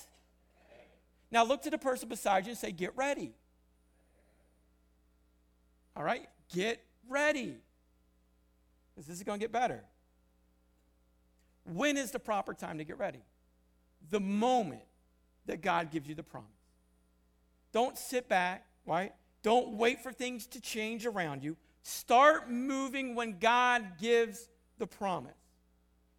Now 1.32 1.44
look 1.44 1.64
to 1.64 1.70
the 1.70 1.78
person 1.78 2.10
beside 2.10 2.46
you 2.46 2.52
and 2.52 2.58
say, 2.58 2.72
Get 2.72 2.96
ready. 2.96 3.34
All 5.96 6.04
right? 6.04 6.28
Get 6.54 6.84
ready. 7.08 7.56
Because 8.94 9.08
this 9.08 9.18
is 9.18 9.24
going 9.24 9.40
to 9.40 9.44
get 9.44 9.52
better. 9.52 9.84
When 11.66 11.98
is 11.98 12.12
the 12.12 12.20
proper 12.20 12.54
time 12.54 12.78
to 12.80 12.84
get 12.84 12.98
ready? 12.98 13.20
The 14.10 14.20
moment 14.20 14.82
that 15.46 15.62
God 15.62 15.92
gives 15.92 16.08
you 16.08 16.16
the 16.16 16.24
promise. 16.24 16.48
Don't 17.72 17.98
sit 17.98 18.28
back, 18.28 18.66
right? 18.86 19.14
Don't 19.44 19.74
wait 19.74 20.02
for 20.02 20.12
things 20.12 20.48
to 20.48 20.62
change 20.62 21.06
around 21.06 21.44
you. 21.44 21.58
Start 21.84 22.50
moving 22.50 23.16
when 23.16 23.40
God 23.40 23.84
gives 24.00 24.50
the 24.78 24.88
promise. 24.88 25.34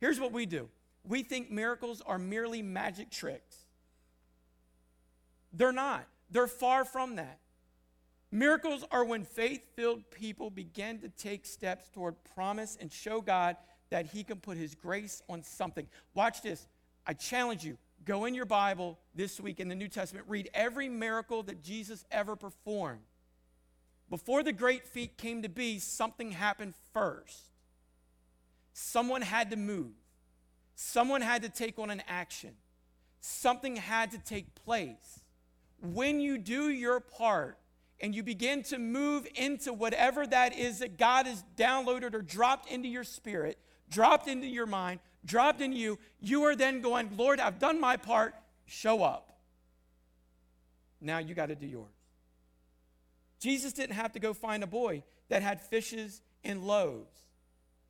Here's 0.01 0.21
what 0.21 0.33
we 0.33 0.47
do 0.47 0.69
we 1.07 1.23
think 1.23 1.51
miracles 1.51 2.03
are 2.05 2.19
merely 2.19 2.63
magic 2.63 3.11
tricks. 3.11 3.57
They're 5.53 5.73
not, 5.73 6.07
they're 6.31 6.47
far 6.47 6.85
from 6.85 7.17
that. 7.17 7.41
Miracles 8.33 8.85
are 8.93 9.05
when 9.05 9.25
faith 9.25 9.67
filled 9.75 10.09
people 10.11 10.51
begin 10.51 11.01
to 11.01 11.09
take 11.09 11.45
steps 11.47 11.89
toward 11.89 12.15
promise 12.35 12.79
and 12.81 12.93
show 12.93 13.21
God 13.21 13.57
that 13.91 14.07
He 14.07 14.23
can 14.23 14.39
put 14.39 14.57
His 14.57 14.75
grace 14.75 15.23
on 15.29 15.43
something. 15.43 15.89
Watch 16.15 16.43
this. 16.43 16.69
I 17.07 17.15
challenge 17.15 17.65
you 17.65 17.77
go 18.05 18.25
in 18.25 18.35
your 18.35 18.47
Bible 18.47 18.99
this 19.15 19.41
week 19.41 19.61
in 19.61 19.69
the 19.69 19.75
New 19.75 19.89
Testament, 19.89 20.27
read 20.29 20.49
every 20.55 20.89
miracle 20.89 21.43
that 21.45 21.63
Jesus 21.63 22.05
ever 22.11 22.37
performed. 22.37 23.01
Before 24.09 24.43
the 24.43 24.53
great 24.53 24.87
feat 24.87 25.19
came 25.19 25.43
to 25.43 25.49
be, 25.49 25.79
something 25.79 26.33
happened 26.33 26.75
first. 26.93 27.53
Someone 28.73 29.23
had 29.23 29.51
to 29.51 29.57
move, 29.57 29.93
someone 30.81 31.21
had 31.21 31.43
to 31.43 31.49
take 31.49 31.79
on 31.79 31.91
an 31.91 32.03
action, 32.09 32.53
something 33.21 33.77
had 33.77 34.11
to 34.13 34.19
take 34.19 34.55
place. 34.55 35.21
When 35.83 36.21
you 36.21 36.39
do 36.39 36.71
your 36.71 37.01
part, 37.01 37.59
and 38.03 38.15
you 38.15 38.23
begin 38.23 38.63
to 38.63 38.79
move 38.79 39.27
into 39.35 39.75
whatever 39.75 40.27
that 40.27 40.57
is 40.57 40.79
that 40.79 40.97
God 40.97 41.27
has 41.27 41.45
downloaded 41.55 42.15
or 42.15 42.23
dropped 42.23 42.71
into 42.71 42.89
your 42.89 43.05
spirit, 43.05 43.59
dropped 43.91 44.27
into 44.27 44.47
your 44.47 44.65
mind, 44.65 45.01
dropped 45.23 45.61
in 45.61 45.75
you, 45.75 45.99
you 46.19 46.45
are 46.45 46.57
then 46.57 46.81
going, 46.81 47.11
Lord, 47.15 47.41
I've 47.41 47.59
done 47.59 47.79
my 47.79 47.99
part, 47.99 48.35
show 48.65 49.03
up. 49.03 49.39
Now 50.99 51.19
you 51.19 51.35
got 51.35 51.47
to 51.47 51.55
do 51.55 51.67
yours. 51.67 51.93
Jesus 53.39 53.75
didn't 53.75 53.97
have 53.97 54.13
to 54.13 54.19
go 54.19 54.33
find 54.33 54.63
a 54.63 54.67
boy 54.67 55.03
that 55.29 55.43
had 55.43 55.61
fishes 55.61 56.23
and 56.43 56.67
loaves. 56.67 57.19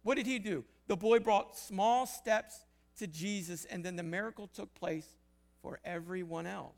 What 0.03 0.16
did 0.16 0.26
he 0.26 0.40
do? 0.40 0.64
The 0.88 0.96
boy 0.96 1.20
brought 1.20 1.57
small 1.57 2.05
steps 2.05 2.64
to 3.01 3.07
Jesus, 3.07 3.65
and 3.67 3.85
then 3.85 3.97
the 3.97 4.03
miracle 4.03 4.47
took 4.47 4.73
place 4.75 5.07
for 5.61 5.81
everyone 5.85 6.47
else. 6.47 6.77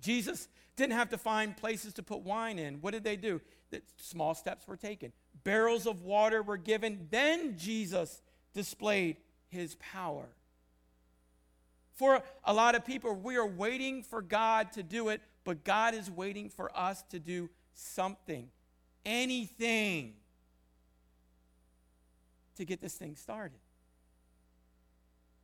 Jesus 0.00 0.48
didn't 0.76 0.94
have 0.94 1.10
to 1.10 1.18
find 1.18 1.56
places 1.56 1.92
to 1.94 2.02
put 2.02 2.20
wine 2.20 2.58
in. 2.58 2.76
What 2.76 2.92
did 2.92 3.04
they 3.04 3.16
do? 3.16 3.40
That 3.70 3.82
small 3.96 4.34
steps 4.34 4.66
were 4.66 4.76
taken. 4.76 5.12
Barrels 5.44 5.86
of 5.86 6.02
water 6.02 6.42
were 6.42 6.56
given. 6.56 7.06
Then 7.10 7.56
Jesus 7.58 8.22
displayed 8.54 9.18
his 9.48 9.76
power. 9.76 10.26
For 11.94 12.22
a 12.44 12.54
lot 12.54 12.74
of 12.74 12.84
people, 12.86 13.14
we 13.14 13.36
are 13.36 13.46
waiting 13.46 14.02
for 14.02 14.22
God 14.22 14.72
to 14.72 14.82
do 14.82 15.10
it, 15.10 15.20
but 15.44 15.64
God 15.64 15.94
is 15.94 16.10
waiting 16.10 16.48
for 16.48 16.74
us 16.76 17.02
to 17.10 17.18
do 17.18 17.50
something, 17.74 18.48
anything, 19.04 20.14
to 22.56 22.64
get 22.64 22.80
this 22.80 22.94
thing 22.94 23.16
started. 23.16 23.58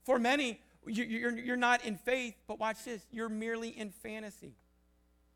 For 0.06 0.18
many, 0.18 0.60
you're 0.86 1.56
not 1.56 1.84
in 1.84 1.96
faith, 1.96 2.34
but 2.46 2.58
watch 2.58 2.84
this, 2.84 3.04
you're 3.10 3.28
merely 3.28 3.68
in 3.68 3.90
fantasy. 3.90 4.54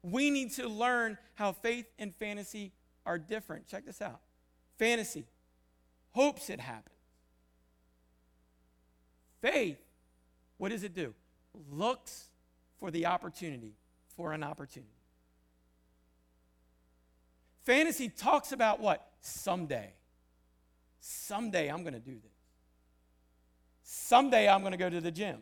We 0.02 0.30
need 0.30 0.52
to 0.52 0.66
learn 0.66 1.18
how 1.34 1.52
faith 1.52 1.86
and 1.98 2.14
fantasy 2.14 2.72
are 3.04 3.18
different. 3.18 3.66
Check 3.66 3.84
this 3.84 4.00
out 4.00 4.20
fantasy 4.78 5.26
hopes 6.12 6.48
it 6.48 6.58
happens. 6.58 6.96
Faith, 9.42 9.78
what 10.56 10.70
does 10.70 10.82
it 10.82 10.94
do? 10.94 11.14
Looks 11.70 12.30
for 12.78 12.90
the 12.90 13.06
opportunity, 13.06 13.74
for 14.16 14.32
an 14.32 14.42
opportunity. 14.42 14.90
Fantasy 17.64 18.08
talks 18.08 18.52
about 18.52 18.80
what? 18.80 19.06
Someday. 19.20 19.92
Someday 21.00 21.68
I'm 21.68 21.82
going 21.82 21.94
to 21.94 22.00
do 22.00 22.14
this. 22.14 22.39
Someday 23.92 24.48
I'm 24.48 24.60
going 24.60 24.70
to 24.70 24.78
go 24.78 24.88
to 24.88 25.00
the 25.00 25.10
gym. 25.10 25.38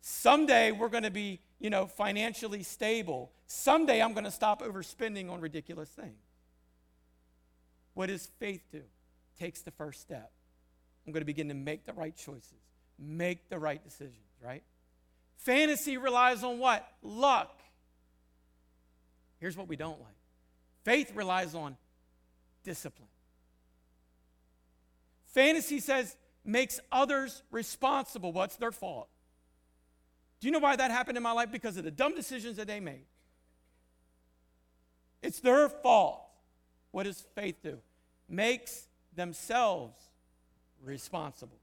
Someday 0.00 0.72
we're 0.72 0.88
going 0.88 1.02
to 1.02 1.10
be, 1.10 1.40
you 1.58 1.68
know, 1.68 1.84
financially 1.84 2.62
stable. 2.62 3.32
Someday 3.46 4.00
I'm 4.00 4.14
going 4.14 4.24
to 4.24 4.30
stop 4.30 4.62
overspending 4.62 5.30
on 5.30 5.42
ridiculous 5.42 5.90
things. 5.90 6.16
What 7.92 8.06
does 8.06 8.30
faith 8.38 8.62
do? 8.72 8.80
Takes 9.38 9.60
the 9.60 9.72
first 9.72 10.00
step. 10.00 10.32
I'm 11.06 11.12
going 11.12 11.20
to 11.20 11.26
begin 11.26 11.48
to 11.48 11.54
make 11.54 11.84
the 11.84 11.92
right 11.92 12.16
choices, 12.16 12.62
make 12.98 13.50
the 13.50 13.58
right 13.58 13.84
decisions, 13.84 14.24
right? 14.42 14.62
Fantasy 15.36 15.98
relies 15.98 16.42
on 16.42 16.58
what? 16.58 16.88
Luck. 17.02 17.60
Here's 19.38 19.54
what 19.54 19.68
we 19.68 19.76
don't 19.76 20.00
like 20.00 20.16
faith 20.82 21.14
relies 21.14 21.54
on 21.54 21.76
discipline. 22.64 23.09
Fantasy 25.34 25.80
says 25.80 26.16
makes 26.44 26.80
others 26.90 27.42
responsible. 27.50 28.32
What's 28.32 28.56
their 28.56 28.72
fault? 28.72 29.08
Do 30.40 30.48
you 30.48 30.52
know 30.52 30.58
why 30.58 30.76
that 30.76 30.90
happened 30.90 31.16
in 31.16 31.22
my 31.22 31.32
life? 31.32 31.52
Because 31.52 31.76
of 31.76 31.84
the 31.84 31.90
dumb 31.90 32.14
decisions 32.14 32.56
that 32.56 32.66
they 32.66 32.80
made. 32.80 33.04
It's 35.22 35.40
their 35.40 35.68
fault. 35.68 36.22
What 36.92 37.04
does 37.04 37.24
faith 37.34 37.56
do? 37.62 37.78
Makes 38.28 38.86
themselves 39.14 40.00
responsible. 40.82 41.58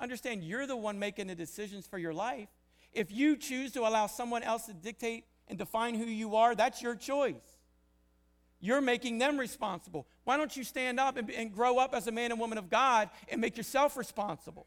Understand, 0.00 0.42
you're 0.42 0.66
the 0.66 0.76
one 0.76 0.98
making 0.98 1.28
the 1.28 1.34
decisions 1.34 1.86
for 1.86 1.98
your 1.98 2.12
life. 2.12 2.48
If 2.92 3.12
you 3.12 3.36
choose 3.36 3.72
to 3.72 3.80
allow 3.82 4.06
someone 4.06 4.42
else 4.42 4.66
to 4.66 4.74
dictate 4.74 5.24
and 5.46 5.58
define 5.58 5.94
who 5.94 6.04
you 6.04 6.36
are, 6.36 6.54
that's 6.54 6.82
your 6.82 6.94
choice. 6.94 7.57
You're 8.60 8.80
making 8.80 9.18
them 9.18 9.38
responsible. 9.38 10.06
Why 10.24 10.36
don't 10.36 10.56
you 10.56 10.64
stand 10.64 10.98
up 10.98 11.16
and, 11.16 11.30
and 11.30 11.54
grow 11.54 11.78
up 11.78 11.94
as 11.94 12.06
a 12.06 12.12
man 12.12 12.32
and 12.32 12.40
woman 12.40 12.58
of 12.58 12.68
God 12.68 13.08
and 13.28 13.40
make 13.40 13.56
yourself 13.56 13.96
responsible? 13.96 14.66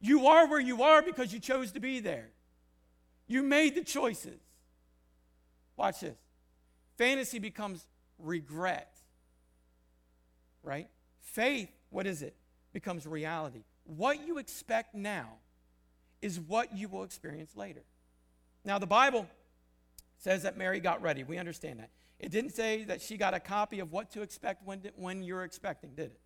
You 0.00 0.28
are 0.28 0.48
where 0.48 0.60
you 0.60 0.82
are 0.82 1.02
because 1.02 1.32
you 1.32 1.40
chose 1.40 1.72
to 1.72 1.80
be 1.80 2.00
there. 2.00 2.30
You 3.26 3.42
made 3.42 3.74
the 3.74 3.82
choices. 3.82 4.40
Watch 5.76 6.00
this. 6.00 6.16
Fantasy 6.96 7.38
becomes 7.38 7.86
regret, 8.18 8.92
right? 10.62 10.88
Faith, 11.20 11.70
what 11.90 12.06
is 12.06 12.22
it? 12.22 12.34
Becomes 12.72 13.06
reality. 13.06 13.62
What 13.84 14.26
you 14.26 14.38
expect 14.38 14.94
now 14.94 15.34
is 16.20 16.40
what 16.40 16.76
you 16.76 16.88
will 16.88 17.04
experience 17.04 17.56
later. 17.56 17.82
Now, 18.64 18.78
the 18.78 18.86
Bible 18.86 19.26
says 20.18 20.42
that 20.42 20.58
Mary 20.58 20.80
got 20.80 21.00
ready. 21.00 21.22
We 21.22 21.38
understand 21.38 21.78
that. 21.78 21.90
It 22.18 22.30
didn't 22.30 22.50
say 22.50 22.84
that 22.84 23.00
she 23.00 23.16
got 23.16 23.34
a 23.34 23.40
copy 23.40 23.80
of 23.80 23.92
what 23.92 24.10
to 24.12 24.22
expect 24.22 24.66
when, 24.66 24.82
when 24.96 25.22
you're 25.22 25.44
expecting, 25.44 25.90
did 25.90 26.06
it? 26.06 26.20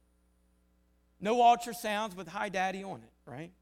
No 1.21 1.37
ultrasounds 1.37 2.17
with 2.17 2.29
Hi 2.29 2.49
Daddy 2.49 2.83
on 2.83 3.03
it, 3.03 3.31
right? 3.31 3.53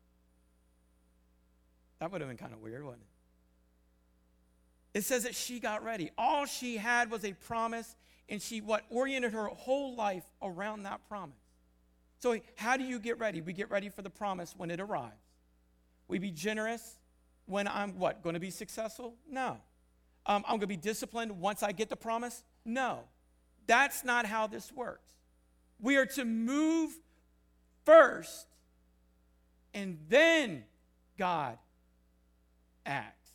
That 1.99 2.12
would 2.12 2.21
have 2.21 2.31
been 2.31 2.37
kind 2.37 2.53
of 2.53 2.61
weird, 2.61 2.85
wouldn't 2.85 3.03
it? 3.03 4.99
It 4.99 5.05
says 5.05 5.25
that 5.25 5.35
she 5.35 5.61
got 5.61 5.85
ready. 5.85 6.11
All 6.16 6.47
she 6.47 6.77
had 6.77 7.11
was 7.11 7.25
a 7.25 7.33
promise 7.33 7.97
and 8.29 8.40
she 8.40 8.61
what 8.61 8.85
oriented 8.90 9.33
her 9.33 9.47
whole 9.47 9.95
life 9.95 10.25
around 10.40 10.85
that 10.85 11.07
promise. 11.09 11.37
So, 12.21 12.38
how 12.57 12.77
do 12.77 12.85
you 12.85 12.99
get 12.99 13.19
ready? 13.19 13.40
We 13.40 13.53
get 13.53 13.71
ready 13.71 13.88
for 13.88 14.03
the 14.03 14.11
promise 14.11 14.55
when 14.57 14.71
it 14.71 14.81
arrives. 14.81 15.14
We 16.07 16.19
be 16.19 16.31
generous 16.31 16.99
when 17.47 17.66
I'm 17.66 17.99
what? 17.99 18.23
Going 18.23 18.35
to 18.35 18.40
be 18.40 18.51
successful? 18.51 19.14
No. 19.29 19.59
Um, 20.26 20.44
I'm 20.46 20.52
going 20.52 20.61
to 20.61 20.66
be 20.66 20.76
disciplined 20.76 21.40
once 21.40 21.62
I 21.62 21.72
get 21.72 21.88
the 21.88 21.96
promise? 21.96 22.42
No. 22.64 23.00
That's 23.66 24.04
not 24.04 24.26
how 24.26 24.46
this 24.46 24.72
works. 24.72 25.11
We 25.80 25.96
are 25.96 26.06
to 26.06 26.24
move 26.24 26.90
first, 27.85 28.46
and 29.72 29.98
then 30.09 30.64
God 31.18 31.59
acts. 32.85 33.30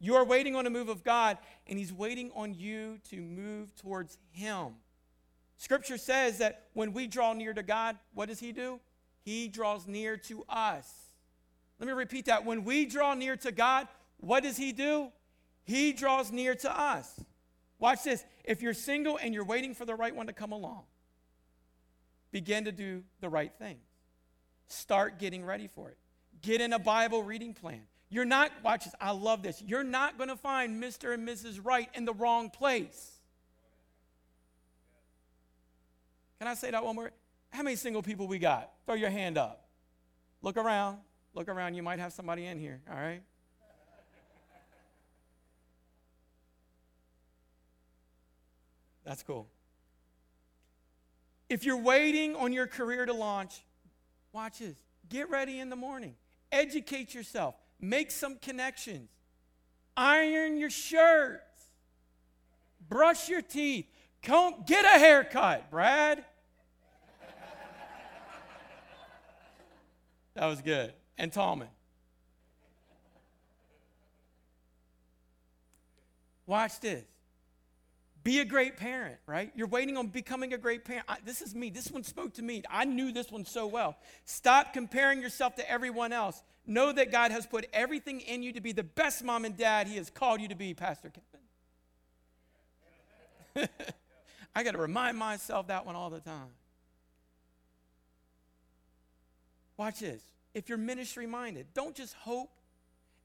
You 0.00 0.16
are 0.16 0.24
waiting 0.24 0.56
on 0.56 0.66
a 0.66 0.70
move 0.70 0.88
of 0.88 1.04
God, 1.04 1.38
and 1.66 1.78
He's 1.78 1.92
waiting 1.92 2.30
on 2.34 2.54
you 2.54 2.98
to 3.10 3.20
move 3.20 3.74
towards 3.76 4.18
Him. 4.32 4.74
Scripture 5.56 5.98
says 5.98 6.38
that 6.38 6.68
when 6.72 6.92
we 6.92 7.06
draw 7.06 7.34
near 7.34 7.52
to 7.52 7.62
God, 7.62 7.96
what 8.14 8.28
does 8.28 8.40
He 8.40 8.50
do? 8.52 8.80
He 9.22 9.46
draws 9.46 9.86
near 9.86 10.16
to 10.16 10.44
us. 10.48 10.90
Let 11.78 11.86
me 11.86 11.92
repeat 11.92 12.26
that. 12.26 12.44
When 12.44 12.64
we 12.64 12.86
draw 12.86 13.14
near 13.14 13.36
to 13.36 13.52
God, 13.52 13.88
what 14.18 14.42
does 14.42 14.56
He 14.56 14.72
do? 14.72 15.12
He 15.70 15.92
draws 15.92 16.32
near 16.32 16.56
to 16.56 16.80
us. 16.80 17.08
Watch 17.78 18.02
this. 18.02 18.24
If 18.42 18.60
you're 18.60 18.74
single 18.74 19.20
and 19.22 19.32
you're 19.32 19.44
waiting 19.44 19.72
for 19.72 19.84
the 19.84 19.94
right 19.94 20.14
one 20.14 20.26
to 20.26 20.32
come 20.32 20.50
along, 20.50 20.82
begin 22.32 22.64
to 22.64 22.72
do 22.72 23.04
the 23.20 23.28
right 23.28 23.52
things. 23.56 23.78
Start 24.66 25.20
getting 25.20 25.44
ready 25.44 25.68
for 25.68 25.88
it. 25.88 25.96
Get 26.42 26.60
in 26.60 26.72
a 26.72 26.80
Bible 26.80 27.22
reading 27.22 27.54
plan. 27.54 27.82
You're 28.08 28.24
not, 28.24 28.50
watch 28.64 28.86
this, 28.86 28.94
I 29.00 29.12
love 29.12 29.44
this. 29.44 29.62
You're 29.64 29.84
not 29.84 30.18
going 30.18 30.28
to 30.28 30.36
find 30.36 30.82
Mr. 30.82 31.14
and 31.14 31.26
Mrs. 31.26 31.60
Right 31.62 31.88
in 31.94 32.04
the 32.04 32.14
wrong 32.14 32.50
place. 32.50 33.20
Can 36.40 36.48
I 36.48 36.54
say 36.54 36.72
that 36.72 36.84
one 36.84 36.96
more? 36.96 37.12
How 37.50 37.62
many 37.62 37.76
single 37.76 38.02
people 38.02 38.26
we 38.26 38.40
got? 38.40 38.72
Throw 38.86 38.96
your 38.96 39.10
hand 39.10 39.38
up. 39.38 39.68
Look 40.42 40.56
around. 40.56 40.98
Look 41.32 41.48
around. 41.48 41.74
You 41.74 41.84
might 41.84 42.00
have 42.00 42.12
somebody 42.12 42.46
in 42.46 42.58
here, 42.58 42.80
all 42.90 42.96
right? 42.96 43.22
That's 49.10 49.24
cool. 49.24 49.48
If 51.48 51.64
you're 51.64 51.76
waiting 51.76 52.36
on 52.36 52.52
your 52.52 52.68
career 52.68 53.04
to 53.06 53.12
launch, 53.12 53.60
watch 54.32 54.60
this. 54.60 54.76
Get 55.08 55.28
ready 55.28 55.58
in 55.58 55.68
the 55.68 55.74
morning. 55.74 56.14
Educate 56.52 57.12
yourself. 57.12 57.56
Make 57.80 58.12
some 58.12 58.36
connections. 58.36 59.10
Iron 59.96 60.58
your 60.58 60.70
shirts. 60.70 61.42
Brush 62.88 63.28
your 63.28 63.42
teeth. 63.42 63.86
Comb, 64.22 64.62
get 64.64 64.84
a 64.84 65.00
haircut, 65.00 65.72
Brad. 65.72 66.24
that 70.34 70.46
was 70.46 70.62
good. 70.62 70.92
And 71.18 71.32
Tallman. 71.32 71.66
Watch 76.46 76.78
this. 76.78 77.02
Be 78.22 78.40
a 78.40 78.44
great 78.44 78.76
parent, 78.76 79.16
right? 79.26 79.50
You're 79.54 79.66
waiting 79.66 79.96
on 79.96 80.08
becoming 80.08 80.52
a 80.52 80.58
great 80.58 80.84
parent. 80.84 81.06
I, 81.08 81.16
this 81.24 81.40
is 81.40 81.54
me. 81.54 81.70
This 81.70 81.90
one 81.90 82.04
spoke 82.04 82.34
to 82.34 82.42
me. 82.42 82.62
I 82.68 82.84
knew 82.84 83.12
this 83.12 83.30
one 83.30 83.46
so 83.46 83.66
well. 83.66 83.96
Stop 84.26 84.74
comparing 84.74 85.22
yourself 85.22 85.56
to 85.56 85.70
everyone 85.70 86.12
else. 86.12 86.42
Know 86.66 86.92
that 86.92 87.10
God 87.10 87.30
has 87.30 87.46
put 87.46 87.66
everything 87.72 88.20
in 88.20 88.42
you 88.42 88.52
to 88.52 88.60
be 88.60 88.72
the 88.72 88.82
best 88.82 89.24
mom 89.24 89.46
and 89.46 89.56
dad 89.56 89.86
He 89.86 89.96
has 89.96 90.10
called 90.10 90.42
you 90.42 90.48
to 90.48 90.54
be, 90.54 90.74
Pastor 90.74 91.10
Kevin. 93.54 93.68
I 94.54 94.62
got 94.64 94.72
to 94.72 94.78
remind 94.78 95.16
myself 95.16 95.68
that 95.68 95.86
one 95.86 95.96
all 95.96 96.10
the 96.10 96.20
time. 96.20 96.50
Watch 99.78 100.00
this. 100.00 100.22
If 100.52 100.68
you're 100.68 100.76
ministry 100.76 101.26
minded, 101.26 101.68
don't 101.72 101.94
just 101.94 102.12
hope 102.14 102.50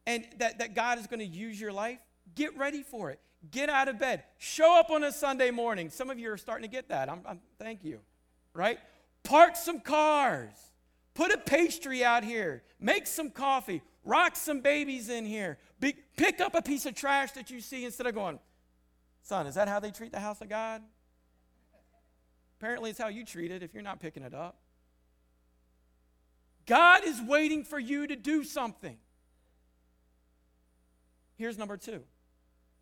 and 0.07 0.25
that, 0.37 0.59
that 0.59 0.75
God 0.75 0.99
is 0.99 1.07
going 1.07 1.19
to 1.19 1.25
use 1.25 1.59
your 1.59 1.71
life. 1.71 1.99
Get 2.35 2.57
ready 2.57 2.83
for 2.83 3.11
it. 3.11 3.19
Get 3.51 3.69
out 3.69 3.87
of 3.87 3.99
bed. 3.99 4.23
Show 4.37 4.79
up 4.79 4.89
on 4.89 5.03
a 5.03 5.11
Sunday 5.11 5.51
morning. 5.51 5.89
Some 5.89 6.09
of 6.09 6.17
you 6.17 6.31
are 6.31 6.37
starting 6.37 6.69
to 6.69 6.73
get 6.73 6.89
that. 6.89 7.09
I'm, 7.09 7.21
I'm, 7.25 7.41
thank 7.59 7.83
you. 7.83 7.99
Right? 8.53 8.79
Park 9.23 9.55
some 9.55 9.79
cars. 9.79 10.53
Put 11.13 11.31
a 11.31 11.37
pastry 11.37 12.03
out 12.03 12.23
here. 12.23 12.63
Make 12.79 13.07
some 13.07 13.29
coffee. 13.29 13.81
Rock 14.03 14.35
some 14.35 14.61
babies 14.61 15.09
in 15.09 15.25
here. 15.25 15.57
Be, 15.79 15.95
pick 16.17 16.39
up 16.39 16.55
a 16.55 16.61
piece 16.61 16.85
of 16.85 16.95
trash 16.95 17.31
that 17.33 17.49
you 17.49 17.59
see 17.59 17.85
instead 17.85 18.07
of 18.07 18.13
going, 18.13 18.39
Son, 19.23 19.47
is 19.47 19.55
that 19.55 19.67
how 19.67 19.79
they 19.79 19.91
treat 19.91 20.11
the 20.11 20.19
house 20.19 20.41
of 20.41 20.49
God? 20.49 20.81
Apparently, 22.59 22.91
it's 22.91 22.99
how 22.99 23.07
you 23.07 23.25
treat 23.25 23.51
it 23.51 23.63
if 23.63 23.73
you're 23.73 23.83
not 23.83 23.99
picking 23.99 24.23
it 24.23 24.33
up. 24.33 24.57
God 26.65 27.03
is 27.03 27.21
waiting 27.21 27.63
for 27.63 27.79
you 27.79 28.07
to 28.07 28.15
do 28.15 28.43
something. 28.43 28.97
Here's 31.37 31.57
number 31.57 31.77
two 31.77 32.03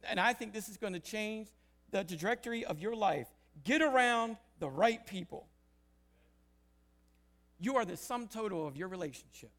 and 0.09 0.19
I 0.19 0.33
think 0.33 0.53
this 0.53 0.69
is 0.69 0.77
going 0.77 0.93
to 0.93 0.99
change 0.99 1.47
the 1.91 2.03
trajectory 2.03 2.65
of 2.65 2.79
your 2.79 2.95
life. 2.95 3.27
Get 3.63 3.81
around 3.81 4.37
the 4.59 4.69
right 4.69 5.05
people. 5.05 5.47
You 7.59 7.77
are 7.77 7.85
the 7.85 7.97
sum 7.97 8.27
total 8.27 8.67
of 8.67 8.75
your 8.75 8.87
relationships. 8.87 9.53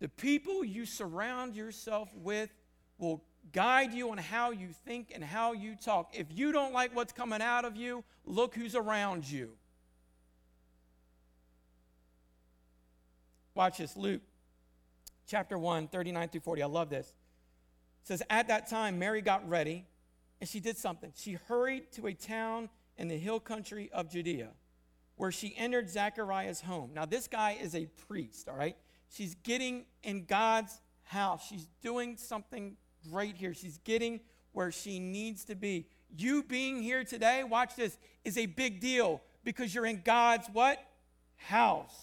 The 0.00 0.08
people 0.08 0.64
you 0.64 0.86
surround 0.86 1.54
yourself 1.54 2.08
with 2.16 2.50
will 2.98 3.22
guide 3.52 3.92
you 3.92 4.10
on 4.10 4.18
how 4.18 4.50
you 4.50 4.68
think 4.84 5.12
and 5.14 5.22
how 5.22 5.52
you 5.52 5.76
talk. 5.76 6.10
If 6.14 6.26
you 6.30 6.50
don't 6.52 6.72
like 6.72 6.94
what's 6.94 7.12
coming 7.12 7.40
out 7.40 7.64
of 7.64 7.76
you, 7.76 8.04
look 8.24 8.54
who's 8.54 8.74
around 8.74 9.30
you. 9.30 9.50
Watch 13.54 13.78
this, 13.78 13.96
Luke 13.96 14.22
chapter 15.26 15.58
1, 15.58 15.88
39 15.88 16.28
through 16.28 16.40
40. 16.40 16.62
I 16.62 16.66
love 16.66 16.90
this 16.90 17.12
says, 18.04 18.22
At 18.30 18.48
that 18.48 18.68
time, 18.68 18.98
Mary 18.98 19.20
got 19.20 19.48
ready 19.48 19.84
and 20.40 20.48
she 20.48 20.60
did 20.60 20.76
something. 20.76 21.12
She 21.16 21.32
hurried 21.32 21.90
to 21.92 22.06
a 22.06 22.14
town 22.14 22.68
in 22.96 23.08
the 23.08 23.18
hill 23.18 23.40
country 23.40 23.90
of 23.92 24.10
Judea 24.10 24.50
where 25.16 25.32
she 25.32 25.54
entered 25.56 25.88
Zachariah's 25.88 26.60
home. 26.60 26.90
Now, 26.94 27.04
this 27.04 27.28
guy 27.28 27.56
is 27.60 27.74
a 27.74 27.86
priest, 28.08 28.48
all 28.48 28.56
right? 28.56 28.76
She's 29.10 29.34
getting 29.36 29.86
in 30.02 30.24
God's 30.24 30.80
house. 31.04 31.46
She's 31.46 31.68
doing 31.82 32.16
something 32.16 32.76
great 33.10 33.36
here. 33.36 33.54
She's 33.54 33.78
getting 33.78 34.20
where 34.52 34.72
she 34.72 34.98
needs 34.98 35.44
to 35.46 35.54
be. 35.54 35.86
You 36.16 36.42
being 36.42 36.82
here 36.82 37.04
today, 37.04 37.44
watch 37.44 37.76
this, 37.76 37.96
is 38.24 38.36
a 38.38 38.46
big 38.46 38.80
deal 38.80 39.22
because 39.44 39.74
you're 39.74 39.86
in 39.86 40.02
God's 40.04 40.48
what? 40.52 40.78
House. 41.36 41.94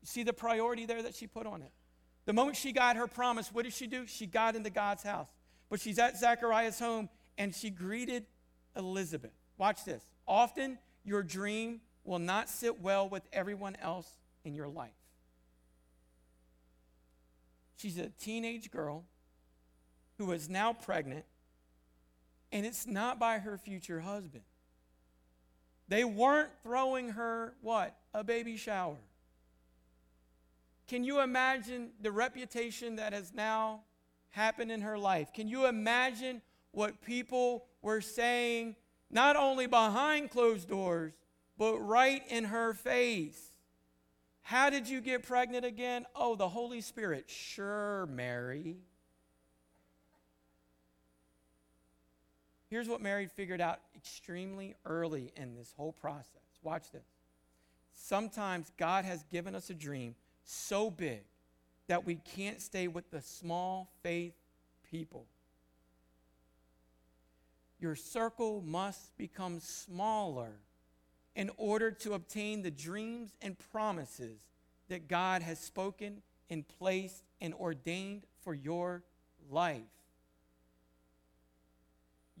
You 0.00 0.06
see 0.06 0.22
the 0.22 0.32
priority 0.32 0.86
there 0.86 1.02
that 1.02 1.14
she 1.14 1.26
put 1.26 1.46
on 1.46 1.62
it? 1.62 1.72
The 2.30 2.34
moment 2.34 2.56
she 2.56 2.70
got 2.70 2.94
her 2.94 3.08
promise, 3.08 3.52
what 3.52 3.64
did 3.64 3.74
she 3.74 3.88
do? 3.88 4.06
She 4.06 4.24
got 4.24 4.54
into 4.54 4.70
God's 4.70 5.02
house. 5.02 5.26
But 5.68 5.80
she's 5.80 5.98
at 5.98 6.16
Zachariah's 6.16 6.78
home 6.78 7.08
and 7.36 7.52
she 7.52 7.70
greeted 7.70 8.24
Elizabeth. 8.76 9.32
Watch 9.58 9.84
this. 9.84 10.06
Often 10.28 10.78
your 11.02 11.24
dream 11.24 11.80
will 12.04 12.20
not 12.20 12.48
sit 12.48 12.80
well 12.80 13.08
with 13.08 13.24
everyone 13.32 13.74
else 13.82 14.08
in 14.44 14.54
your 14.54 14.68
life. 14.68 14.92
She's 17.74 17.98
a 17.98 18.10
teenage 18.10 18.70
girl 18.70 19.06
who 20.16 20.30
is 20.30 20.48
now 20.48 20.72
pregnant, 20.72 21.24
and 22.52 22.64
it's 22.64 22.86
not 22.86 23.18
by 23.18 23.40
her 23.40 23.58
future 23.58 23.98
husband. 23.98 24.44
They 25.88 26.04
weren't 26.04 26.50
throwing 26.62 27.08
her 27.08 27.54
what? 27.60 27.96
A 28.14 28.22
baby 28.22 28.56
shower. 28.56 28.98
Can 30.90 31.04
you 31.04 31.20
imagine 31.20 31.90
the 32.00 32.10
reputation 32.10 32.96
that 32.96 33.12
has 33.12 33.32
now 33.32 33.82
happened 34.30 34.72
in 34.72 34.80
her 34.80 34.98
life? 34.98 35.32
Can 35.32 35.46
you 35.46 35.66
imagine 35.66 36.42
what 36.72 37.00
people 37.00 37.66
were 37.80 38.00
saying, 38.00 38.74
not 39.08 39.36
only 39.36 39.68
behind 39.68 40.30
closed 40.30 40.68
doors, 40.68 41.12
but 41.56 41.78
right 41.78 42.24
in 42.28 42.42
her 42.42 42.74
face? 42.74 43.40
How 44.42 44.68
did 44.68 44.88
you 44.88 45.00
get 45.00 45.22
pregnant 45.22 45.64
again? 45.64 46.06
Oh, 46.16 46.34
the 46.34 46.48
Holy 46.48 46.80
Spirit. 46.80 47.30
Sure, 47.30 48.06
Mary. 48.06 48.78
Here's 52.68 52.88
what 52.88 53.00
Mary 53.00 53.28
figured 53.28 53.60
out 53.60 53.78
extremely 53.94 54.74
early 54.84 55.32
in 55.36 55.54
this 55.54 55.72
whole 55.76 55.92
process. 55.92 56.58
Watch 56.64 56.90
this. 56.90 57.06
Sometimes 57.92 58.72
God 58.76 59.04
has 59.04 59.22
given 59.30 59.54
us 59.54 59.70
a 59.70 59.74
dream 59.74 60.16
so 60.44 60.90
big 60.90 61.22
that 61.88 62.04
we 62.04 62.16
can't 62.16 62.60
stay 62.60 62.88
with 62.88 63.10
the 63.10 63.20
small 63.20 63.90
faith 64.02 64.34
people. 64.90 65.26
Your 67.78 67.96
circle 67.96 68.62
must 68.64 69.16
become 69.16 69.60
smaller 69.60 70.52
in 71.34 71.50
order 71.56 71.90
to 71.90 72.12
obtain 72.12 72.62
the 72.62 72.70
dreams 72.70 73.30
and 73.40 73.56
promises 73.72 74.40
that 74.88 75.08
God 75.08 75.42
has 75.42 75.58
spoken 75.58 76.22
and 76.50 76.66
placed 76.66 77.24
and 77.40 77.54
ordained 77.54 78.24
for 78.42 78.54
your 78.54 79.02
life. 79.50 79.82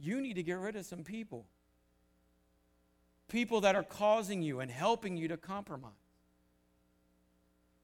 you 0.02 0.20
need 0.20 0.34
to 0.34 0.42
get 0.42 0.58
rid 0.58 0.76
of 0.76 0.86
some 0.86 1.04
people. 1.04 1.44
People 3.28 3.60
that 3.60 3.76
are 3.76 3.82
causing 3.82 4.42
you 4.42 4.60
and 4.60 4.70
helping 4.70 5.16
you 5.16 5.28
to 5.28 5.36
compromise. 5.36 5.92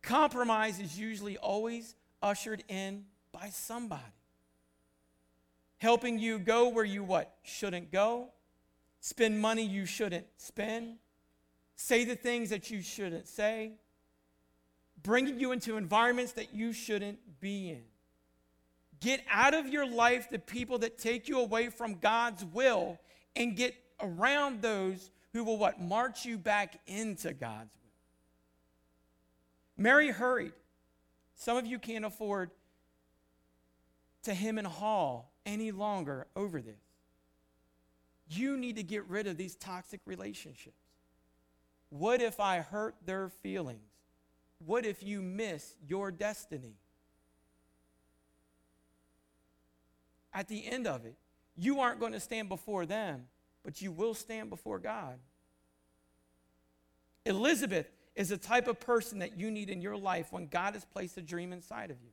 Compromise 0.07 0.79
is 0.79 0.97
usually 0.97 1.37
always 1.37 1.97
ushered 2.23 2.63
in 2.69 3.05
by 3.33 3.49
somebody. 3.49 4.03
Helping 5.79 6.21
you 6.21 6.39
go 6.39 6.69
where 6.69 6.85
you 6.85 7.03
what? 7.03 7.35
Shouldn't 7.43 7.91
go. 7.91 8.29
Spend 9.01 9.41
money 9.41 9.67
you 9.67 9.85
shouldn't 9.85 10.27
spend. 10.37 10.99
Say 11.75 12.05
the 12.05 12.15
things 12.15 12.51
that 12.51 12.71
you 12.71 12.83
shouldn't 12.83 13.27
say. 13.27 13.73
Bringing 15.03 15.41
you 15.41 15.51
into 15.51 15.77
environments 15.77 16.33
that 16.33 16.55
you 16.55 16.73
shouldn't 16.73 17.19
be 17.41 17.71
in. 17.71 17.83
Get 19.01 19.23
out 19.29 19.55
of 19.55 19.67
your 19.67 19.91
life 19.91 20.31
the 20.31 20.39
people 20.39 20.79
that 20.79 20.99
take 20.99 21.29
you 21.29 21.41
away 21.41 21.69
from 21.69 21.97
God's 21.97 22.45
will 22.45 23.01
and 23.35 23.57
get 23.57 23.75
around 24.01 24.63
those 24.63 25.11
who 25.33 25.43
will 25.43 25.59
what? 25.59 25.81
March 25.81 26.25
you 26.25 26.39
back 26.39 26.79
into 26.87 27.35
God's 27.35 27.75
will. 27.83 27.86
Mary 29.77 30.11
hurried. 30.11 30.53
Some 31.35 31.57
of 31.57 31.66
you 31.66 31.79
can't 31.79 32.05
afford 32.05 32.51
to 34.22 34.35
hem 34.35 34.59
and 34.59 34.66
haw 34.66 35.22
any 35.45 35.70
longer 35.70 36.27
over 36.35 36.61
this. 36.61 36.81
You 38.29 38.57
need 38.57 38.77
to 38.77 38.83
get 38.83 39.07
rid 39.07 39.27
of 39.27 39.37
these 39.37 39.55
toxic 39.55 40.01
relationships. 40.05 40.77
What 41.91 42.20
if 42.20 42.41
I 42.41 42.59
hurt 42.59 42.97
their 43.05 43.29
feelings? 43.29 43.93
What 44.64 44.85
if 44.85 45.03
you 45.03 45.22
miss 45.22 45.77
your 45.87 46.11
destiny? 46.11 46.74
At 50.33 50.49
the 50.49 50.66
end 50.66 50.87
of 50.87 51.07
it, 51.07 51.16
you 51.57 51.81
aren't 51.81 52.01
going 52.01 52.12
to 52.12 52.20
stand 52.20 52.49
before 52.49 52.85
them, 52.85 53.29
but 53.62 53.81
you 53.81 53.93
will 53.93 54.14
stand 54.14 54.51
before 54.51 54.79
God. 54.79 55.18
Elizabeth 57.24 57.89
is 58.17 58.31
the 58.31 58.37
type 58.37 58.67
of 58.67 58.81
person 58.81 59.19
that 59.21 59.39
you 59.39 59.51
need 59.51 59.71
in 59.71 59.81
your 59.81 59.97
life 59.97 60.33
when 60.33 60.47
God 60.47 60.75
has 60.75 60.85
placed 60.85 61.17
a 61.19 61.23
dream 61.23 61.53
inside 61.53 61.91
of 61.91 61.99
you. 62.03 62.11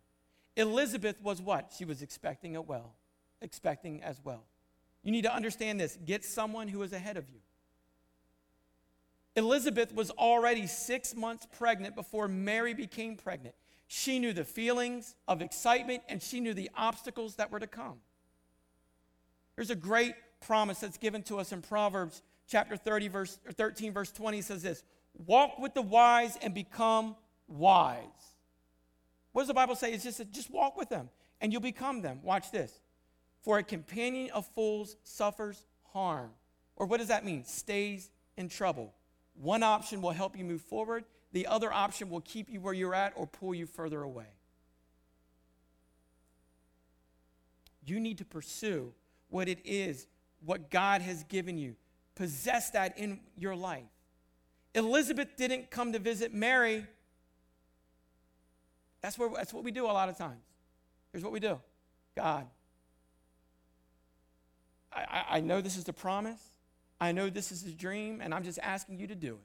Elizabeth 0.56 1.22
was 1.24 1.42
what? 1.42 1.74
She 1.76 1.86
was 1.86 2.02
expecting 2.02 2.54
it 2.54 2.68
well, 2.68 2.94
expecting 3.42 4.04
as 4.04 4.20
well. 4.24 4.44
You 5.02 5.12
need 5.12 5.24
to 5.24 5.34
understand 5.34 5.80
this 5.80 5.98
get 6.06 6.24
someone 6.24 6.68
who 6.68 6.84
is 6.84 6.94
ahead 6.94 7.18
of 7.18 7.30
you. 7.30 7.40
Elizabeth 9.36 9.94
was 9.96 10.12
already 10.12 10.68
six 10.68 11.16
months 11.16 11.48
pregnant 11.58 11.96
before 11.96 12.28
Mary 12.28 12.74
became 12.74 13.16
pregnant. 13.16 13.56
She 13.88 14.20
knew 14.20 14.34
the 14.34 14.44
feelings 14.44 15.16
of 15.28 15.42
excitement 15.42 16.04
and 16.08 16.22
she 16.22 16.40
knew 16.40 16.54
the 16.54 16.70
obstacles 16.76 17.36
that 17.36 17.52
were 17.52 17.60
to 17.60 17.68
come. 17.68 18.00
There's 19.56 19.70
a 19.70 19.76
great 19.76 20.14
promise 20.42 20.80
that's 20.80 20.98
given 20.98 21.24
to 21.24 21.40
us 21.40 21.52
in 21.52 21.62
Proverbs 21.62 22.22
chapter 22.48 22.78
30, 22.78 23.08
verse 23.08 23.40
13, 23.52 23.94
verse 23.94 24.12
20 24.12 24.42
says 24.42 24.62
this 24.62 24.84
walk 25.26 25.60
with 25.60 25.74
the 25.74 25.82
wise 25.82 26.38
and 26.42 26.54
become 26.54 27.16
wise. 27.48 28.04
What 29.32 29.42
does 29.44 29.48
the 29.48 29.54
Bible 29.54 29.76
say? 29.76 29.94
It's 29.94 30.04
just 30.04 30.22
just 30.32 30.52
walk 30.52 30.78
with 30.78 30.90
them 30.90 31.10
and 31.42 31.52
you'll 31.52 31.62
become 31.62 32.02
them. 32.02 32.20
Watch 32.24 32.52
this. 32.52 32.80
For 33.42 33.58
a 33.58 33.64
companion 33.64 34.32
of 34.32 34.46
fools 34.48 34.96
suffers 35.04 35.66
harm. 35.92 36.32
Or 36.76 36.86
what 36.86 37.00
does 37.00 37.10
that 37.10 37.26
mean? 37.26 37.44
Stays 37.44 38.10
in 38.38 38.50
trouble. 38.50 38.94
One 39.36 39.64
option 39.64 40.02
will 40.02 40.12
help 40.12 40.38
you 40.38 40.46
move 40.46 40.62
forward, 40.62 41.06
the 41.32 41.48
other 41.48 41.74
option 41.74 42.10
will 42.10 42.22
keep 42.22 42.50
you 42.50 42.62
where 42.62 42.74
you're 42.74 42.94
at 42.94 43.14
or 43.16 43.26
pull 43.26 43.56
you 43.56 43.66
further 43.66 44.02
away. 44.04 44.28
You 47.86 48.00
need 48.00 48.20
to 48.20 48.26
pursue 48.26 48.94
what 49.30 49.50
it 49.50 49.60
is, 49.66 50.08
what 50.46 50.70
God 50.70 51.02
has 51.02 51.24
given 51.24 51.58
you. 51.58 51.76
Possess 52.16 52.70
that 52.72 52.98
in 52.98 53.20
your 53.36 53.56
life. 53.56 53.84
Elizabeth 54.76 55.36
didn't 55.38 55.70
come 55.70 55.94
to 55.94 56.00
visit 56.00 56.34
Mary. 56.34 56.86
That's, 59.02 59.18
where, 59.18 59.30
that's 59.30 59.54
what 59.54 59.64
we 59.64 59.72
do 59.72 59.86
a 59.86 59.94
lot 59.94 60.10
of 60.10 60.18
times. 60.18 60.42
Here's 61.12 61.24
what 61.24 61.34
we 61.34 61.40
do 61.40 61.60
God, 62.16 62.48
I, 64.92 65.26
I 65.30 65.40
know 65.42 65.62
this 65.62 65.78
is 65.78 65.84
the 65.84 65.94
promise. 65.94 66.42
I 67.00 67.12
know 67.12 67.30
this 67.30 67.52
is 67.52 67.62
his 67.62 67.74
dream, 67.74 68.22
and 68.22 68.34
I'm 68.34 68.44
just 68.44 68.60
asking 68.62 69.00
you 69.00 69.08
to 69.08 69.16
do 69.16 69.34
it. 69.34 69.42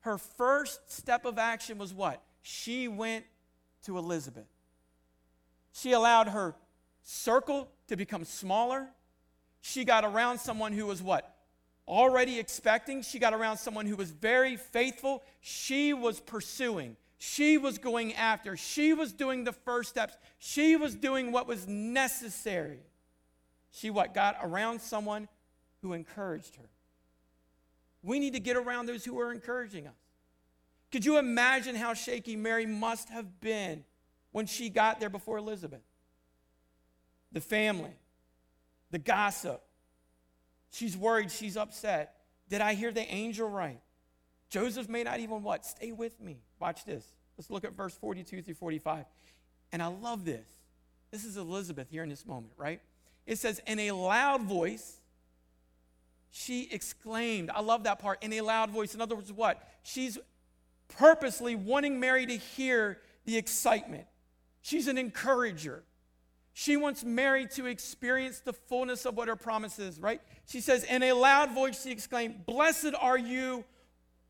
Her 0.00 0.16
first 0.16 0.90
step 0.90 1.24
of 1.24 1.38
action 1.38 1.76
was 1.76 1.92
what? 1.92 2.22
She 2.40 2.88
went 2.88 3.26
to 3.84 3.98
Elizabeth. 3.98 4.46
She 5.72 5.92
allowed 5.92 6.28
her 6.28 6.54
circle 7.02 7.68
to 7.88 7.96
become 7.96 8.24
smaller. 8.24 8.88
She 9.60 9.84
got 9.84 10.04
around 10.04 10.38
someone 10.38 10.72
who 10.72 10.86
was 10.86 11.02
what? 11.02 11.37
Already 11.88 12.38
expecting. 12.38 13.00
She 13.00 13.18
got 13.18 13.32
around 13.32 13.56
someone 13.56 13.86
who 13.86 13.96
was 13.96 14.10
very 14.10 14.56
faithful. 14.56 15.24
She 15.40 15.94
was 15.94 16.20
pursuing. 16.20 16.96
She 17.16 17.56
was 17.56 17.78
going 17.78 18.14
after. 18.14 18.56
She 18.56 18.92
was 18.92 19.12
doing 19.12 19.44
the 19.44 19.52
first 19.52 19.88
steps. 19.88 20.16
She 20.38 20.76
was 20.76 20.94
doing 20.94 21.32
what 21.32 21.48
was 21.48 21.66
necessary. 21.66 22.80
She 23.72 23.88
what? 23.88 24.12
Got 24.12 24.36
around 24.42 24.82
someone 24.82 25.28
who 25.80 25.94
encouraged 25.94 26.56
her. 26.56 26.68
We 28.02 28.20
need 28.20 28.34
to 28.34 28.40
get 28.40 28.56
around 28.56 28.86
those 28.86 29.04
who 29.04 29.18
are 29.18 29.32
encouraging 29.32 29.86
us. 29.86 29.96
Could 30.92 31.04
you 31.04 31.18
imagine 31.18 31.74
how 31.74 31.94
shaky 31.94 32.36
Mary 32.36 32.66
must 32.66 33.08
have 33.08 33.40
been 33.40 33.84
when 34.32 34.46
she 34.46 34.68
got 34.68 35.00
there 35.00 35.10
before 35.10 35.38
Elizabeth? 35.38 35.82
The 37.32 37.40
family, 37.40 37.96
the 38.90 38.98
gossip. 38.98 39.62
She's 40.70 40.96
worried, 40.96 41.30
she's 41.30 41.56
upset. 41.56 42.14
Did 42.48 42.60
I 42.60 42.74
hear 42.74 42.92
the 42.92 43.06
angel 43.12 43.48
right? 43.48 43.80
Joseph 44.50 44.88
may 44.88 45.02
not 45.02 45.20
even 45.20 45.42
what? 45.42 45.66
Stay 45.66 45.92
with 45.92 46.20
me. 46.20 46.38
Watch 46.58 46.84
this. 46.84 47.04
Let's 47.36 47.50
look 47.50 47.64
at 47.64 47.74
verse 47.74 47.94
42 47.94 48.42
through 48.42 48.54
45. 48.54 49.04
And 49.72 49.82
I 49.82 49.86
love 49.86 50.24
this. 50.24 50.46
This 51.10 51.24
is 51.24 51.36
Elizabeth 51.36 51.88
here 51.90 52.02
in 52.02 52.08
this 52.08 52.26
moment, 52.26 52.52
right? 52.56 52.80
It 53.26 53.38
says, 53.38 53.60
In 53.66 53.78
a 53.78 53.92
loud 53.92 54.42
voice, 54.42 55.00
she 56.30 56.68
exclaimed. 56.70 57.50
I 57.54 57.60
love 57.60 57.84
that 57.84 57.98
part. 57.98 58.22
In 58.22 58.32
a 58.34 58.40
loud 58.40 58.70
voice. 58.70 58.94
In 58.94 59.00
other 59.00 59.14
words, 59.14 59.32
what? 59.32 59.66
She's 59.82 60.18
purposely 60.88 61.54
wanting 61.54 62.00
Mary 62.00 62.26
to 62.26 62.36
hear 62.36 62.98
the 63.24 63.36
excitement. 63.36 64.06
She's 64.62 64.88
an 64.88 64.98
encourager. 64.98 65.84
She 66.60 66.76
wants 66.76 67.04
Mary 67.04 67.46
to 67.54 67.66
experience 67.66 68.40
the 68.40 68.52
fullness 68.52 69.06
of 69.06 69.16
what 69.16 69.28
her 69.28 69.36
promise 69.36 69.78
is, 69.78 70.00
right? 70.00 70.20
She 70.48 70.60
says, 70.60 70.82
In 70.82 71.04
a 71.04 71.12
loud 71.12 71.52
voice, 71.52 71.84
she 71.84 71.92
exclaimed, 71.92 72.46
Blessed 72.46 72.94
are 73.00 73.16
you 73.16 73.62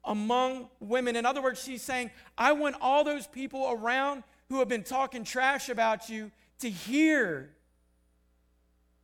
among 0.05 0.68
women. 0.79 1.16
In 1.16 1.24
other 1.24 1.41
words, 1.41 1.62
she's 1.62 1.81
saying, 1.81 2.11
I 2.37 2.53
want 2.53 2.76
all 2.83 3.03
those 3.03 3.26
people 3.26 3.70
around 3.70 4.24
who 4.51 4.59
have 4.59 4.68
been 4.68 4.83
talking 4.83 5.24
trash 5.24 5.70
about 5.70 6.11
you 6.11 6.31
to 6.59 6.68
hear. 6.68 7.55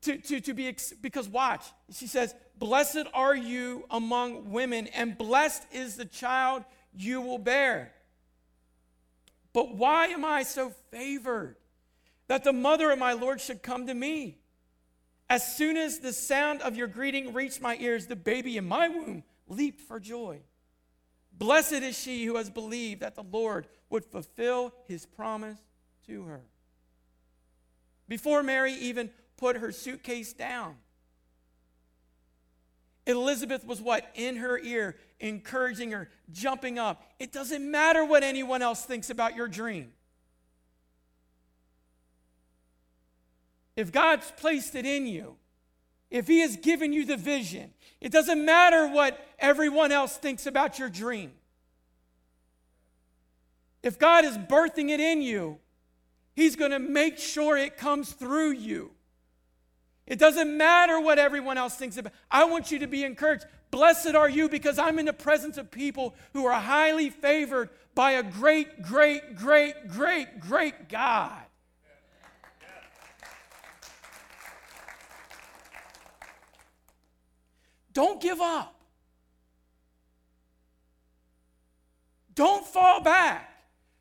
To, 0.02 0.18
to, 0.18 0.40
to 0.42 0.52
be, 0.52 0.76
because 1.00 1.26
watch, 1.26 1.64
she 1.94 2.06
says, 2.06 2.34
Blessed 2.58 3.06
are 3.14 3.34
you 3.34 3.86
among 3.90 4.50
women, 4.50 4.86
and 4.88 5.16
blessed 5.16 5.64
is 5.72 5.96
the 5.96 6.04
child 6.04 6.62
you 6.94 7.22
will 7.22 7.38
bear. 7.38 7.90
But 9.54 9.74
why 9.74 10.08
am 10.08 10.26
I 10.26 10.42
so 10.42 10.74
favored 10.90 11.56
that 12.28 12.44
the 12.44 12.52
mother 12.52 12.90
of 12.90 12.98
my 12.98 13.12
Lord 13.12 13.40
should 13.40 13.62
come 13.62 13.86
to 13.86 13.94
me? 13.94 14.38
As 15.28 15.56
soon 15.56 15.76
as 15.76 15.98
the 15.98 16.12
sound 16.12 16.62
of 16.62 16.76
your 16.76 16.86
greeting 16.86 17.32
reached 17.32 17.60
my 17.60 17.76
ears, 17.80 18.06
the 18.06 18.16
baby 18.16 18.56
in 18.56 18.66
my 18.66 18.88
womb 18.88 19.24
leaped 19.48 19.80
for 19.80 19.98
joy. 19.98 20.40
Blessed 21.32 21.72
is 21.72 21.98
she 21.98 22.24
who 22.24 22.36
has 22.36 22.50
believed 22.50 23.00
that 23.00 23.14
the 23.14 23.24
Lord 23.24 23.66
would 23.90 24.04
fulfill 24.04 24.72
his 24.86 25.06
promise 25.06 25.58
to 26.06 26.24
her. 26.24 26.42
Before 28.06 28.42
Mary 28.42 28.74
even 28.74 29.10
put 29.36 29.56
her 29.56 29.72
suitcase 29.72 30.32
down, 30.32 30.76
Elizabeth 33.06 33.66
was 33.66 33.80
what? 33.80 34.10
In 34.14 34.36
her 34.36 34.58
ear, 34.58 34.96
encouraging 35.20 35.90
her, 35.90 36.08
jumping 36.30 36.78
up. 36.78 37.02
It 37.18 37.32
doesn't 37.32 37.68
matter 37.68 38.04
what 38.04 38.22
anyone 38.22 38.62
else 38.62 38.84
thinks 38.84 39.10
about 39.10 39.36
your 39.36 39.48
dream. 39.48 39.92
If 43.76 43.92
God's 43.92 44.32
placed 44.36 44.74
it 44.74 44.86
in 44.86 45.06
you, 45.06 45.36
if 46.10 46.28
He 46.28 46.40
has 46.40 46.56
given 46.56 46.92
you 46.92 47.04
the 47.04 47.16
vision, 47.16 47.72
it 48.00 48.12
doesn't 48.12 48.44
matter 48.44 48.86
what 48.86 49.18
everyone 49.38 49.92
else 49.92 50.16
thinks 50.16 50.46
about 50.46 50.78
your 50.78 50.88
dream. 50.88 51.32
If 53.82 53.98
God 53.98 54.24
is 54.24 54.38
birthing 54.38 54.90
it 54.90 55.00
in 55.00 55.22
you, 55.22 55.58
He's 56.34 56.56
going 56.56 56.70
to 56.70 56.78
make 56.78 57.18
sure 57.18 57.56
it 57.56 57.76
comes 57.76 58.12
through 58.12 58.52
you. 58.52 58.92
It 60.06 60.18
doesn't 60.18 60.56
matter 60.56 61.00
what 61.00 61.18
everyone 61.18 61.56
else 61.56 61.76
thinks 61.76 61.96
about. 61.96 62.12
I 62.30 62.44
want 62.44 62.70
you 62.70 62.80
to 62.80 62.86
be 62.86 63.04
encouraged. 63.04 63.46
Blessed 63.70 64.14
are 64.14 64.28
you 64.28 64.48
because 64.48 64.78
I'm 64.78 64.98
in 64.98 65.06
the 65.06 65.12
presence 65.12 65.56
of 65.56 65.70
people 65.70 66.14
who 66.32 66.44
are 66.46 66.60
highly 66.60 67.10
favored 67.10 67.70
by 67.94 68.12
a 68.12 68.22
great, 68.22 68.82
great, 68.82 69.36
great, 69.36 69.88
great, 69.88 70.40
great 70.40 70.88
God. 70.88 71.43
Don't 77.94 78.20
give 78.20 78.40
up. 78.40 78.74
Don't 82.34 82.66
fall 82.66 83.00
back. 83.00 83.50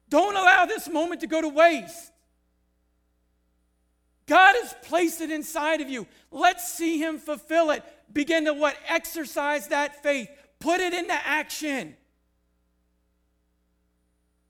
Don't 0.09 0.35
allow 0.35 0.65
this 0.65 0.89
moment 0.89 1.21
to 1.21 1.27
go 1.27 1.41
to 1.41 1.49
waste. 1.49 2.11
God 4.25 4.55
has 4.61 4.73
placed 4.83 5.21
it 5.21 5.29
inside 5.29 5.81
of 5.81 5.89
you. 5.89 6.07
Let's 6.31 6.73
see 6.73 6.97
Him 6.97 7.19
fulfill 7.19 7.71
it. 7.71 7.83
Begin 8.11 8.45
to 8.45 8.53
what? 8.53 8.75
Exercise 8.87 9.67
that 9.67 10.01
faith. 10.01 10.29
Put 10.59 10.79
it 10.79 10.93
into 10.93 11.13
action. 11.13 11.95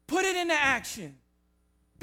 Put 0.08 0.26
it 0.26 0.38
into 0.38 0.54
action. 0.54 1.16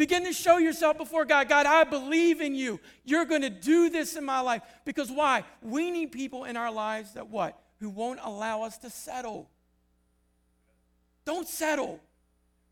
Begin 0.00 0.24
to 0.24 0.32
show 0.32 0.56
yourself 0.56 0.96
before 0.96 1.26
God. 1.26 1.46
God, 1.46 1.66
I 1.66 1.84
believe 1.84 2.40
in 2.40 2.54
you. 2.54 2.80
You're 3.04 3.26
going 3.26 3.42
to 3.42 3.50
do 3.50 3.90
this 3.90 4.16
in 4.16 4.24
my 4.24 4.40
life. 4.40 4.62
Because 4.86 5.10
why? 5.10 5.44
We 5.60 5.90
need 5.90 6.10
people 6.10 6.44
in 6.44 6.56
our 6.56 6.72
lives 6.72 7.12
that 7.12 7.28
what? 7.28 7.60
Who 7.80 7.90
won't 7.90 8.18
allow 8.22 8.62
us 8.62 8.78
to 8.78 8.88
settle. 8.88 9.50
Don't 11.26 11.46
settle. 11.46 12.00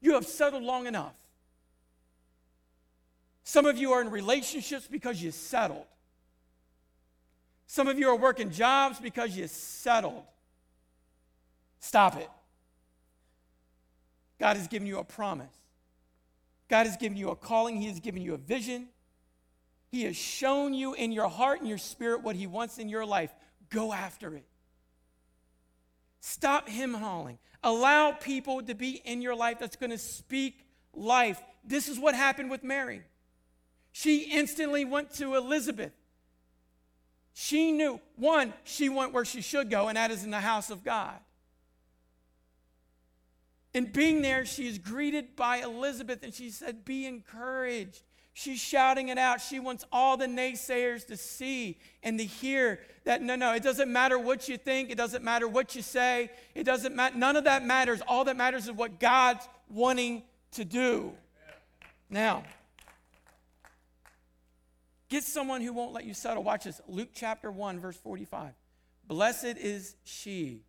You 0.00 0.14
have 0.14 0.26
settled 0.26 0.62
long 0.62 0.86
enough. 0.86 1.12
Some 3.44 3.66
of 3.66 3.76
you 3.76 3.92
are 3.92 4.00
in 4.00 4.10
relationships 4.10 4.88
because 4.90 5.22
you 5.22 5.30
settled. 5.30 5.84
Some 7.66 7.88
of 7.88 7.98
you 7.98 8.08
are 8.08 8.16
working 8.16 8.50
jobs 8.50 9.00
because 9.00 9.36
you 9.36 9.46
settled. 9.48 10.24
Stop 11.78 12.16
it. 12.16 12.30
God 14.40 14.56
has 14.56 14.66
given 14.66 14.88
you 14.88 14.96
a 14.96 15.04
promise. 15.04 15.52
God 16.68 16.86
has 16.86 16.96
given 16.96 17.16
you 17.16 17.30
a 17.30 17.36
calling, 17.36 17.80
He 17.80 17.88
has 17.88 18.00
given 18.00 18.22
you 18.22 18.34
a 18.34 18.38
vision. 18.38 18.88
He 19.90 20.04
has 20.04 20.16
shown 20.16 20.74
you 20.74 20.92
in 20.92 21.12
your 21.12 21.28
heart 21.28 21.60
and 21.60 21.68
your 21.68 21.78
spirit 21.78 22.22
what 22.22 22.36
He 22.36 22.46
wants 22.46 22.78
in 22.78 22.88
your 22.88 23.06
life. 23.06 23.34
Go 23.70 23.92
after 23.92 24.34
it. 24.34 24.44
Stop 26.20 26.68
him 26.68 26.94
hauling. 26.94 27.38
Allow 27.62 28.12
people 28.12 28.62
to 28.62 28.74
be 28.74 29.00
in 29.04 29.22
your 29.22 29.34
life 29.34 29.58
that's 29.58 29.76
going 29.76 29.90
to 29.90 29.98
speak 29.98 30.64
life. 30.92 31.42
This 31.64 31.88
is 31.88 31.98
what 31.98 32.14
happened 32.14 32.50
with 32.50 32.62
Mary. 32.62 33.02
She 33.92 34.30
instantly 34.30 34.84
went 34.84 35.14
to 35.14 35.34
Elizabeth. 35.34 35.92
She 37.34 37.72
knew, 37.72 38.00
one, 38.16 38.52
she 38.64 38.88
went 38.88 39.12
where 39.12 39.24
she 39.24 39.42
should 39.42 39.70
go, 39.70 39.88
and 39.88 39.96
that 39.96 40.10
is 40.10 40.24
in 40.24 40.30
the 40.30 40.40
house 40.40 40.70
of 40.70 40.84
God. 40.84 41.16
And 43.74 43.92
being 43.92 44.22
there, 44.22 44.44
she 44.44 44.66
is 44.66 44.78
greeted 44.78 45.36
by 45.36 45.58
Elizabeth, 45.58 46.22
and 46.22 46.32
she 46.32 46.50
said, 46.50 46.84
Be 46.84 47.06
encouraged. 47.06 48.02
She's 48.32 48.60
shouting 48.60 49.08
it 49.08 49.18
out. 49.18 49.40
She 49.40 49.58
wants 49.58 49.84
all 49.90 50.16
the 50.16 50.26
naysayers 50.26 51.04
to 51.08 51.16
see 51.16 51.76
and 52.04 52.18
to 52.20 52.24
hear 52.24 52.78
that 53.04 53.20
no, 53.20 53.34
no, 53.34 53.52
it 53.52 53.64
doesn't 53.64 53.92
matter 53.92 54.16
what 54.16 54.48
you 54.48 54.56
think. 54.56 54.90
It 54.90 54.96
doesn't 54.96 55.24
matter 55.24 55.48
what 55.48 55.74
you 55.74 55.82
say. 55.82 56.30
It 56.54 56.62
doesn't 56.62 56.94
matter. 56.94 57.16
None 57.16 57.34
of 57.34 57.44
that 57.44 57.64
matters. 57.64 58.00
All 58.06 58.22
that 58.24 58.36
matters 58.36 58.66
is 58.66 58.72
what 58.72 59.00
God's 59.00 59.48
wanting 59.68 60.22
to 60.52 60.64
do. 60.64 61.12
Now, 62.08 62.44
get 65.08 65.24
someone 65.24 65.60
who 65.60 65.72
won't 65.72 65.92
let 65.92 66.04
you 66.04 66.14
settle. 66.14 66.44
Watch 66.44 66.62
this 66.62 66.80
Luke 66.86 67.10
chapter 67.12 67.50
1, 67.50 67.80
verse 67.80 67.96
45. 67.96 68.52
Blessed 69.08 69.56
is 69.56 69.96
she 70.04 70.60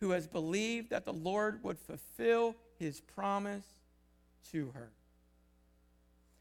who 0.00 0.10
has 0.10 0.26
believed 0.26 0.90
that 0.90 1.04
the 1.04 1.12
Lord 1.12 1.62
would 1.62 1.78
fulfill 1.78 2.56
his 2.78 3.00
promise 3.00 3.66
to 4.50 4.70
her. 4.74 4.90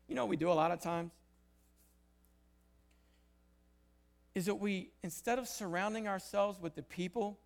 You 0.07 0.15
know 0.15 0.23
what 0.23 0.29
we 0.29 0.37
do 0.37 0.49
a 0.49 0.53
lot 0.53 0.71
of 0.71 0.81
times? 0.81 1.11
Is 4.33 4.45
that 4.45 4.55
we, 4.55 4.91
instead 5.03 5.37
of 5.37 5.47
surrounding 5.47 6.07
ourselves 6.07 6.59
with 6.61 6.75
the 6.75 6.81
people 6.81 7.37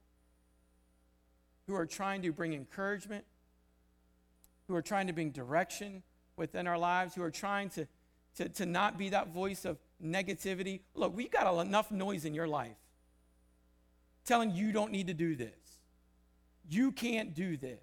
who 1.66 1.74
are 1.76 1.86
trying 1.86 2.22
to 2.22 2.32
bring 2.32 2.54
encouragement, 2.54 3.26
who 4.68 4.76
are 4.76 4.82
trying 4.82 5.08
to 5.08 5.14
bring 5.14 5.32
direction 5.32 6.04
within 6.38 6.68
our 6.68 6.78
lives, 6.78 7.16
who 7.16 7.24
are 7.24 7.32
trying 7.32 7.70
to, 7.70 7.88
to, 8.36 8.50
to 8.50 8.66
not 8.66 8.98
be 8.98 9.10
that 9.10 9.34
voice 9.34 9.66
of 9.66 9.78
negativity. 10.04 10.82
Look, 10.94 11.16
we've 11.16 11.32
got 11.32 11.52
enough 11.66 11.90
noise 11.92 12.26
in 12.26 12.34
your 12.34 12.48
life 12.48 12.76
telling 14.26 14.52
you 14.52 14.72
don't 14.72 14.92
need 14.92 15.08
to 15.08 15.14
do 15.14 15.36
this. 15.36 15.63
You 16.68 16.92
can't 16.92 17.34
do 17.34 17.58
this. 17.58 17.80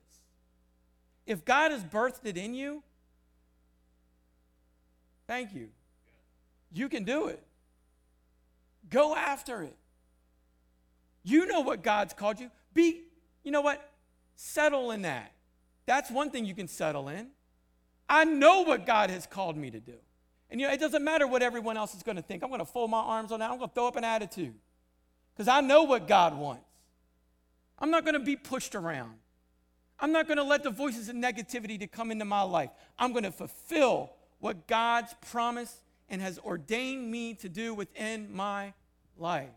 If 1.27 1.45
God 1.45 1.71
has 1.71 1.85
birthed 1.85 2.25
it 2.25 2.37
in 2.37 2.55
you, 2.55 2.83
thank 5.27 5.55
you. 5.55 5.69
You 6.73 6.89
can 6.89 7.05
do 7.05 7.29
it. 7.29 7.43
Go 8.89 9.15
after 9.15 9.63
it. 9.63 9.77
You 11.23 11.47
know 11.47 11.61
what 11.61 11.83
God's 11.83 12.15
called 12.15 12.41
you. 12.41 12.51
Be, 12.73 13.03
you 13.45 13.51
know 13.51 13.61
what? 13.61 13.91
Settle 14.37 14.91
in 14.91 15.03
that. 15.03 15.33
That's 15.87 16.11
one 16.11 16.31
thing 16.31 16.45
you 16.45 16.55
can 16.55 16.69
settle 16.69 17.09
in. 17.09 17.29
I 18.09 18.25
know 18.25 18.63
what 18.63 18.87
God 18.87 19.11
has 19.11 19.27
called 19.27 19.57
me 19.57 19.71
to 19.71 19.81
do. 19.81 19.95
And 20.51 20.61
you 20.61 20.67
know, 20.67 20.73
it 20.73 20.81
doesn't 20.81 21.05
matter 21.05 21.27
what 21.27 21.43
everyone 21.43 21.77
else 21.77 21.95
is 21.95 22.03
going 22.03 22.17
to 22.17 22.23
think. 22.23 22.43
I'm 22.43 22.49
going 22.49 22.61
to 22.61 22.65
fold 22.65 22.91
my 22.91 22.99
arms 22.99 23.31
on 23.31 23.41
that. 23.41 23.51
I'm 23.51 23.59
going 23.59 23.69
to 23.69 23.75
throw 23.75 23.87
up 23.87 23.97
an 23.97 24.05
attitude. 24.05 24.55
Because 25.35 25.47
I 25.47 25.61
know 25.61 25.85
what 25.85 26.09
God 26.09 26.37
wants. 26.37 26.65
I'm 27.81 27.91
not 27.91 28.05
going 28.05 28.15
to 28.15 28.21
be 28.21 28.37
pushed 28.37 28.75
around. 28.75 29.15
I'm 29.99 30.13
not 30.13 30.27
going 30.27 30.39
to 30.39 30.45
let 30.45 30.63
the 30.63 30.71
voices 30.71 31.09
of 31.09 31.17
negativity 31.17 31.79
to 31.81 31.87
come 31.87 32.11
into 32.11 32.25
my 32.25 32.43
life. 32.43 32.71
I'm 32.99 33.13
going 33.13 33.25
to 33.25 33.33
fulfill 33.33 34.13
what 34.39 34.67
God's 34.67 35.15
promised 35.31 35.77
and 36.09 36.21
has 36.21 36.39
ordained 36.39 37.11
me 37.11 37.35
to 37.35 37.49
do 37.49 37.75
within 37.75 38.35
my 38.35 38.73
life. 39.17 39.51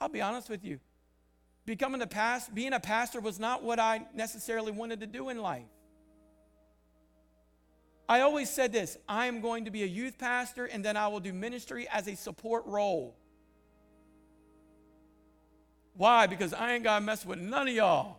I'll 0.00 0.08
be 0.08 0.20
honest 0.20 0.50
with 0.50 0.64
you. 0.64 0.80
Becoming 1.64 2.02
a 2.02 2.06
past, 2.08 2.52
being 2.54 2.72
a 2.72 2.80
pastor 2.80 3.20
was 3.20 3.38
not 3.38 3.62
what 3.62 3.78
I 3.78 4.02
necessarily 4.14 4.72
wanted 4.72 5.00
to 5.00 5.06
do 5.06 5.28
in 5.28 5.38
life. 5.38 5.62
I 8.08 8.20
always 8.20 8.50
said 8.50 8.72
this 8.72 8.98
I 9.08 9.26
am 9.26 9.40
going 9.40 9.64
to 9.64 9.70
be 9.70 9.84
a 9.84 9.86
youth 9.86 10.18
pastor 10.18 10.66
and 10.66 10.84
then 10.84 10.96
I 10.96 11.08
will 11.08 11.20
do 11.20 11.32
ministry 11.32 11.86
as 11.90 12.08
a 12.08 12.16
support 12.16 12.66
role. 12.66 13.16
Why? 15.94 16.26
Because 16.26 16.54
I 16.54 16.74
ain't 16.74 16.84
got 16.84 16.98
to 16.98 17.04
mess 17.04 17.24
with 17.24 17.38
none 17.38 17.68
of 17.68 17.74
y'all. 17.74 18.18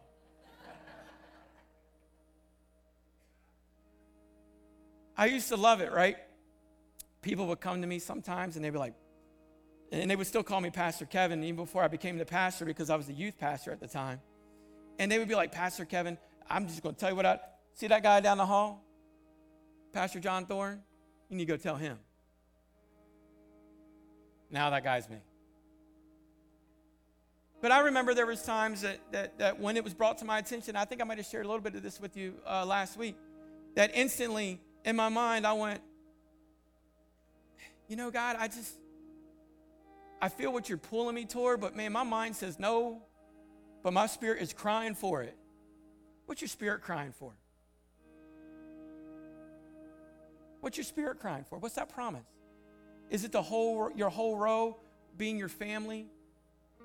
I 5.16 5.28
used 5.28 5.50
to 5.50 5.56
love 5.56 5.82
it, 5.82 5.92
right? 5.92 6.18
People 7.22 7.48
would 7.48 7.60
come 7.60 7.82
to 7.82 7.88
me 7.88 8.00
sometimes 8.00 8.56
and 8.56 8.66
they'd 8.66 8.72
be 8.72 8.80
like, 8.80 8.96
and 9.92 10.10
they 10.10 10.16
would 10.16 10.26
still 10.26 10.42
call 10.42 10.60
me 10.60 10.72
Pastor 10.72 11.06
Kevin, 11.06 11.44
even 11.44 11.56
before 11.56 11.84
I 11.84 11.88
became 11.88 12.18
the 12.18 12.26
pastor 12.26 12.66
because 12.66 12.90
I 12.90 12.96
was 12.96 13.06
the 13.06 13.14
youth 13.14 13.38
pastor 13.38 13.72
at 13.72 13.80
the 13.80 13.88
time. 13.88 14.20
And 14.98 15.12
they 15.12 15.20
would 15.20 15.28
be 15.28 15.36
like, 15.36 15.52
Pastor 15.52 15.86
Kevin, 15.86 16.18
I'm 16.50 16.68
just 16.68 16.82
going 16.82 16.96
to 16.96 17.00
tell 17.00 17.10
you 17.10 17.16
what 17.16 17.26
I 17.26 17.40
see 17.74 17.88
that 17.88 18.02
guy 18.02 18.20
down 18.20 18.38
the 18.38 18.46
hall, 18.46 18.84
Pastor 19.92 20.20
John 20.20 20.46
Thorne? 20.46 20.82
You 21.30 21.38
need 21.38 21.46
to 21.46 21.54
go 21.54 21.58
tell 21.58 21.76
him. 21.76 21.98
Now 24.50 24.70
that 24.72 24.84
guy's 24.84 25.10
me. 25.10 25.18
But 27.64 27.72
I 27.72 27.80
remember 27.80 28.14
there 28.14 28.26
was 28.26 28.44
times 28.44 28.82
that, 28.82 29.00
that, 29.14 29.40
that 29.40 29.58
when 29.58 29.78
it 29.78 29.86
was 29.86 29.94
brought 29.94 30.18
to 30.18 30.26
my 30.26 30.38
attention, 30.38 30.76
I 30.76 30.84
think 30.84 31.00
I 31.00 31.06
might 31.06 31.18
have 31.18 31.26
shared 31.26 31.46
a 31.46 31.48
little 31.48 31.64
bit 31.64 31.76
of 31.76 31.82
this 31.82 31.98
with 31.98 32.18
you 32.18 32.34
uh, 32.46 32.66
last 32.66 32.98
week, 32.98 33.16
that 33.76 33.92
instantly 33.94 34.60
in 34.84 34.98
my 34.98 35.08
mind 35.08 35.48
I 35.48 35.54
went, 35.54 35.80
you 37.88 37.96
know, 37.96 38.12
God, 38.12 38.36
I 38.38 38.50
just, 38.50 38.76
I 40.22 40.28
feel 40.28 40.52
what 40.52 40.68
you're 40.68 40.78
pulling 40.78 41.16
me 41.16 41.24
toward, 41.24 41.62
but 41.62 41.74
man, 41.74 41.94
my 41.94 42.04
mind 42.04 42.36
says 42.36 42.60
no, 42.60 43.02
but 43.82 43.94
my 43.94 44.08
spirit 44.08 44.42
is 44.42 44.52
crying 44.52 44.94
for 44.94 45.24
it. 45.24 45.38
What's 46.26 46.42
your 46.42 46.50
spirit 46.50 46.82
crying 46.82 47.14
for? 47.14 47.32
What's 50.60 50.76
your 50.76 50.84
spirit 50.84 51.22
crying 51.22 51.46
for? 51.50 51.60
What's 51.60 51.76
that 51.76 51.88
promise? 51.88 52.28
Is 53.10 53.24
it 53.24 53.32
the 53.32 53.42
whole 53.42 53.90
your 53.96 54.10
whole 54.10 54.36
row 54.36 54.80
being 55.16 55.38
your 55.38 55.48
family? 55.48 56.10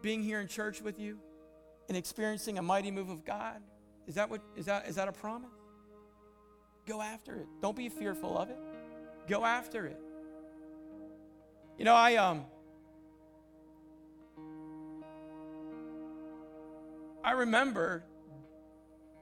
Being 0.03 0.23
here 0.23 0.41
in 0.41 0.49
church 0.49 0.81
with 0.83 0.99
you 0.99 1.19
and 1.89 1.97
experiencing 1.97 2.59
a 2.59 2.63
mighty 2.63 2.91
move 2.91 3.09
of 3.09 3.25
God? 3.25 3.61
Is 4.07 4.15
that 4.15 4.31
what 4.31 4.41
is 4.57 4.67
that 4.67 4.89
is 4.89 4.97
that 4.97 5.09
a 5.09 5.13
promise? 5.13 5.51
Go 6.87 7.03
after 7.03 7.35
it. 7.37 7.47
Don't 7.61 7.77
be 7.77 7.89
fearful 7.89 8.39
of 8.39 8.49
it. 8.49 8.59
Go 9.29 9.45
after 9.45 9.87
it. 9.87 10.01
You 11.79 11.85
know, 11.85 11.95
I 11.95 12.17
um 12.17 12.45
I 17.23 17.33
remember 17.33 18.05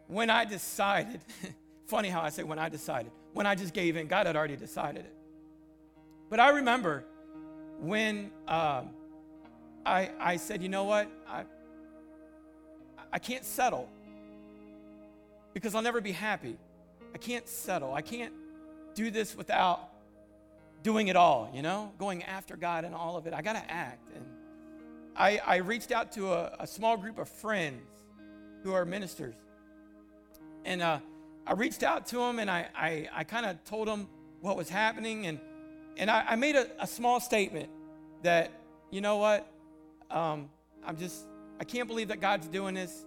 when 0.06 0.30
I 0.30 0.44
decided, 0.44 1.20
funny 1.86 2.08
how 2.08 2.20
I 2.20 2.28
say 2.28 2.44
when 2.44 2.58
I 2.58 2.68
decided, 2.68 3.10
when 3.32 3.46
I 3.46 3.54
just 3.54 3.74
gave 3.74 3.96
in, 3.96 4.06
God 4.06 4.26
had 4.26 4.36
already 4.36 4.56
decided 4.56 5.04
it. 5.04 5.16
But 6.30 6.40
I 6.40 6.50
remember 6.50 7.04
when 7.80 8.30
um, 8.48 8.90
I, 9.86 10.10
I 10.18 10.36
said, 10.36 10.62
you 10.62 10.68
know 10.68 10.84
what? 10.84 11.08
I, 11.28 11.44
I 13.12 13.18
can't 13.18 13.44
settle 13.44 13.88
because 15.54 15.74
I'll 15.74 15.82
never 15.82 16.00
be 16.00 16.12
happy. 16.12 16.58
I 17.14 17.18
can't 17.18 17.48
settle. 17.48 17.94
I 17.94 18.02
can't 18.02 18.32
do 18.94 19.10
this 19.10 19.36
without 19.36 19.88
doing 20.82 21.08
it 21.08 21.16
all, 21.16 21.50
you 21.54 21.62
know, 21.62 21.92
going 21.98 22.22
after 22.24 22.56
God 22.56 22.84
and 22.84 22.94
all 22.94 23.16
of 23.16 23.26
it. 23.26 23.32
I 23.32 23.42
got 23.42 23.54
to 23.54 23.70
act. 23.70 24.08
And 24.14 24.24
I, 25.16 25.40
I 25.46 25.56
reached 25.56 25.92
out 25.92 26.12
to 26.12 26.32
a, 26.32 26.56
a 26.60 26.66
small 26.66 26.96
group 26.96 27.18
of 27.18 27.28
friends 27.28 27.82
who 28.62 28.72
are 28.72 28.84
ministers. 28.84 29.34
And 30.64 30.82
uh, 30.82 30.98
I 31.46 31.52
reached 31.52 31.82
out 31.82 32.06
to 32.06 32.16
them 32.16 32.38
and 32.38 32.50
I, 32.50 32.68
I, 32.74 33.08
I 33.14 33.24
kind 33.24 33.46
of 33.46 33.62
told 33.64 33.88
them 33.88 34.08
what 34.40 34.56
was 34.56 34.68
happening. 34.68 35.26
And, 35.26 35.40
and 35.96 36.10
I, 36.10 36.24
I 36.30 36.36
made 36.36 36.56
a, 36.56 36.68
a, 36.80 36.86
small 36.86 37.20
statement 37.20 37.70
that, 38.22 38.50
you 38.90 39.00
know 39.00 39.16
what, 39.16 39.50
um, 40.10 40.50
I'm 40.84 40.96
just, 40.96 41.26
I 41.60 41.64
can't 41.64 41.88
believe 41.88 42.08
that 42.08 42.20
God's 42.20 42.48
doing 42.48 42.74
this 42.74 43.04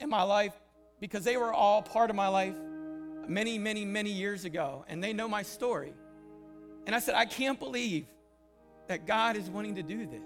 in 0.00 0.08
my 0.08 0.22
life 0.22 0.54
because 1.00 1.24
they 1.24 1.36
were 1.36 1.52
all 1.52 1.82
part 1.82 2.10
of 2.10 2.16
my 2.16 2.28
life 2.28 2.56
many, 3.26 3.58
many, 3.58 3.84
many 3.84 4.10
years 4.10 4.44
ago. 4.44 4.84
And 4.88 5.02
they 5.02 5.12
know 5.12 5.28
my 5.28 5.42
story. 5.42 5.92
And 6.86 6.94
I 6.94 6.98
said, 6.98 7.14
I 7.14 7.24
can't 7.24 7.58
believe 7.58 8.06
that 8.88 9.06
God 9.06 9.36
is 9.36 9.48
wanting 9.48 9.76
to 9.76 9.82
do 9.82 10.06
this. 10.06 10.22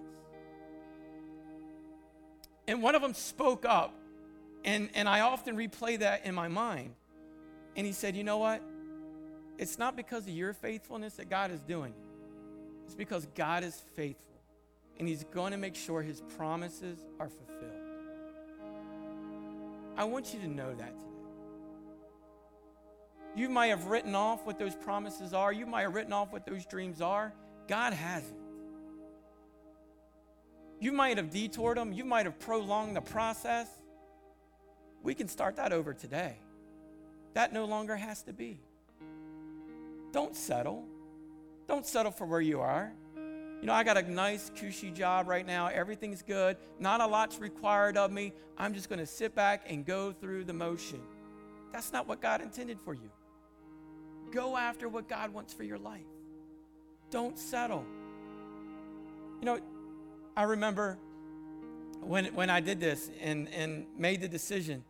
And 2.66 2.82
one 2.82 2.94
of 2.94 3.02
them 3.02 3.12
spoke 3.12 3.66
up, 3.66 3.94
and, 4.64 4.88
and 4.94 5.08
I 5.08 5.20
often 5.20 5.56
replay 5.56 5.98
that 5.98 6.24
in 6.24 6.34
my 6.34 6.48
mind. 6.48 6.94
And 7.76 7.86
he 7.86 7.92
said, 7.92 8.16
You 8.16 8.24
know 8.24 8.38
what? 8.38 8.62
It's 9.58 9.78
not 9.78 9.96
because 9.96 10.26
of 10.26 10.30
your 10.30 10.52
faithfulness 10.52 11.14
that 11.14 11.28
God 11.28 11.50
is 11.50 11.60
doing 11.60 11.92
it, 11.92 12.84
it's 12.86 12.94
because 12.94 13.26
God 13.34 13.64
is 13.64 13.82
faithful, 13.94 14.33
and 14.98 15.08
He's 15.08 15.24
going 15.24 15.52
to 15.52 15.58
make 15.58 15.74
sure 15.74 16.02
His 16.02 16.20
promises 16.36 16.98
are 17.18 17.28
fulfilled. 17.28 17.70
I 19.96 20.04
want 20.04 20.34
you 20.34 20.40
to 20.40 20.48
know 20.48 20.74
that 20.74 20.88
today. 20.88 21.14
You 23.36 23.48
might 23.48 23.66
have 23.66 23.86
written 23.86 24.14
off 24.14 24.46
what 24.46 24.58
those 24.58 24.74
promises 24.74 25.34
are, 25.34 25.52
you 25.52 25.66
might 25.66 25.82
have 25.82 25.94
written 25.94 26.12
off 26.12 26.32
what 26.32 26.46
those 26.46 26.66
dreams 26.66 27.00
are. 27.00 27.32
God 27.66 27.92
hasn't. 27.92 28.38
You 30.80 30.92
might 30.92 31.16
have 31.16 31.30
detoured 31.30 31.78
them, 31.78 31.92
you 31.92 32.04
might 32.04 32.26
have 32.26 32.38
prolonged 32.38 32.96
the 32.96 33.00
process. 33.00 33.68
We 35.02 35.14
can 35.14 35.28
start 35.28 35.56
that 35.56 35.72
over 35.72 35.94
today. 35.94 36.36
That 37.34 37.52
no 37.52 37.64
longer 37.64 37.96
has 37.96 38.22
to 38.22 38.32
be. 38.32 38.60
Don't 40.12 40.36
settle. 40.36 40.84
Don't 41.66 41.86
settle 41.86 42.12
for 42.12 42.26
where 42.26 42.40
you 42.40 42.60
are. 42.60 42.92
You 43.64 43.68
know, 43.68 43.72
I 43.76 43.82
got 43.82 43.96
a 43.96 44.02
nice, 44.02 44.50
cushy 44.54 44.90
job 44.90 45.26
right 45.26 45.46
now. 45.46 45.68
Everything's 45.68 46.20
good. 46.20 46.58
Not 46.78 47.00
a 47.00 47.06
lot's 47.06 47.38
required 47.38 47.96
of 47.96 48.12
me. 48.12 48.34
I'm 48.58 48.74
just 48.74 48.90
going 48.90 48.98
to 48.98 49.06
sit 49.06 49.34
back 49.34 49.64
and 49.66 49.86
go 49.86 50.12
through 50.12 50.44
the 50.44 50.52
motion. 50.52 51.00
That's 51.72 51.90
not 51.90 52.06
what 52.06 52.20
God 52.20 52.42
intended 52.42 52.78
for 52.78 52.92
you. 52.92 53.10
Go 54.30 54.58
after 54.58 54.86
what 54.86 55.08
God 55.08 55.32
wants 55.32 55.54
for 55.54 55.62
your 55.62 55.78
life. 55.78 56.04
Don't 57.08 57.38
settle. 57.38 57.86
You 59.40 59.46
know, 59.46 59.58
I 60.36 60.42
remember 60.42 60.98
when, 62.02 62.34
when 62.34 62.50
I 62.50 62.60
did 62.60 62.80
this 62.80 63.10
and, 63.18 63.48
and 63.48 63.86
made 63.96 64.20
the 64.20 64.28
decision 64.28 64.84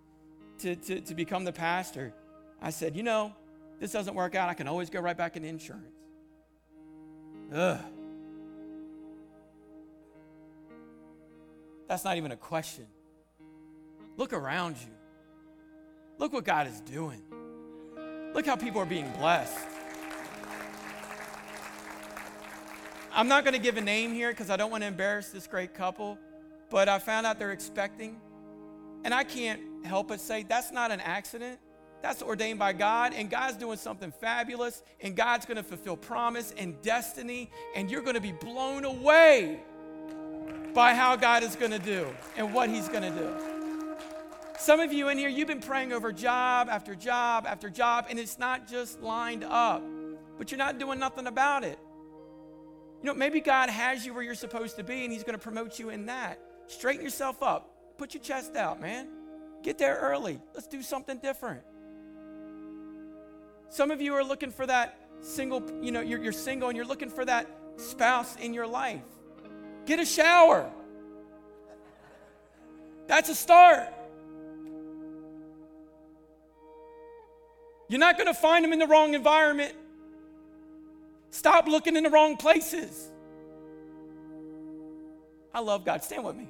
to, 0.58 0.74
to, 0.74 1.00
to 1.00 1.14
become 1.14 1.44
the 1.44 1.52
pastor, 1.52 2.12
I 2.60 2.70
said, 2.70 2.96
you 2.96 3.04
know, 3.04 3.34
this 3.78 3.92
doesn't 3.92 4.16
work 4.16 4.34
out. 4.34 4.48
I 4.48 4.54
can 4.54 4.66
always 4.66 4.90
go 4.90 4.98
right 4.98 5.16
back 5.16 5.36
into 5.36 5.46
insurance. 5.46 5.94
Ugh. 7.54 7.78
That's 11.88 12.04
not 12.04 12.16
even 12.16 12.32
a 12.32 12.36
question. 12.36 12.86
Look 14.16 14.32
around 14.32 14.76
you. 14.76 14.92
Look 16.18 16.32
what 16.32 16.44
God 16.44 16.66
is 16.66 16.80
doing. 16.80 17.22
Look 18.34 18.46
how 18.46 18.56
people 18.56 18.80
are 18.80 18.86
being 18.86 19.10
blessed. 19.18 19.66
I'm 23.12 23.28
not 23.28 23.44
going 23.44 23.54
to 23.54 23.60
give 23.60 23.76
a 23.76 23.80
name 23.80 24.12
here 24.12 24.30
because 24.30 24.50
I 24.50 24.56
don't 24.56 24.70
want 24.70 24.82
to 24.82 24.88
embarrass 24.88 25.28
this 25.28 25.46
great 25.46 25.74
couple, 25.74 26.18
but 26.70 26.88
I 26.88 26.98
found 26.98 27.26
out 27.26 27.38
they're 27.38 27.52
expecting. 27.52 28.20
And 29.04 29.14
I 29.14 29.22
can't 29.22 29.60
help 29.84 30.08
but 30.08 30.20
say 30.20 30.42
that's 30.42 30.72
not 30.72 30.90
an 30.90 31.00
accident. 31.00 31.60
That's 32.02 32.22
ordained 32.22 32.58
by 32.58 32.74
God, 32.74 33.14
and 33.14 33.30
God's 33.30 33.56
doing 33.56 33.78
something 33.78 34.12
fabulous, 34.12 34.82
and 35.00 35.16
God's 35.16 35.46
going 35.46 35.56
to 35.56 35.62
fulfill 35.62 35.96
promise 35.96 36.52
and 36.58 36.80
destiny, 36.82 37.50
and 37.74 37.90
you're 37.90 38.02
going 38.02 38.14
to 38.14 38.20
be 38.20 38.32
blown 38.32 38.84
away 38.84 39.60
by 40.74 40.94
how 40.94 41.14
God 41.16 41.42
is 41.42 41.54
going 41.54 41.70
to 41.70 41.78
do 41.78 42.06
and 42.36 42.52
what 42.52 42.68
He's 42.68 42.88
going 42.88 43.02
to 43.02 43.18
do. 43.18 43.32
Some 44.58 44.80
of 44.80 44.92
you 44.92 45.08
in 45.08 45.18
here, 45.18 45.28
you've 45.28 45.48
been 45.48 45.60
praying 45.60 45.92
over 45.92 46.12
job 46.12 46.68
after 46.68 46.94
job 46.94 47.46
after 47.46 47.70
job, 47.70 48.06
and 48.08 48.18
it's 48.18 48.38
not 48.38 48.68
just 48.68 49.00
lined 49.00 49.44
up, 49.44 49.82
but 50.36 50.50
you're 50.50 50.58
not 50.58 50.78
doing 50.78 50.98
nothing 50.98 51.26
about 51.26 51.64
it. 51.64 51.78
You 53.02 53.08
know, 53.08 53.14
maybe 53.14 53.40
God 53.40 53.68
has 53.68 54.04
you 54.04 54.14
where 54.14 54.22
you're 54.22 54.34
supposed 54.34 54.76
to 54.76 54.84
be 54.84 55.04
and 55.04 55.12
He's 55.12 55.22
going 55.22 55.38
to 55.38 55.42
promote 55.42 55.78
you 55.78 55.90
in 55.90 56.06
that. 56.06 56.40
Straighten 56.66 57.04
yourself 57.04 57.42
up. 57.42 57.70
Put 57.98 58.14
your 58.14 58.22
chest 58.22 58.56
out, 58.56 58.80
man. 58.80 59.08
Get 59.62 59.78
there 59.78 59.96
early. 59.96 60.40
Let's 60.54 60.66
do 60.66 60.82
something 60.82 61.18
different. 61.18 61.60
Some 63.68 63.90
of 63.90 64.00
you 64.00 64.14
are 64.14 64.24
looking 64.24 64.50
for 64.50 64.66
that 64.66 64.98
single, 65.20 65.62
you 65.82 65.92
know, 65.92 66.00
you're, 66.00 66.22
you're 66.22 66.32
single 66.32 66.68
and 66.68 66.76
you're 66.76 66.86
looking 66.86 67.10
for 67.10 67.24
that 67.24 67.46
spouse 67.76 68.36
in 68.36 68.54
your 68.54 68.66
life. 68.66 69.02
Get 69.86 70.00
a 70.00 70.06
shower. 70.06 70.70
That's 73.06 73.28
a 73.28 73.34
start. 73.34 73.92
You're 77.88 78.00
not 78.00 78.16
going 78.16 78.28
to 78.28 78.34
find 78.34 78.64
them 78.64 78.72
in 78.72 78.78
the 78.78 78.86
wrong 78.86 79.14
environment. 79.14 79.74
Stop 81.30 81.66
looking 81.66 81.96
in 81.96 82.04
the 82.04 82.10
wrong 82.10 82.36
places. 82.36 83.10
I 85.52 85.60
love 85.60 85.84
God. 85.84 86.02
Stand 86.02 86.24
with 86.24 86.36
me. 86.36 86.48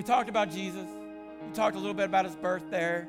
We 0.00 0.04
talked 0.04 0.30
about 0.30 0.50
Jesus. 0.50 0.88
We 1.46 1.52
talked 1.52 1.76
a 1.76 1.78
little 1.78 1.92
bit 1.92 2.06
about 2.06 2.24
his 2.24 2.34
birth 2.34 2.62
there. 2.70 3.06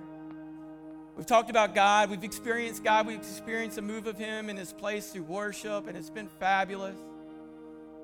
We've 1.16 1.26
talked 1.26 1.50
about 1.50 1.74
God. 1.74 2.10
We've 2.10 2.26
experienced 2.26 2.84
God. 2.84 3.08
We've 3.08 3.16
experienced 3.16 3.78
a 3.78 3.82
move 3.82 4.08
of 4.08 4.18
him 4.18 4.50
in 4.50 4.58
his 4.58 4.74
place 4.74 5.10
through 5.10 5.24
worship, 5.24 5.88
and 5.88 5.98
it's 5.98 6.10
been 6.10 6.28
fabulous. 6.38 6.98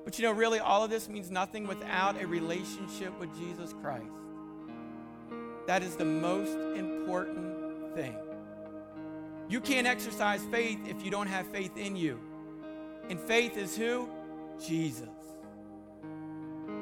But 0.06 0.18
you 0.18 0.24
know, 0.24 0.32
really, 0.32 0.58
all 0.58 0.82
of 0.82 0.88
this 0.88 1.06
means 1.06 1.30
nothing 1.30 1.66
without 1.66 2.18
a 2.18 2.26
relationship 2.26 3.12
with 3.20 3.28
Jesus 3.38 3.74
Christ. 3.82 4.06
That 5.66 5.82
is 5.82 5.96
the 5.96 6.06
most 6.06 6.56
important 6.74 7.94
thing. 7.94 8.16
You 9.50 9.60
can't 9.60 9.86
exercise 9.86 10.40
faith 10.50 10.78
if 10.88 11.04
you 11.04 11.10
don't 11.10 11.26
have 11.26 11.46
faith 11.48 11.76
in 11.76 11.94
you. 11.94 12.18
And 13.10 13.20
faith 13.20 13.58
is 13.58 13.76
who? 13.76 14.08
Jesus. 14.66 15.10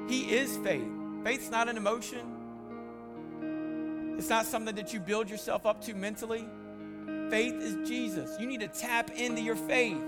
He 0.09 0.31
is 0.31 0.57
faith. 0.59 0.96
Faith's 1.27 1.51
not 1.51 1.69
an 1.69 1.77
emotion. 1.77 2.21
It's 4.17 4.29
not 4.29 4.47
something 4.47 4.77
that 4.77 4.95
you 4.95 5.01
build 5.01 5.29
yourself 5.29 5.67
up 5.67 5.81
to 5.87 5.93
mentally. 5.93 6.45
Faith 7.31 7.55
is 7.55 7.89
Jesus. 7.89 8.31
You 8.39 8.47
need 8.47 8.61
to 8.61 8.69
tap 8.69 9.11
into 9.11 9.43
your 9.43 9.57
faith. 9.57 10.01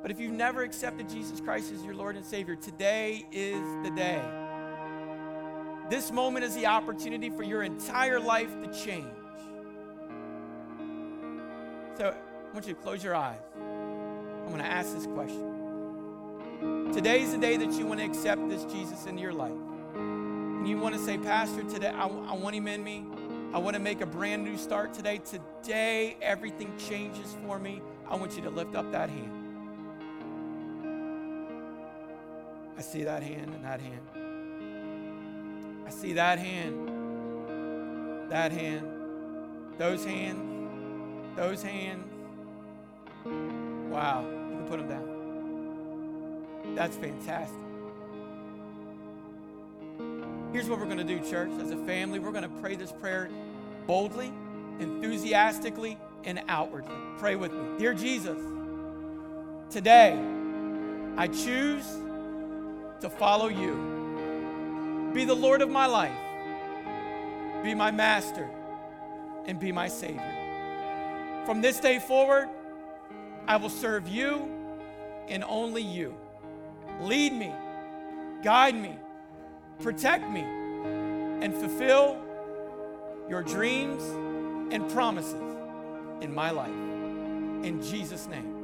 But 0.00 0.10
if 0.10 0.18
you've 0.18 0.32
never 0.32 0.62
accepted 0.62 1.10
Jesus 1.10 1.42
Christ 1.42 1.70
as 1.74 1.84
your 1.84 1.92
Lord 1.94 2.16
and 2.16 2.24
Savior, 2.24 2.56
today 2.56 3.26
is 3.30 3.60
the 3.82 3.90
day. 3.94 4.22
This 5.90 6.10
moment 6.10 6.46
is 6.46 6.54
the 6.54 6.64
opportunity 6.64 7.28
for 7.28 7.42
your 7.42 7.62
entire 7.62 8.18
life 8.18 8.48
to 8.62 8.72
change. 8.72 9.04
So 11.98 12.14
I 12.14 12.54
want 12.54 12.66
you 12.66 12.72
to 12.72 12.80
close 12.80 13.04
your 13.04 13.14
eyes. 13.14 13.42
I'm 13.56 14.48
going 14.48 14.62
to 14.62 14.64
ask 14.64 14.94
this 14.94 15.04
question. 15.04 15.59
Today 16.60 17.22
is 17.22 17.32
the 17.32 17.38
day 17.38 17.56
that 17.56 17.72
you 17.72 17.86
want 17.86 18.00
to 18.00 18.06
accept 18.06 18.46
this 18.48 18.64
Jesus 18.64 19.06
into 19.06 19.22
your 19.22 19.32
life. 19.32 19.52
And 19.94 20.68
you 20.68 20.76
want 20.76 20.94
to 20.94 21.00
say, 21.00 21.16
Pastor, 21.16 21.62
today 21.62 21.88
I, 21.88 22.06
I 22.06 22.34
want 22.34 22.54
him 22.54 22.68
in 22.68 22.84
me. 22.84 23.06
I 23.54 23.58
want 23.58 23.74
to 23.74 23.80
make 23.80 24.02
a 24.02 24.06
brand 24.06 24.44
new 24.44 24.58
start 24.58 24.92
today. 24.92 25.18
Today, 25.18 26.16
everything 26.20 26.76
changes 26.76 27.34
for 27.42 27.58
me. 27.58 27.80
I 28.08 28.16
want 28.16 28.36
you 28.36 28.42
to 28.42 28.50
lift 28.50 28.74
up 28.74 28.92
that 28.92 29.08
hand. 29.08 29.32
I 32.76 32.82
see 32.82 33.04
that 33.04 33.22
hand 33.22 33.54
and 33.54 33.64
that 33.64 33.80
hand. 33.80 34.00
I 35.86 35.90
see 35.90 36.12
that 36.12 36.38
hand, 36.38 38.30
that 38.30 38.52
hand, 38.52 38.86
those 39.78 40.04
hands, 40.04 40.68
those 41.36 41.62
hands. 41.62 42.04
Wow, 43.24 44.22
you 44.22 44.56
can 44.56 44.66
put 44.68 44.78
them 44.78 44.88
down. 44.88 45.09
That's 46.74 46.96
fantastic. 46.96 47.56
Here's 50.52 50.68
what 50.68 50.78
we're 50.78 50.86
going 50.86 50.98
to 50.98 51.04
do, 51.04 51.20
church. 51.20 51.50
As 51.60 51.70
a 51.70 51.76
family, 51.86 52.18
we're 52.18 52.32
going 52.32 52.42
to 52.42 52.60
pray 52.60 52.74
this 52.74 52.92
prayer 52.92 53.30
boldly, 53.86 54.32
enthusiastically, 54.80 55.98
and 56.24 56.42
outwardly. 56.48 56.94
Pray 57.18 57.36
with 57.36 57.52
me. 57.52 57.78
Dear 57.78 57.94
Jesus, 57.94 58.38
today 59.70 60.18
I 61.16 61.28
choose 61.28 61.86
to 63.00 63.08
follow 63.08 63.48
you. 63.48 65.10
be 65.14 65.24
the 65.24 65.34
Lord 65.34 65.62
of 65.62 65.70
my 65.70 65.86
life, 65.86 66.16
be 67.62 67.74
my 67.74 67.90
master, 67.90 68.48
and 69.46 69.58
be 69.58 69.72
my 69.72 69.88
Savior. 69.88 71.42
From 71.46 71.60
this 71.60 71.80
day 71.80 71.98
forward, 71.98 72.48
I 73.48 73.56
will 73.56 73.70
serve 73.70 74.08
you 74.08 74.48
and 75.28 75.42
only 75.44 75.82
you. 75.82 76.14
Lead 77.00 77.32
me, 77.32 77.52
guide 78.42 78.74
me, 78.74 78.96
protect 79.80 80.28
me, 80.28 80.42
and 80.42 81.54
fulfill 81.54 82.20
your 83.28 83.42
dreams 83.42 84.02
and 84.72 84.90
promises 84.90 85.56
in 86.20 86.34
my 86.34 86.50
life. 86.50 86.68
In 87.64 87.80
Jesus' 87.82 88.26
name. 88.26 88.56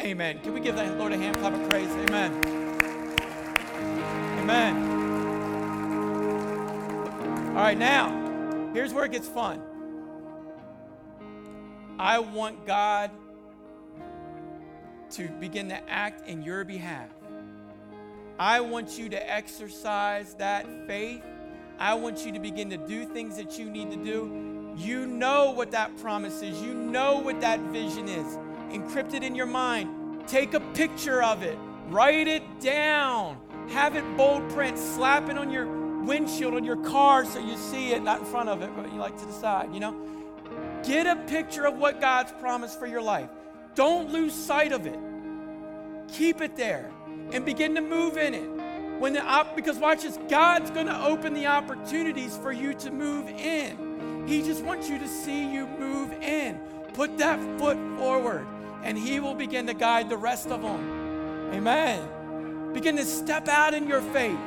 Amen. 0.00 0.40
Can 0.40 0.54
we 0.54 0.60
give 0.60 0.76
the 0.76 0.84
Lord 0.96 1.12
a 1.12 1.16
hand 1.16 1.36
clap 1.38 1.52
of 1.52 1.68
praise? 1.68 1.90
Amen. 1.90 2.32
Amen. 4.40 5.04
All 7.48 7.62
right, 7.62 7.78
now, 7.78 8.70
here's 8.72 8.92
where 8.92 9.04
it 9.04 9.12
gets 9.12 9.28
fun. 9.28 9.62
I 11.98 12.18
want 12.18 12.66
God 12.66 13.10
to 15.12 15.28
begin 15.28 15.68
to 15.68 15.88
act 15.88 16.26
in 16.28 16.42
your 16.42 16.64
behalf. 16.64 17.08
I 18.38 18.60
want 18.60 18.98
you 18.98 19.08
to 19.10 19.32
exercise 19.32 20.34
that 20.34 20.66
faith. 20.86 21.22
I 21.78 21.94
want 21.94 22.26
you 22.26 22.32
to 22.32 22.40
begin 22.40 22.70
to 22.70 22.76
do 22.76 23.04
things 23.04 23.36
that 23.36 23.58
you 23.58 23.70
need 23.70 23.90
to 23.90 23.96
do. 23.96 24.74
You 24.76 25.06
know 25.06 25.52
what 25.52 25.70
that 25.70 25.96
promise 25.98 26.42
is, 26.42 26.60
you 26.60 26.74
know 26.74 27.18
what 27.18 27.40
that 27.40 27.60
vision 27.60 28.08
is. 28.08 28.36
Encrypt 28.70 29.14
it 29.14 29.22
in 29.22 29.36
your 29.36 29.46
mind. 29.46 30.26
Take 30.26 30.54
a 30.54 30.60
picture 30.60 31.22
of 31.22 31.42
it, 31.42 31.56
write 31.88 32.26
it 32.26 32.42
down, 32.60 33.38
have 33.68 33.94
it 33.94 34.16
bold 34.16 34.48
print, 34.50 34.78
slap 34.78 35.28
it 35.28 35.38
on 35.38 35.50
your 35.50 35.66
windshield 36.04 36.54
on 36.54 36.64
your 36.64 36.76
car 36.76 37.24
so 37.24 37.38
you 37.38 37.56
see 37.56 37.92
it, 37.92 38.02
not 38.02 38.20
in 38.20 38.26
front 38.26 38.48
of 38.48 38.62
it, 38.62 38.70
but 38.74 38.92
you 38.92 38.98
like 38.98 39.16
to 39.18 39.26
the 39.26 39.32
side, 39.32 39.72
you 39.72 39.80
know? 39.80 39.94
Get 40.82 41.06
a 41.06 41.16
picture 41.26 41.66
of 41.66 41.78
what 41.78 42.00
God's 42.00 42.32
promised 42.32 42.78
for 42.78 42.86
your 42.86 43.02
life. 43.02 43.30
Don't 43.74 44.10
lose 44.10 44.34
sight 44.34 44.72
of 44.72 44.86
it. 44.86 44.98
Keep 46.08 46.40
it 46.40 46.56
there 46.56 46.90
and 47.34 47.44
begin 47.44 47.74
to 47.74 47.80
move 47.80 48.16
in 48.16 48.32
it. 48.32 48.48
When 49.00 49.12
the 49.12 49.22
op- 49.22 49.56
because 49.56 49.76
watch 49.76 50.02
this, 50.02 50.18
God's 50.28 50.70
going 50.70 50.86
to 50.86 51.04
open 51.04 51.34
the 51.34 51.46
opportunities 51.46 52.36
for 52.36 52.52
you 52.52 52.74
to 52.74 52.90
move 52.92 53.28
in. 53.28 54.24
He 54.26 54.42
just 54.42 54.62
wants 54.62 54.88
you 54.88 54.98
to 54.98 55.08
see 55.08 55.52
you 55.52 55.66
move 55.66 56.12
in. 56.22 56.58
Put 56.94 57.18
that 57.18 57.40
foot 57.58 57.76
forward, 57.98 58.46
and 58.82 58.96
He 58.96 59.18
will 59.18 59.34
begin 59.34 59.66
to 59.66 59.74
guide 59.74 60.08
the 60.08 60.16
rest 60.16 60.46
of 60.46 60.62
them. 60.62 61.50
Amen. 61.52 62.72
Begin 62.72 62.96
to 62.96 63.04
step 63.04 63.48
out 63.48 63.74
in 63.74 63.88
your 63.88 64.00
faith. 64.00 64.38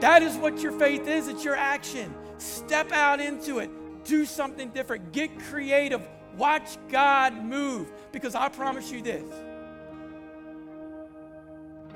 That 0.00 0.22
is 0.22 0.36
what 0.36 0.60
your 0.60 0.72
faith 0.72 1.06
is. 1.06 1.28
It's 1.28 1.44
your 1.44 1.56
action. 1.56 2.14
Step 2.38 2.90
out 2.92 3.20
into 3.20 3.58
it. 3.58 3.70
Do 4.04 4.24
something 4.24 4.70
different. 4.70 5.12
Get 5.12 5.38
creative. 5.38 6.06
Watch 6.36 6.78
God 6.88 7.44
move. 7.44 7.92
Because 8.10 8.34
I 8.34 8.48
promise 8.48 8.90
you 8.90 9.02
this. 9.02 9.49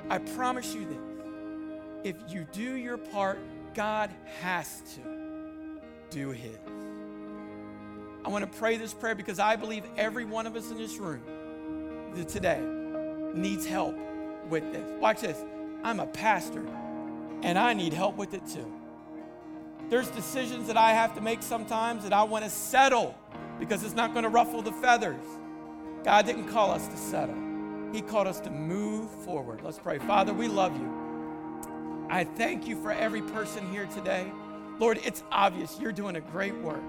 I 0.09 0.19
promise 0.19 0.73
you 0.73 0.85
this. 0.85 0.97
If 2.03 2.33
you 2.33 2.47
do 2.51 2.75
your 2.75 2.97
part, 2.97 3.39
God 3.73 4.11
has 4.41 4.81
to 4.95 5.79
do 6.09 6.31
His. 6.31 6.57
I 8.23 8.29
want 8.29 8.51
to 8.51 8.59
pray 8.59 8.77
this 8.77 8.93
prayer 8.93 9.15
because 9.15 9.39
I 9.39 9.55
believe 9.55 9.83
every 9.97 10.25
one 10.25 10.47
of 10.47 10.55
us 10.55 10.71
in 10.71 10.77
this 10.77 10.97
room 10.97 11.21
today 12.27 12.61
needs 13.33 13.65
help 13.65 13.95
with 14.49 14.71
this. 14.71 14.89
Watch 14.99 15.21
this. 15.21 15.43
I'm 15.83 15.99
a 15.99 16.07
pastor 16.07 16.65
and 17.43 17.59
I 17.59 17.73
need 17.73 17.93
help 17.93 18.15
with 18.15 18.33
it 18.33 18.41
too. 18.47 18.71
There's 19.89 20.09
decisions 20.09 20.67
that 20.67 20.77
I 20.77 20.91
have 20.93 21.13
to 21.15 21.21
make 21.21 21.43
sometimes 21.43 22.03
that 22.03 22.13
I 22.13 22.23
want 22.23 22.43
to 22.43 22.49
settle 22.49 23.15
because 23.59 23.83
it's 23.83 23.93
not 23.93 24.13
going 24.13 24.23
to 24.23 24.29
ruffle 24.29 24.61
the 24.61 24.71
feathers. 24.71 25.23
God 26.03 26.25
didn't 26.25 26.47
call 26.47 26.71
us 26.71 26.87
to 26.87 26.97
settle, 26.97 27.35
He 27.95 28.01
called 28.01 28.27
us 28.27 28.41
to 28.41 28.49
move 28.49 29.09
forward. 29.09 29.61
Let's 29.63 29.79
pray. 29.79 29.99
Father, 29.99 30.33
we 30.33 30.49
love 30.49 30.77
you. 30.77 32.07
I 32.09 32.25
thank 32.25 32.67
you 32.67 32.75
for 32.81 32.91
every 32.91 33.21
person 33.21 33.71
here 33.71 33.85
today. 33.85 34.29
Lord, 34.79 34.99
it's 35.05 35.23
obvious 35.31 35.79
you're 35.79 35.93
doing 35.93 36.17
a 36.17 36.19
great 36.19 36.53
work. 36.55 36.83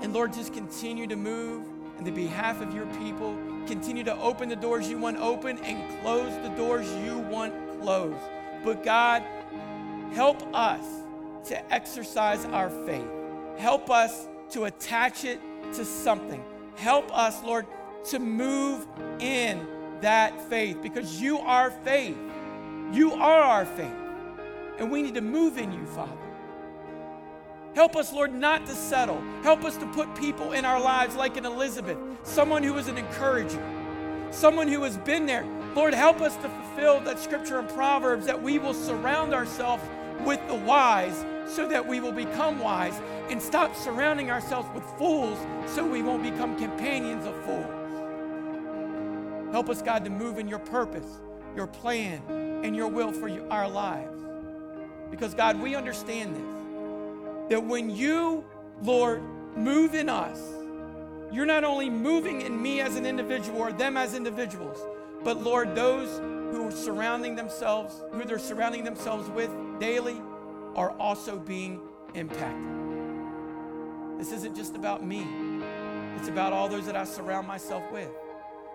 And 0.00 0.12
Lord, 0.12 0.32
just 0.32 0.54
continue 0.54 1.08
to 1.08 1.16
move 1.16 1.66
in 1.98 2.04
the 2.04 2.12
behalf 2.12 2.62
of 2.62 2.72
your 2.72 2.86
people. 2.98 3.36
Continue 3.66 4.04
to 4.04 4.16
open 4.20 4.48
the 4.48 4.54
doors 4.54 4.88
you 4.88 4.96
want 4.96 5.16
open 5.16 5.58
and 5.58 6.00
close 6.02 6.32
the 6.48 6.54
doors 6.54 6.88
you 7.04 7.18
want 7.18 7.52
closed. 7.80 8.22
But 8.64 8.84
God, 8.84 9.24
help 10.12 10.40
us 10.54 10.86
to 11.48 11.74
exercise 11.74 12.44
our 12.44 12.70
faith. 12.86 13.10
Help 13.58 13.90
us 13.90 14.28
to 14.50 14.66
attach 14.66 15.24
it 15.24 15.40
to 15.74 15.84
something. 15.84 16.44
Help 16.76 17.10
us, 17.12 17.42
Lord, 17.42 17.66
to 18.04 18.20
move 18.20 18.86
in 19.18 19.66
that 20.02 20.40
faith 20.48 20.82
because 20.82 21.20
you 21.20 21.38
are 21.38 21.70
faith. 21.70 22.18
You 22.92 23.14
are 23.14 23.40
our 23.42 23.64
faith. 23.64 23.94
And 24.78 24.90
we 24.90 25.02
need 25.02 25.14
to 25.14 25.20
move 25.20 25.58
in 25.58 25.72
you, 25.72 25.86
Father. 25.86 26.12
Help 27.74 27.96
us, 27.96 28.12
Lord, 28.12 28.34
not 28.34 28.66
to 28.66 28.74
settle. 28.74 29.22
Help 29.42 29.64
us 29.64 29.76
to 29.78 29.86
put 29.92 30.14
people 30.14 30.52
in 30.52 30.64
our 30.64 30.80
lives 30.80 31.16
like 31.16 31.38
an 31.38 31.46
Elizabeth, 31.46 31.96
someone 32.22 32.62
who 32.62 32.76
is 32.76 32.88
an 32.88 32.98
encourager, 32.98 33.62
someone 34.30 34.68
who 34.68 34.82
has 34.82 34.98
been 34.98 35.24
there. 35.24 35.46
Lord, 35.74 35.94
help 35.94 36.20
us 36.20 36.36
to 36.36 36.48
fulfill 36.50 37.00
that 37.00 37.18
scripture 37.18 37.58
in 37.58 37.66
Proverbs 37.68 38.26
that 38.26 38.42
we 38.42 38.58
will 38.58 38.74
surround 38.74 39.32
ourselves 39.32 39.82
with 40.26 40.46
the 40.48 40.54
wise 40.54 41.24
so 41.46 41.66
that 41.66 41.86
we 41.86 42.00
will 42.00 42.12
become 42.12 42.58
wise 42.58 43.00
and 43.30 43.40
stop 43.40 43.74
surrounding 43.74 44.30
ourselves 44.30 44.68
with 44.74 44.84
fools 44.98 45.38
so 45.66 45.86
we 45.86 46.02
won't 46.02 46.22
become 46.22 46.58
companions 46.58 47.24
of 47.26 47.34
fools. 47.44 47.81
Help 49.52 49.68
us, 49.68 49.82
God, 49.82 50.02
to 50.04 50.10
move 50.10 50.38
in 50.38 50.48
your 50.48 50.58
purpose, 50.58 51.20
your 51.54 51.66
plan, 51.66 52.22
and 52.64 52.74
your 52.74 52.88
will 52.88 53.12
for 53.12 53.28
our 53.50 53.68
lives. 53.68 54.18
Because, 55.10 55.34
God, 55.34 55.60
we 55.60 55.74
understand 55.74 56.34
this 56.34 57.50
that 57.50 57.62
when 57.62 57.90
you, 57.90 58.44
Lord, 58.82 59.22
move 59.54 59.94
in 59.94 60.08
us, 60.08 60.40
you're 61.30 61.44
not 61.44 61.64
only 61.64 61.90
moving 61.90 62.40
in 62.40 62.60
me 62.60 62.80
as 62.80 62.96
an 62.96 63.04
individual 63.04 63.58
or 63.58 63.72
them 63.72 63.98
as 63.98 64.14
individuals, 64.14 64.78
but 65.22 65.42
Lord, 65.42 65.74
those 65.74 66.18
who 66.50 66.68
are 66.68 66.70
surrounding 66.70 67.34
themselves, 67.34 68.02
who 68.12 68.24
they're 68.24 68.38
surrounding 68.38 68.84
themselves 68.84 69.28
with 69.28 69.50
daily, 69.78 70.18
are 70.74 70.92
also 70.92 71.38
being 71.38 71.80
impacted. 72.14 72.78
This 74.18 74.32
isn't 74.32 74.56
just 74.56 74.76
about 74.76 75.04
me, 75.04 75.26
it's 76.16 76.28
about 76.28 76.54
all 76.54 76.70
those 76.70 76.86
that 76.86 76.96
I 76.96 77.04
surround 77.04 77.46
myself 77.46 77.82
with 77.92 78.08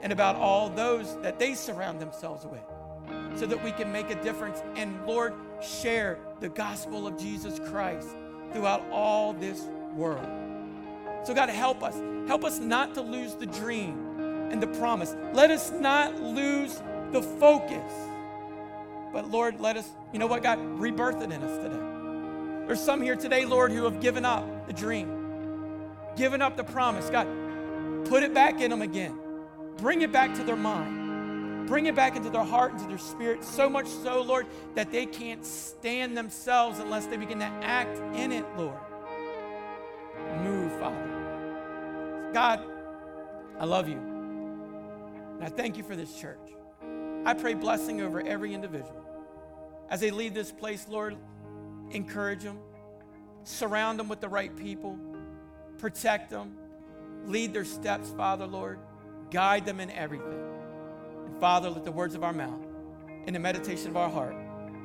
and 0.02 0.12
about 0.12 0.36
all 0.36 0.70
those 0.70 1.20
that 1.22 1.40
they 1.40 1.54
surround 1.54 2.00
themselves 2.00 2.46
with 2.46 2.62
so 3.40 3.46
that 3.46 3.64
we 3.64 3.72
can 3.72 3.92
make 3.92 4.10
a 4.10 4.22
difference 4.24 4.62
and, 4.76 5.06
Lord, 5.06 5.34
share 5.62 6.18
the 6.40 6.50
gospel 6.50 7.08
of 7.08 7.18
Jesus 7.18 7.60
Christ 7.70 8.10
throughout 8.52 8.84
all 8.92 9.34
this 9.34 9.62
world. 9.96 10.28
So, 11.24 11.34
God, 11.34 11.50
help 11.50 11.84
us. 11.84 11.96
Help 12.28 12.44
us 12.44 12.60
not 12.60 12.94
to 12.96 13.02
lose 13.02 13.36
the 13.36 13.46
dream 13.46 14.50
and 14.52 14.62
the 14.62 14.68
promise. 14.68 15.16
Let 15.34 15.52
us 15.52 15.72
not 15.72 16.20
lose 16.22 16.82
the 17.12 17.22
focus. 17.22 17.94
But, 19.14 19.30
Lord, 19.30 19.60
let 19.60 19.78
us, 19.78 19.90
you 20.12 20.20
know 20.20 20.28
what, 20.28 20.44
God, 20.44 20.60
rebirth 20.60 21.22
it 21.22 21.32
in 21.32 21.44
us 21.44 21.58
today. 21.58 22.66
There's 22.66 22.82
some 22.82 23.02
here 23.02 23.16
today, 23.16 23.46
Lord, 23.46 23.72
who 23.72 23.86
have 23.86 24.02
given 24.02 24.26
up 24.26 24.68
the 24.68 24.74
dream, 24.74 25.90
given 26.16 26.42
up 26.42 26.58
the 26.58 26.64
promise. 26.64 27.10
God, 27.10 27.28
put 28.06 28.24
it 28.24 28.34
back 28.34 28.60
in 28.60 28.70
them 28.72 28.82
again. 28.82 29.18
Bring 29.78 30.02
it 30.02 30.12
back 30.12 30.34
to 30.36 30.44
their 30.44 30.56
mind. 30.56 31.68
Bring 31.68 31.86
it 31.86 31.96
back 31.96 32.16
into 32.16 32.30
their 32.30 32.44
heart, 32.44 32.74
into 32.74 32.88
their 32.88 32.98
spirit, 32.98 33.44
so 33.44 33.70
much 33.70 33.88
so, 33.88 34.22
Lord, 34.22 34.48
that 34.76 34.92
they 34.92 35.06
can't 35.06 35.46
stand 35.46 36.18
themselves 36.18 36.80
unless 36.80 37.08
they 37.08 37.18
begin 37.18 37.40
to 37.40 37.46
act 37.46 38.00
in 38.16 38.32
it, 38.32 38.46
Lord. 38.58 38.80
Move, 40.44 40.72
Father. 40.80 42.32
God, 42.34 42.62
I 43.60 43.66
love 43.66 43.90
you. 43.90 43.98
And 43.98 45.44
I 45.44 45.50
thank 45.50 45.78
you 45.78 45.84
for 45.84 45.96
this 45.96 46.14
church. 46.18 46.40
I 47.26 47.34
pray 47.34 47.54
blessing 47.54 48.02
over 48.02 48.22
every 48.22 48.54
individual. 48.54 49.04
As 49.90 50.00
they 50.00 50.12
leave 50.12 50.34
this 50.34 50.52
place, 50.52 50.88
Lord, 50.88 51.18
encourage 51.92 52.44
them, 52.44 52.60
surround 53.44 54.00
them 54.00 54.08
with 54.08 54.22
the 54.22 54.30
right 54.30 54.56
people, 54.56 54.98
protect 55.78 56.30
them, 56.30 56.56
lead 57.26 57.54
their 57.54 57.66
steps, 57.66 58.10
Father, 58.16 58.46
Lord, 58.46 58.80
guide 59.32 59.66
them 59.66 59.80
in 59.80 59.92
everything. 59.92 60.40
And 61.26 61.40
Father, 61.40 61.70
let 61.70 61.84
the 61.84 61.92
words 61.92 62.16
of 62.16 62.24
our 62.24 62.34
mouth 62.34 62.66
and 63.26 63.36
the 63.36 63.40
meditation 63.40 63.90
of 63.90 63.98
our 63.98 64.10
heart 64.10 64.36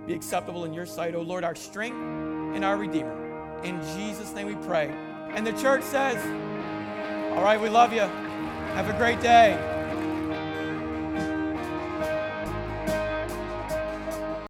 be 0.07 0.15
acceptable 0.15 0.65
in 0.65 0.73
your 0.73 0.87
sight, 0.87 1.15
O 1.15 1.19
oh 1.19 1.23
Lord, 1.23 1.45
our 1.45 1.55
strength 1.55 1.97
and 1.97 2.65
our 2.65 2.77
Redeemer. 2.77 3.61
In 3.63 3.81
Jesus' 3.97 4.33
name 4.35 4.49
we 4.49 4.57
pray. 4.67 4.89
And 5.35 5.47
the 5.47 5.53
church 5.53 5.85
says, 5.85 6.17
All 7.37 7.43
right, 7.43 7.61
we 7.61 7.69
love 7.69 7.93
you. 7.93 8.01
Have 8.01 8.89
a 8.89 8.99
great 8.99 9.21
day. 9.21 9.72